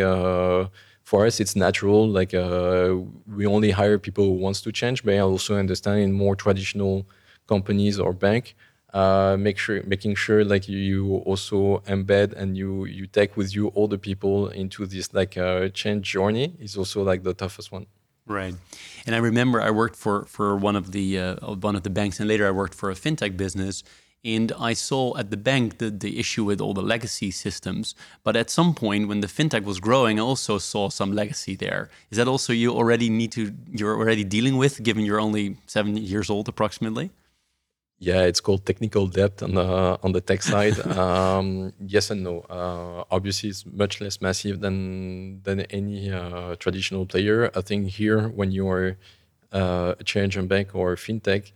For 1.11 1.27
us, 1.27 1.41
it's 1.41 1.57
natural. 1.57 2.09
Like 2.09 2.33
uh, 2.35 2.95
we 3.37 3.45
only 3.45 3.73
hire 3.73 3.99
people 3.99 4.25
who 4.27 4.37
wants 4.47 4.61
to 4.61 4.71
change, 4.71 5.03
but 5.05 5.15
I 5.15 5.19
also 5.19 5.57
understand 5.57 5.99
in 6.07 6.13
more 6.13 6.37
traditional 6.37 7.05
companies 7.49 7.99
or 7.99 8.13
bank, 8.13 8.55
uh, 8.95 9.37
make 9.37 9.59
sure 9.59 9.83
making 9.95 10.15
sure 10.15 10.45
like 10.45 10.69
you 10.69 11.17
also 11.31 11.79
embed 11.95 12.29
and 12.41 12.57
you 12.57 12.85
you 12.85 13.09
take 13.19 13.37
with 13.37 13.51
you 13.57 13.69
all 13.75 13.89
the 13.89 13.99
people 13.99 14.51
into 14.63 14.87
this 14.87 15.13
like 15.13 15.37
uh, 15.37 15.69
change 15.81 16.03
journey 16.13 16.55
is 16.61 16.77
also 16.77 17.03
like 17.03 17.25
the 17.25 17.35
toughest 17.35 17.73
one 17.73 17.87
right 18.27 18.55
and 19.07 19.15
i 19.15 19.19
remember 19.19 19.61
i 19.61 19.71
worked 19.83 19.97
for 20.05 20.25
for 20.35 20.57
one 20.69 20.77
of 20.77 20.93
the 20.97 21.07
uh, 21.19 21.55
one 21.69 21.77
of 21.79 21.83
the 21.83 21.91
banks 21.99 22.21
and 22.21 22.29
later 22.29 22.47
i 22.47 22.51
worked 22.63 22.75
for 22.75 22.89
a 22.91 22.95
fintech 22.95 23.37
business 23.37 23.83
and 24.25 24.53
I 24.59 24.75
saw 24.75 25.17
at 25.17 25.31
the 25.31 25.37
bank 25.37 25.79
the, 25.79 25.91
the 25.91 26.19
issue 26.19 26.45
with 26.45 26.61
all 26.61 26.75
the 26.75 26.83
legacy 26.83 27.31
systems. 27.31 27.95
But 28.23 28.37
at 28.37 28.51
some 28.51 28.75
point, 28.75 29.09
when 29.09 29.21
the 29.21 29.27
fintech 29.27 29.65
was 29.65 29.81
growing, 29.81 30.19
I 30.19 30.23
also 30.23 30.59
saw 30.59 30.91
some 30.91 31.13
legacy 31.13 31.57
there. 31.57 31.89
Is 32.11 32.19
that 32.19 32.29
also 32.29 32.53
you 32.53 32.73
already 32.73 33.09
need 33.09 33.33
to, 33.33 33.53
you're 33.71 33.97
already 33.97 34.25
dealing 34.25 34.59
with, 34.59 34.83
given 34.83 35.05
you're 35.05 35.21
only 35.21 35.57
seven 35.67 35.97
years 35.97 36.29
old 36.29 36.49
approximately? 36.49 37.11
Yeah, 38.03 38.23
it's 38.23 38.41
called 38.41 38.65
technical 38.65 39.07
debt 39.09 39.43
on 39.43 39.55
the 39.55 39.99
on 40.03 40.13
the 40.13 40.23
tech 40.23 40.43
side. 40.43 40.79
um, 40.97 41.75
yes 41.87 42.11
and 42.11 42.25
no. 42.25 42.41
Uh, 42.49 43.05
obviously, 43.11 43.51
it's 43.51 43.67
much 43.67 44.01
less 44.01 44.23
massive 44.23 44.61
than 44.61 45.43
than 45.43 45.61
any 45.69 46.11
uh, 46.11 46.57
traditional 46.57 47.05
player. 47.05 47.51
I 47.55 47.61
think 47.61 47.89
here, 47.89 48.29
when 48.29 48.53
you 48.53 48.67
are 48.71 48.97
uh, 49.53 49.97
a 50.01 50.05
challenger 50.05 50.41
bank 50.43 50.75
or 50.75 50.97
fintech, 50.97 51.53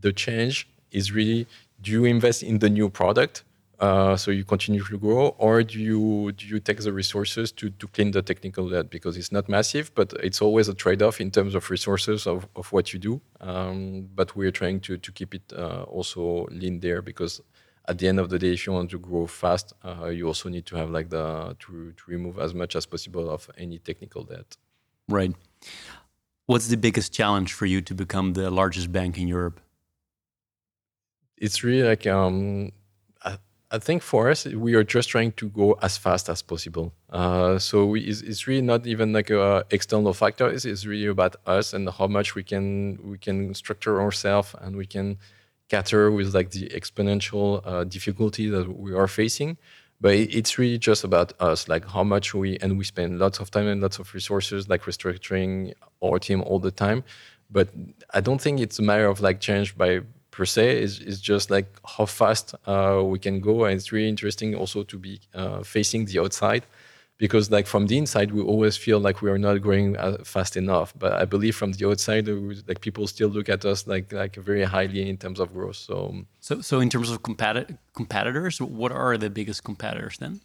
the 0.00 0.14
change 0.14 0.66
is 0.92 1.12
really: 1.12 1.46
do 1.82 1.90
you 1.90 2.04
invest 2.04 2.42
in 2.42 2.58
the 2.58 2.70
new 2.70 2.88
product 2.88 3.44
uh, 3.82 4.16
so 4.16 4.30
you 4.30 4.44
continue 4.44 4.84
to 4.84 4.96
grow, 4.96 5.34
or 5.38 5.64
do 5.64 5.80
you 5.80 6.30
do 6.32 6.46
you 6.46 6.60
take 6.60 6.78
the 6.78 6.92
resources 6.92 7.50
to, 7.50 7.68
to 7.68 7.88
clean 7.88 8.12
the 8.12 8.22
technical 8.22 8.68
debt 8.68 8.88
because 8.90 9.16
it's 9.16 9.32
not 9.32 9.48
massive, 9.48 9.92
but 9.96 10.14
it's 10.22 10.40
always 10.40 10.68
a 10.68 10.74
trade-off 10.74 11.20
in 11.20 11.32
terms 11.32 11.56
of 11.56 11.68
resources 11.68 12.28
of, 12.28 12.46
of 12.54 12.70
what 12.72 12.92
you 12.92 13.00
do. 13.00 13.20
Um, 13.40 14.08
but 14.14 14.36
we're 14.36 14.52
trying 14.52 14.78
to 14.82 14.98
to 14.98 15.10
keep 15.10 15.34
it 15.34 15.52
uh, 15.52 15.82
also 15.82 16.46
lean 16.52 16.78
there 16.78 17.02
because 17.02 17.40
at 17.88 17.98
the 17.98 18.06
end 18.06 18.20
of 18.20 18.30
the 18.30 18.38
day, 18.38 18.52
if 18.52 18.68
you 18.68 18.72
want 18.72 18.88
to 18.90 19.00
grow 19.00 19.26
fast, 19.26 19.72
uh, 19.84 20.06
you 20.06 20.28
also 20.28 20.48
need 20.48 20.66
to 20.66 20.76
have 20.76 20.90
like 20.90 21.10
the 21.10 21.56
to, 21.58 21.90
to 21.90 22.02
remove 22.06 22.38
as 22.38 22.54
much 22.54 22.76
as 22.76 22.86
possible 22.86 23.28
of 23.28 23.50
any 23.58 23.78
technical 23.80 24.22
debt. 24.22 24.56
Right. 25.08 25.34
What's 26.46 26.68
the 26.68 26.76
biggest 26.76 27.12
challenge 27.12 27.52
for 27.52 27.66
you 27.66 27.80
to 27.80 27.94
become 27.94 28.34
the 28.34 28.48
largest 28.48 28.92
bank 28.92 29.18
in 29.18 29.26
Europe? 29.26 29.60
It's 31.44 31.58
really 31.64 31.82
like 31.82 32.06
um, 32.06 32.72
I 33.72 33.78
think 33.78 34.02
for 34.02 34.28
us, 34.28 34.44
we 34.44 34.74
are 34.74 34.84
just 34.84 35.08
trying 35.08 35.32
to 35.32 35.48
go 35.48 35.78
as 35.80 35.96
fast 35.96 36.28
as 36.28 36.42
possible. 36.42 36.92
Uh, 37.08 37.58
so 37.58 37.86
we, 37.86 38.02
it's, 38.02 38.20
it's, 38.20 38.46
really 38.46 38.60
not 38.60 38.86
even 38.86 39.14
like 39.14 39.30
a 39.30 39.64
external 39.70 40.12
factor. 40.12 40.46
It's, 40.46 40.66
it's, 40.66 40.84
really 40.84 41.06
about 41.06 41.36
us 41.46 41.72
and 41.72 41.88
how 41.88 42.06
much 42.06 42.34
we 42.34 42.42
can 42.42 42.98
we 43.02 43.16
can 43.16 43.54
structure 43.54 43.98
ourselves 43.98 44.54
and 44.60 44.76
we 44.76 44.84
can 44.84 45.16
cater 45.70 46.10
with 46.10 46.34
like 46.34 46.50
the 46.50 46.68
exponential 46.68 47.62
uh, 47.64 47.84
difficulty 47.84 48.50
that 48.50 48.78
we 48.78 48.92
are 48.92 49.08
facing. 49.08 49.56
But 50.02 50.16
it's 50.16 50.58
really 50.58 50.78
just 50.78 51.02
about 51.02 51.32
us, 51.40 51.66
like 51.66 51.88
how 51.88 52.04
much 52.04 52.34
we 52.34 52.58
and 52.58 52.76
we 52.76 52.84
spend 52.84 53.20
lots 53.20 53.38
of 53.40 53.50
time 53.50 53.68
and 53.68 53.80
lots 53.80 53.98
of 53.98 54.12
resources, 54.12 54.68
like 54.68 54.82
restructuring 54.82 55.72
our 56.04 56.18
team 56.18 56.42
all 56.42 56.58
the 56.58 56.72
time. 56.72 57.04
But 57.50 57.68
I 58.12 58.20
don't 58.20 58.40
think 58.40 58.60
it's 58.60 58.78
a 58.78 58.82
matter 58.82 59.06
of 59.06 59.22
like 59.22 59.40
change 59.40 59.78
by 59.78 60.00
per 60.32 60.44
se 60.44 60.82
is, 60.82 60.98
is 60.98 61.20
just 61.20 61.50
like 61.50 61.68
how 61.96 62.06
fast 62.06 62.54
uh, 62.66 63.00
we 63.04 63.18
can 63.18 63.38
go. 63.40 63.64
And 63.66 63.76
it's 63.76 63.92
really 63.92 64.08
interesting 64.08 64.56
also 64.56 64.82
to 64.82 64.98
be 64.98 65.20
uh, 65.34 65.62
facing 65.62 66.06
the 66.06 66.18
outside 66.18 66.64
because 67.18 67.52
like 67.52 67.68
from 67.68 67.86
the 67.86 67.96
inside 67.96 68.32
we 68.32 68.42
always 68.42 68.76
feel 68.76 68.98
like 68.98 69.22
we 69.22 69.30
are 69.30 69.38
not 69.38 69.60
growing 69.60 69.96
uh, 69.96 70.16
fast 70.24 70.56
enough. 70.56 70.92
But 70.98 71.12
i 71.12 71.24
believe 71.24 71.54
from 71.54 71.72
the 71.72 71.86
outside 71.88 72.26
like 72.66 72.80
people 72.80 73.06
still 73.06 73.28
look 73.28 73.48
at 73.48 73.64
us 73.64 73.86
like 73.86 74.12
like 74.12 74.34
very 74.36 74.64
highly 74.64 75.08
in 75.08 75.16
terms 75.18 75.38
of 75.38 75.52
growth. 75.52 75.76
So 75.76 76.06
um, 76.06 76.26
so 76.40 76.60
so 76.60 76.80
in 76.80 76.88
terms 76.88 77.10
of 77.10 77.22
competi- 77.22 77.78
competitors 77.94 78.60
what 78.60 78.90
are 78.90 79.16
the 79.16 79.30
biggest 79.30 79.62
competitors 79.62 80.16
then? 80.18 80.40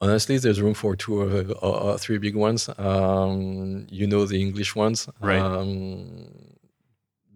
Honestly 0.00 0.38
there's 0.38 0.62
room 0.62 0.74
for 0.74 0.94
two 0.94 1.20
or, 1.20 1.30
or, 1.60 1.74
or 1.86 1.98
three 1.98 2.18
big 2.18 2.36
ones. 2.36 2.70
Um, 2.78 3.88
you 3.90 4.06
know 4.06 4.24
the 4.24 4.40
english 4.40 4.76
ones. 4.76 5.08
Right. 5.20 5.40
Um, 5.40 6.47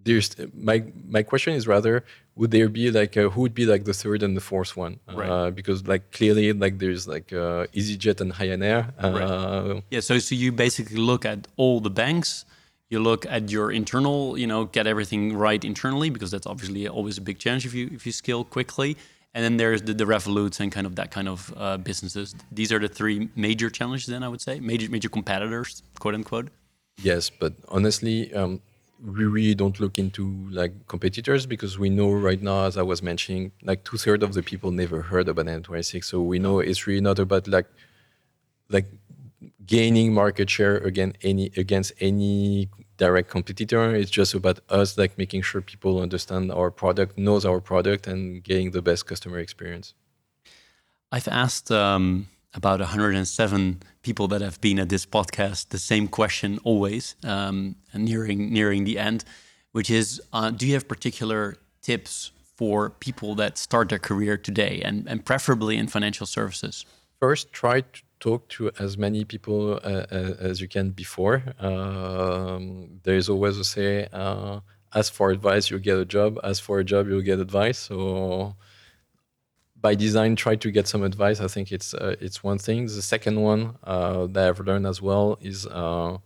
there's 0.05 0.35
my 0.55 0.85
my 1.09 1.23
question 1.23 1.55
is 1.55 1.67
rather 1.67 2.05
would 2.35 2.51
there 2.51 2.69
be 2.69 2.91
like 2.91 3.17
a, 3.17 3.29
who 3.29 3.43
would 3.43 3.55
be 3.55 3.67
like 3.67 3.85
the 3.85 3.93
third 3.93 4.23
and 4.23 4.37
the 4.37 4.41
fourth 4.41 4.77
one? 4.77 4.99
Right. 5.13 5.29
uh, 5.29 5.51
because 5.51 5.87
like 5.87 6.11
clearly 6.13 6.53
like 6.53 6.79
there's 6.79 7.07
like 7.07 7.33
uh, 7.33 7.67
EasyJet 7.75 8.21
and 8.21 8.33
Ryanair 8.33 8.93
uh, 9.03 9.75
right. 9.75 9.83
yeah 9.91 10.01
so 10.01 10.19
so 10.19 10.35
you 10.35 10.53
basically 10.53 10.97
look 10.97 11.25
at 11.25 11.49
all 11.57 11.81
the 11.81 11.91
banks. 11.91 12.45
You 12.89 13.01
look 13.01 13.25
at 13.27 13.51
your 13.51 13.73
internal 13.73 14.39
you 14.39 14.47
know 14.47 14.65
get 14.67 14.87
everything 14.87 15.37
right 15.37 15.63
internally 15.65 16.11
because 16.11 16.31
that's 16.31 16.47
obviously 16.47 16.89
always 16.89 17.19
a 17.19 17.23
big 17.23 17.39
challenge 17.39 17.67
if 17.67 17.75
you 17.75 17.89
if 17.93 18.07
you 18.07 18.13
scale 18.13 18.45
quickly. 18.45 18.97
And 19.35 19.43
then 19.43 19.57
there's 19.57 19.81
the, 19.81 19.95
the 19.95 20.05
Revoluts 20.05 20.61
and 20.61 20.71
kind 20.71 20.87
of 20.87 20.97
that 20.97 21.11
kind 21.11 21.27
of 21.27 21.55
uh, 21.57 21.79
businesses. 21.79 22.35
These 22.51 22.71
are 22.71 22.79
the 22.79 22.89
three 22.89 23.31
major 23.35 23.71
challenges 23.71 24.07
then 24.07 24.23
I 24.23 24.29
would 24.29 24.43
say. 24.43 24.61
Major 24.61 24.91
major 24.91 25.09
competitors 25.09 25.83
quote 25.99 26.15
unquote. 26.15 26.49
Yes 27.03 27.31
but 27.31 27.55
honestly 27.69 28.33
um, 28.35 28.61
we 29.05 29.25
really 29.25 29.55
don't 29.55 29.81
look 29.81 29.99
into 29.99 30.49
like 30.51 30.87
competitors 30.87 31.45
because 31.47 31.79
we 31.79 31.91
know 31.91 32.13
right 32.13 32.41
now, 32.41 32.65
as 32.65 32.77
I 32.77 32.83
was 32.83 33.03
mentioning, 33.03 33.53
like 33.63 33.85
two 33.85 33.97
thirds 33.97 34.23
of 34.23 34.35
the 34.35 34.43
people 34.43 34.71
never 34.71 35.03
heard 35.03 35.29
about 35.29 35.47
N26. 35.47 36.05
So 36.05 36.23
we 36.23 36.39
know 36.39 36.61
it's 36.61 36.87
really 36.87 37.01
not 37.01 37.19
about 37.19 37.49
like 37.49 37.67
like 38.69 38.87
gaining 39.67 40.13
market 40.15 40.49
share 40.49 40.81
any 41.23 41.51
against 41.57 41.93
any 42.01 42.69
direct 42.97 43.29
competitor. 43.29 43.95
It's 43.95 44.11
just 44.11 44.35
about 44.35 44.61
us 44.69 44.97
like 44.97 45.19
making 45.19 45.43
sure 45.43 45.61
people 45.61 46.01
understand 46.01 46.53
our 46.53 46.71
product, 46.71 47.19
knows 47.19 47.45
our 47.45 47.61
product, 47.61 48.07
and 48.07 48.43
getting 48.43 48.71
the 48.71 48.83
best 48.83 49.07
customer 49.07 49.39
experience. 49.39 49.95
I've 51.11 51.29
asked 51.29 51.71
um, 51.71 52.29
about 52.55 52.81
107 52.81 53.83
people 54.03 54.29
that 54.29 54.41
have 54.41 54.61
been 54.61 54.79
at 54.79 54.89
this 54.89 55.07
podcast 55.07 55.69
the 55.71 55.79
same 55.79 56.09
question 56.09 56.59
always 56.65 57.17
um, 57.25 57.77
nearing 57.95 58.53
nearing 58.53 58.85
the 58.85 58.99
end 58.99 59.25
which 59.73 59.91
is 59.91 60.21
uh, 60.33 60.51
do 60.51 60.67
you 60.67 60.75
have 60.75 60.87
particular 60.87 61.57
tips 61.81 62.31
for 62.57 62.91
people 62.91 63.35
that 63.35 63.59
start 63.59 63.89
their 63.89 63.99
career 63.99 64.37
today 64.37 64.81
and, 64.85 65.09
and 65.09 65.25
preferably 65.25 65.77
in 65.77 65.89
financial 65.89 66.27
services? 66.27 66.87
First, 67.19 67.53
try 67.53 67.81
to 67.81 68.03
talk 68.21 68.49
to 68.51 68.71
as 68.79 68.97
many 68.97 69.25
people 69.25 69.81
uh, 69.83 70.07
uh 70.13 70.35
as 70.39 70.61
you 70.61 70.69
can 70.69 70.91
before. 70.91 71.43
Um, 71.59 73.01
there 73.03 73.17
is 73.17 73.29
always 73.29 73.59
a 73.59 73.65
say, 73.65 74.09
uh, 74.13 74.61
ask 74.95 75.13
for 75.13 75.31
advice, 75.31 75.71
you'll 75.71 75.81
get 75.81 75.99
a 75.99 76.05
job. 76.05 76.39
Ask 76.45 76.63
for 76.63 76.79
a 76.79 76.85
job, 76.85 77.09
you'll 77.09 77.29
get 77.33 77.39
advice. 77.41 77.79
So 77.79 78.55
by 79.83 79.95
design, 79.97 80.37
try 80.37 80.55
to 80.57 80.70
get 80.70 80.87
some 80.87 81.03
advice. 81.03 81.41
I 81.41 81.49
think 81.49 81.72
it's 81.72 81.93
uh, 81.93 82.14
it's 82.20 82.43
one 82.43 82.59
thing. 82.59 82.87
The 82.87 83.03
second 83.03 83.41
one 83.41 83.76
uh, 83.85 84.26
that 84.28 84.49
I've 84.49 84.61
learned 84.61 84.87
as 84.87 85.03
well 85.03 85.39
is 85.41 85.66
uh, 85.66 86.18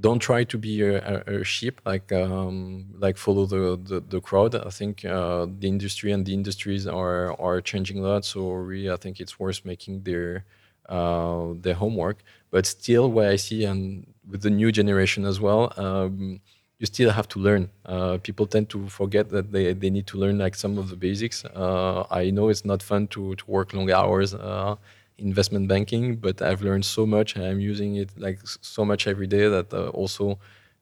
don't 0.00 0.18
try 0.18 0.42
to 0.44 0.58
be 0.58 0.82
a, 0.82 1.22
a, 1.26 1.44
sheep, 1.44 1.80
like 1.86 2.10
um, 2.12 2.86
like 2.98 3.16
follow 3.16 3.46
the, 3.46 3.78
the, 3.82 4.00
the 4.00 4.20
crowd. 4.20 4.54
I 4.54 4.70
think 4.70 5.04
uh, 5.04 5.46
the 5.58 5.68
industry 5.68 6.10
and 6.12 6.26
the 6.26 6.34
industries 6.34 6.86
are 6.86 7.40
are 7.40 7.60
changing 7.60 7.98
a 7.98 8.02
lot. 8.02 8.24
So 8.24 8.50
really, 8.50 8.90
I 8.90 8.96
think 8.96 9.20
it's 9.20 9.38
worth 9.38 9.64
making 9.64 10.02
their 10.02 10.44
uh, 10.88 11.54
their 11.60 11.74
homework. 11.74 12.24
But 12.50 12.66
still, 12.66 13.10
what 13.10 13.26
I 13.26 13.36
see 13.36 13.64
and 13.64 14.06
with 14.28 14.42
the 14.42 14.50
new 14.50 14.72
generation 14.72 15.24
as 15.24 15.40
well. 15.40 15.72
Um, 15.76 16.40
you 16.82 16.86
still 16.86 17.10
have 17.10 17.28
to 17.28 17.38
learn. 17.38 17.70
Uh, 17.86 18.18
people 18.26 18.44
tend 18.44 18.68
to 18.68 18.88
forget 18.88 19.30
that 19.30 19.52
they, 19.52 19.72
they 19.72 19.88
need 19.88 20.06
to 20.08 20.16
learn 20.18 20.36
like 20.38 20.56
some 20.56 20.78
of 20.78 20.90
the 20.90 20.96
basics. 20.96 21.44
Uh, 21.44 22.04
I 22.10 22.30
know 22.30 22.48
it's 22.48 22.64
not 22.64 22.82
fun 22.82 23.06
to, 23.14 23.36
to 23.36 23.44
work 23.46 23.72
long 23.72 23.88
hours 23.92 24.34
uh, 24.34 24.74
investment 25.16 25.68
banking, 25.68 26.16
but 26.16 26.42
I've 26.42 26.60
learned 26.62 26.84
so 26.84 27.06
much 27.06 27.36
I'm 27.36 27.60
using 27.60 27.94
it 28.02 28.10
like 28.18 28.40
so 28.42 28.84
much 28.84 29.06
every 29.06 29.28
day 29.28 29.46
that 29.48 29.72
uh, 29.72 29.90
also 29.90 30.40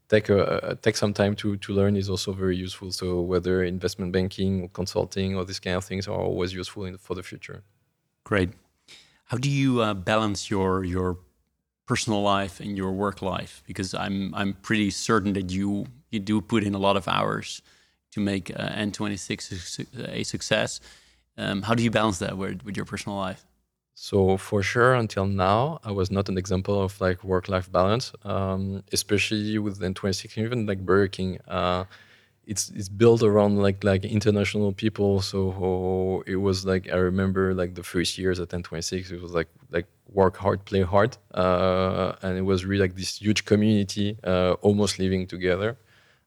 take 0.09 0.31
a, 0.31 0.79
take 0.81 0.97
some 0.97 1.13
time 1.13 1.35
to 1.37 1.59
to 1.59 1.73
learn 1.75 1.97
is 1.97 2.09
also 2.09 2.33
very 2.33 2.57
useful. 2.57 2.91
So 2.93 3.21
whether 3.21 3.63
investment 3.63 4.11
banking 4.11 4.63
or 4.63 4.69
consulting 4.71 5.37
or 5.37 5.45
these 5.45 5.61
kind 5.61 5.77
of 5.77 5.85
things 5.85 6.09
are 6.09 6.21
always 6.29 6.55
useful 6.55 6.87
in, 6.87 6.97
for 6.97 7.15
the 7.15 7.23
future. 7.23 7.63
Great. 8.25 8.51
How 9.27 9.37
do 9.37 9.51
you 9.51 9.83
uh, 9.83 9.93
balance 9.93 10.51
your 10.51 10.83
your 10.83 11.19
personal 11.91 12.23
life 12.23 12.55
and 12.65 12.71
your 12.81 12.93
work 13.05 13.19
life? 13.35 13.55
Because 13.71 13.91
I'm 14.05 14.19
I'm 14.41 14.53
pretty 14.69 14.91
certain 15.09 15.33
that 15.39 15.49
you 15.57 15.69
you 16.13 16.21
do 16.31 16.37
put 16.53 16.63
in 16.69 16.75
a 16.81 16.83
lot 16.87 16.97
of 17.01 17.05
hours 17.17 17.49
to 18.15 18.19
make 18.21 18.47
uh, 18.51 18.87
N26 18.89 19.39
a 20.21 20.25
success. 20.35 20.81
Um, 21.43 21.63
how 21.67 21.75
do 21.77 21.83
you 21.87 21.93
balance 22.01 22.19
that 22.25 22.35
with, 22.43 22.59
with 22.65 22.77
your 22.79 22.87
personal 22.93 23.17
life? 23.27 23.43
So 23.95 24.37
for 24.49 24.63
sure, 24.63 24.93
until 24.95 25.27
now, 25.49 25.79
I 25.89 25.93
was 26.01 26.09
not 26.17 26.29
an 26.29 26.39
example 26.39 26.77
of 26.87 27.01
like 27.01 27.19
work-life 27.33 27.69
balance, 27.79 28.13
um, 28.25 28.83
especially 28.93 29.59
with 29.59 29.81
N26, 29.81 30.39
even 30.39 30.67
like 30.67 30.81
Burger 30.89 31.09
King. 31.09 31.39
Uh, 31.59 31.85
it's 32.51 32.71
it's 32.71 32.89
built 32.89 33.23
around 33.23 33.53
like 33.67 33.85
like 33.85 34.05
international 34.05 34.73
people. 34.73 35.23
So 35.23 36.25
it 36.27 36.37
was 36.37 36.67
like 36.67 36.85
I 36.93 36.97
remember 37.11 37.55
like 37.55 37.75
the 37.75 37.85
first 37.85 38.19
years 38.19 38.41
at 38.41 38.49
N26, 38.49 39.13
it 39.13 39.23
was 39.23 39.33
like 39.33 39.49
like 39.71 39.87
work 40.21 40.37
hard, 40.37 40.65
play 40.65 40.83
hard, 40.83 41.17
uh, 41.35 42.13
and 42.23 42.37
it 42.37 42.43
was 42.53 42.65
really 42.65 42.83
like 42.87 42.97
this 42.97 43.19
huge 43.19 43.45
community, 43.45 44.19
uh, 44.25 44.53
almost 44.69 44.99
living 44.99 45.27
together. 45.29 45.79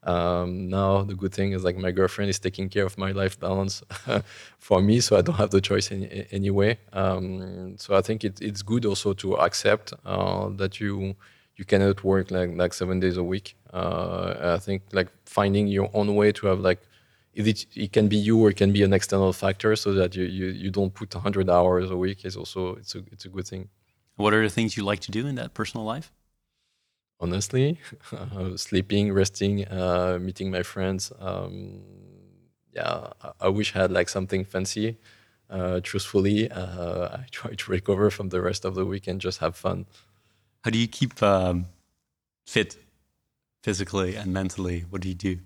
Um, 0.04 0.70
now 0.70 1.04
the 1.04 1.16
good 1.16 1.34
thing 1.34 1.54
is 1.54 1.64
like 1.64 1.78
my 1.78 1.92
girlfriend 1.92 2.30
is 2.30 2.40
taking 2.40 2.68
care 2.70 2.86
of 2.86 2.98
my 2.98 3.12
life 3.12 3.40
balance 3.40 3.84
for 4.60 4.82
me, 4.82 5.02
so 5.02 5.18
I 5.18 5.22
don't 5.22 5.36
have 5.44 5.52
the 5.52 5.62
choice 5.62 5.92
any, 5.92 6.26
anyway. 6.32 6.78
Um, 6.94 7.78
so 7.78 7.96
I 7.96 8.02
think 8.02 8.24
it, 8.24 8.42
it's 8.42 8.62
good 8.62 8.86
also 8.86 9.14
to 9.14 9.36
accept 9.48 9.94
uh, 10.06 10.50
that 10.56 10.80
you 10.80 11.16
you 11.56 11.66
cannot 11.66 12.04
work 12.04 12.32
like 12.32 12.52
like 12.56 12.74
seven 12.74 13.00
days 13.00 13.18
a 13.18 13.24
week. 13.24 13.56
Uh, 13.72 14.56
I 14.56 14.60
think 14.60 14.84
like 14.92 15.10
finding 15.26 15.68
your 15.68 15.90
own 15.94 16.16
way 16.16 16.32
to 16.32 16.48
have 16.48 16.60
like 16.60 16.82
it, 17.34 17.66
it 17.76 17.92
can 17.92 18.08
be 18.08 18.18
you 18.18 18.40
or 18.40 18.50
it 18.50 18.58
can 18.58 18.72
be 18.72 18.84
an 18.84 18.94
external 18.94 19.34
factor 19.34 19.76
so 19.76 19.94
that 19.94 20.16
you, 20.16 20.26
you, 20.26 20.48
you 20.48 20.70
don't 20.70 20.94
put 20.94 21.14
100 21.14 21.50
hours 21.50 21.90
a 21.90 21.98
week 21.98 22.26
is 22.26 22.38
also 22.38 22.76
it's 22.76 22.96
a, 22.96 23.00
it's 23.12 23.26
a 23.26 23.30
good 23.30 23.48
thing. 23.48 23.70
What 24.16 24.34
are 24.34 24.44
the 24.44 24.50
things 24.50 24.78
you 24.78 24.84
like 24.84 25.00
to 25.02 25.12
do 25.12 25.26
in 25.26 25.36
that 25.36 25.54
personal 25.54 25.86
life? 25.86 26.12
Honestly 27.20 27.80
uh, 28.12 28.56
sleeping 28.56 29.14
resting 29.14 29.68
uh, 29.68 30.20
meeting 30.22 30.52
my 30.52 30.64
friends 30.64 31.12
um, 31.20 31.82
yeah 32.74 33.08
I, 33.22 33.32
I, 33.42 33.48
wish 33.48 33.76
i 33.76 33.80
had 33.80 33.92
like 33.92 34.10
something 34.10 34.44
fancy 34.44 34.98
uh, 35.50 35.80
truthfully 35.82 36.52
uh, 36.52 37.08
i 37.20 37.26
try 37.32 37.54
to 37.54 37.72
recover 37.72 38.10
from 38.10 38.30
the 38.30 38.42
rest 38.42 38.66
of 38.66 38.76
the 38.76 38.86
week 38.86 39.08
and 39.08 39.22
just 39.22 39.40
have 39.40 39.56
fun 39.56 39.86
how 40.64 40.72
do 40.72 40.78
you 40.78 40.88
keep 40.88 41.22
um, 41.22 41.66
fit 42.46 42.78
physically 43.64 44.16
and 44.16 44.34
mentally 44.34 44.86
what 44.90 45.02
do 45.02 45.08
you 45.08 45.16
do 45.16 45.40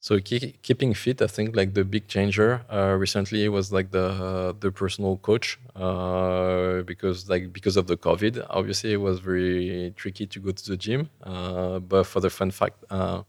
so 0.00 0.20
keep, 0.20 0.62
keeping 0.62 0.94
fit, 0.94 1.20
I 1.20 1.26
think 1.26 1.56
like 1.56 1.74
the 1.74 1.84
big 1.84 2.06
changer 2.06 2.62
uh, 2.72 2.94
recently 2.96 3.48
was 3.48 3.72
like 3.72 3.90
the 3.90 4.06
uh, 4.06 4.52
the 4.60 4.70
personal 4.70 5.16
coach 5.16 5.58
uh, 5.74 6.82
because 6.82 7.28
like 7.28 7.52
because 7.52 7.76
of 7.76 7.88
the 7.88 7.96
COVID, 7.96 8.46
obviously 8.48 8.92
it 8.92 8.98
was 8.98 9.18
very 9.18 9.92
tricky 9.96 10.26
to 10.28 10.38
go 10.38 10.52
to 10.52 10.70
the 10.70 10.76
gym. 10.76 11.10
Uh, 11.24 11.80
but 11.80 12.04
for 12.04 12.20
the 12.20 12.30
fun 12.30 12.52
fact, 12.52 12.84
uh, 12.90 13.22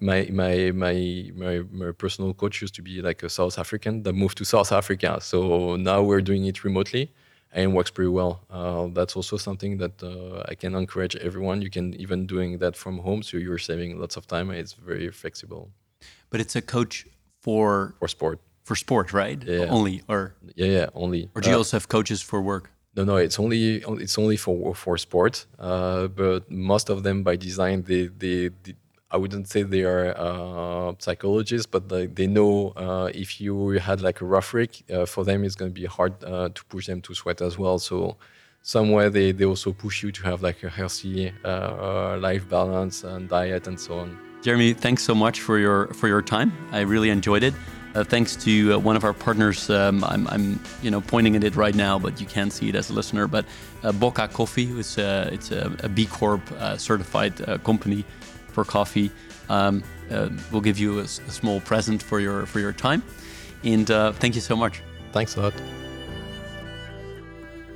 my, 0.00 0.28
my 0.32 0.72
my 0.72 1.30
my 1.36 1.62
my 1.70 1.92
personal 1.92 2.34
coach 2.34 2.60
used 2.60 2.74
to 2.74 2.82
be 2.82 3.00
like 3.00 3.22
a 3.22 3.28
South 3.28 3.56
African 3.56 4.02
that 4.02 4.14
moved 4.14 4.36
to 4.38 4.44
South 4.44 4.72
Africa. 4.72 5.18
So 5.20 5.76
now 5.76 6.02
we're 6.02 6.22
doing 6.22 6.46
it 6.46 6.64
remotely 6.64 7.12
and 7.54 7.74
works 7.74 7.90
pretty 7.90 8.10
well. 8.20 8.44
Uh, 8.50 8.88
that's 8.92 9.14
also 9.16 9.36
something 9.38 9.78
that 9.78 9.96
I 10.50 10.54
can 10.54 10.74
encourage 10.74 11.16
everyone. 11.16 11.62
You 11.62 11.70
can 11.70 11.94
even 11.94 12.26
doing 12.26 12.58
that 12.58 12.76
from 12.76 12.98
home, 12.98 13.22
so 13.22 13.38
you're 13.38 13.64
saving 13.70 13.98
lots 13.98 14.16
of 14.16 14.26
time. 14.26 14.50
It's 14.50 14.74
very 14.74 15.10
flexible 15.10 15.70
but 16.34 16.40
it's 16.40 16.56
a 16.56 16.62
coach 16.62 17.06
for 17.42 17.94
for 17.98 18.08
sport 18.08 18.40
for 18.64 18.74
sport, 18.76 19.12
right? 19.12 19.40
Yeah, 19.44 19.66
only 19.70 20.02
or 20.08 20.34
yeah, 20.56 20.66
yeah, 20.78 20.86
only. 20.94 21.30
Or 21.34 21.40
do 21.40 21.48
you 21.48 21.54
uh, 21.54 21.58
also 21.58 21.76
have 21.76 21.88
coaches 21.88 22.22
for 22.22 22.40
work? 22.42 22.70
No, 22.96 23.04
no, 23.04 23.16
it's 23.16 23.38
only 23.38 23.82
it's 24.04 24.18
only 24.18 24.36
for 24.36 24.74
for 24.74 24.98
sport. 24.98 25.46
Uh, 25.58 26.08
but 26.08 26.50
most 26.50 26.90
of 26.90 27.02
them, 27.02 27.22
by 27.22 27.36
design, 27.36 27.82
they 27.82 28.06
they, 28.06 28.50
they 28.64 28.74
I 29.10 29.16
wouldn't 29.16 29.48
say 29.48 29.62
they 29.62 29.84
are 29.84 30.14
uh, 30.16 30.94
psychologists, 30.98 31.66
but 31.66 31.88
they, 31.88 32.06
they 32.06 32.26
know 32.26 32.72
uh, 32.76 33.10
if 33.14 33.40
you 33.40 33.68
had 33.70 34.00
like 34.00 34.20
a 34.20 34.24
rough 34.24 34.52
week, 34.52 34.84
uh, 34.92 35.06
for 35.06 35.24
them 35.24 35.44
it's 35.44 35.54
going 35.54 35.72
to 35.72 35.80
be 35.80 35.86
hard 35.86 36.12
uh, 36.24 36.48
to 36.48 36.64
push 36.64 36.86
them 36.86 37.00
to 37.02 37.14
sweat 37.14 37.40
as 37.40 37.56
well. 37.56 37.78
So 37.78 38.16
somewhere 38.62 39.10
they, 39.10 39.30
they 39.30 39.44
also 39.44 39.72
push 39.72 40.02
you 40.02 40.10
to 40.10 40.22
have 40.24 40.42
like 40.42 40.62
a 40.64 40.70
healthy 40.70 41.32
uh, 41.44 42.16
life 42.18 42.48
balance 42.48 43.04
and 43.04 43.28
diet 43.28 43.66
and 43.66 43.78
so 43.78 43.98
on. 43.98 44.18
Jeremie, 44.42 44.74
thanks 44.74 45.02
so 45.02 45.14
much 45.14 45.40
for 45.40 45.58
your 45.58 45.86
for 45.94 46.08
your 46.08 46.20
time. 46.20 46.52
I 46.72 46.80
really 46.80 47.10
enjoyed 47.10 47.42
it. 47.42 47.54
Uh, 47.94 48.02
thanks 48.02 48.34
to 48.34 48.78
one 48.80 48.96
of 48.96 49.04
our 49.04 49.12
partners. 49.12 49.70
Um, 49.70 50.02
I'm, 50.02 50.26
I'm, 50.26 50.60
you 50.82 50.90
know, 50.90 51.00
pointing 51.00 51.36
at 51.36 51.44
it 51.44 51.54
right 51.54 51.76
now, 51.76 51.96
but 51.96 52.20
you 52.20 52.26
can't 52.26 52.52
see 52.52 52.68
it 52.68 52.74
as 52.74 52.90
a 52.90 52.92
listener. 52.92 53.28
But 53.28 53.46
Bocca 53.82 54.32
Coffee, 54.32 54.68
it's 54.80 54.98
a, 54.98 55.30
it's 55.32 55.52
a, 55.52 55.72
a 55.84 55.88
B 55.88 56.06
Corp 56.06 56.42
certified 56.76 57.36
company 57.62 58.04
for 58.54 58.64
coffee. 58.64 59.10
Um, 59.48 59.82
uh, 60.10 60.30
we'll 60.50 60.62
give 60.62 60.78
you 60.78 61.00
a, 61.00 61.02
a, 61.02 61.06
small 61.06 61.60
present 61.60 62.02
for 62.02 62.20
your 62.20 62.46
for 62.46 62.60
your 62.60 62.72
time, 62.72 63.02
and 63.62 63.86
thank 64.16 64.34
you 64.34 64.40
so 64.40 64.56
much. 64.56 64.82
Thanks 65.12 65.36
a 65.36 65.42
lot. 65.42 65.54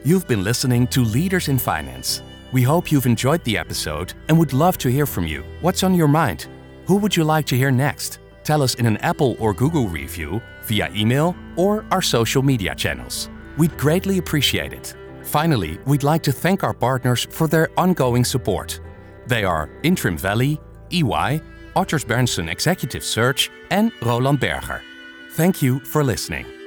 You've 0.04 0.26
been 0.26 0.44
listening 0.44 0.86
to 0.88 1.02
Leaders 1.02 1.48
in 1.48 1.58
Finance. 1.58 2.22
We 2.50 2.62
hope 2.62 2.90
you've 2.90 3.04
enjoyed 3.04 3.44
the 3.44 3.58
episode 3.58 4.14
and 4.28 4.38
would 4.38 4.52
love 4.52 4.78
to 4.78 4.90
hear 4.90 5.04
from 5.04 5.26
you. 5.26 5.44
What's 5.60 5.82
on 5.82 5.94
your 5.94 6.08
mind? 6.08 6.46
Who 6.86 6.96
would 6.96 7.14
you 7.14 7.24
like 7.24 7.44
to 7.46 7.56
hear 7.56 7.70
next? 7.70 8.20
Tell 8.42 8.62
us 8.62 8.74
in 8.76 8.86
an 8.86 8.96
Apple 8.98 9.36
or 9.38 9.52
Google 9.52 9.88
review, 9.88 10.40
via 10.64 10.90
email, 10.94 11.36
or 11.56 11.84
our 11.90 12.00
social 12.00 12.42
media 12.42 12.74
channels. 12.74 13.28
We'd 13.58 13.76
greatly 13.76 14.16
appreciate 14.16 14.72
it. 14.72 14.94
Finally, 15.24 15.78
we'd 15.84 16.04
like 16.04 16.22
to 16.22 16.32
thank 16.32 16.64
our 16.64 16.72
partners 16.72 17.26
for 17.30 17.46
their 17.46 17.68
ongoing 17.76 18.24
support. 18.24 18.80
They 19.26 19.44
are 19.44 19.68
Interim 19.82 20.16
Valley, 20.16 20.58
EY, 20.90 21.40
Odgers 21.76 22.04
Berndtson 22.04 22.50
Executive 22.50 23.04
Search, 23.04 23.50
and 23.70 23.92
Roland 24.02 24.40
Berger. 24.40 24.82
Thank 25.30 25.62
you 25.62 25.80
for 25.80 26.02
listening. 26.02 26.57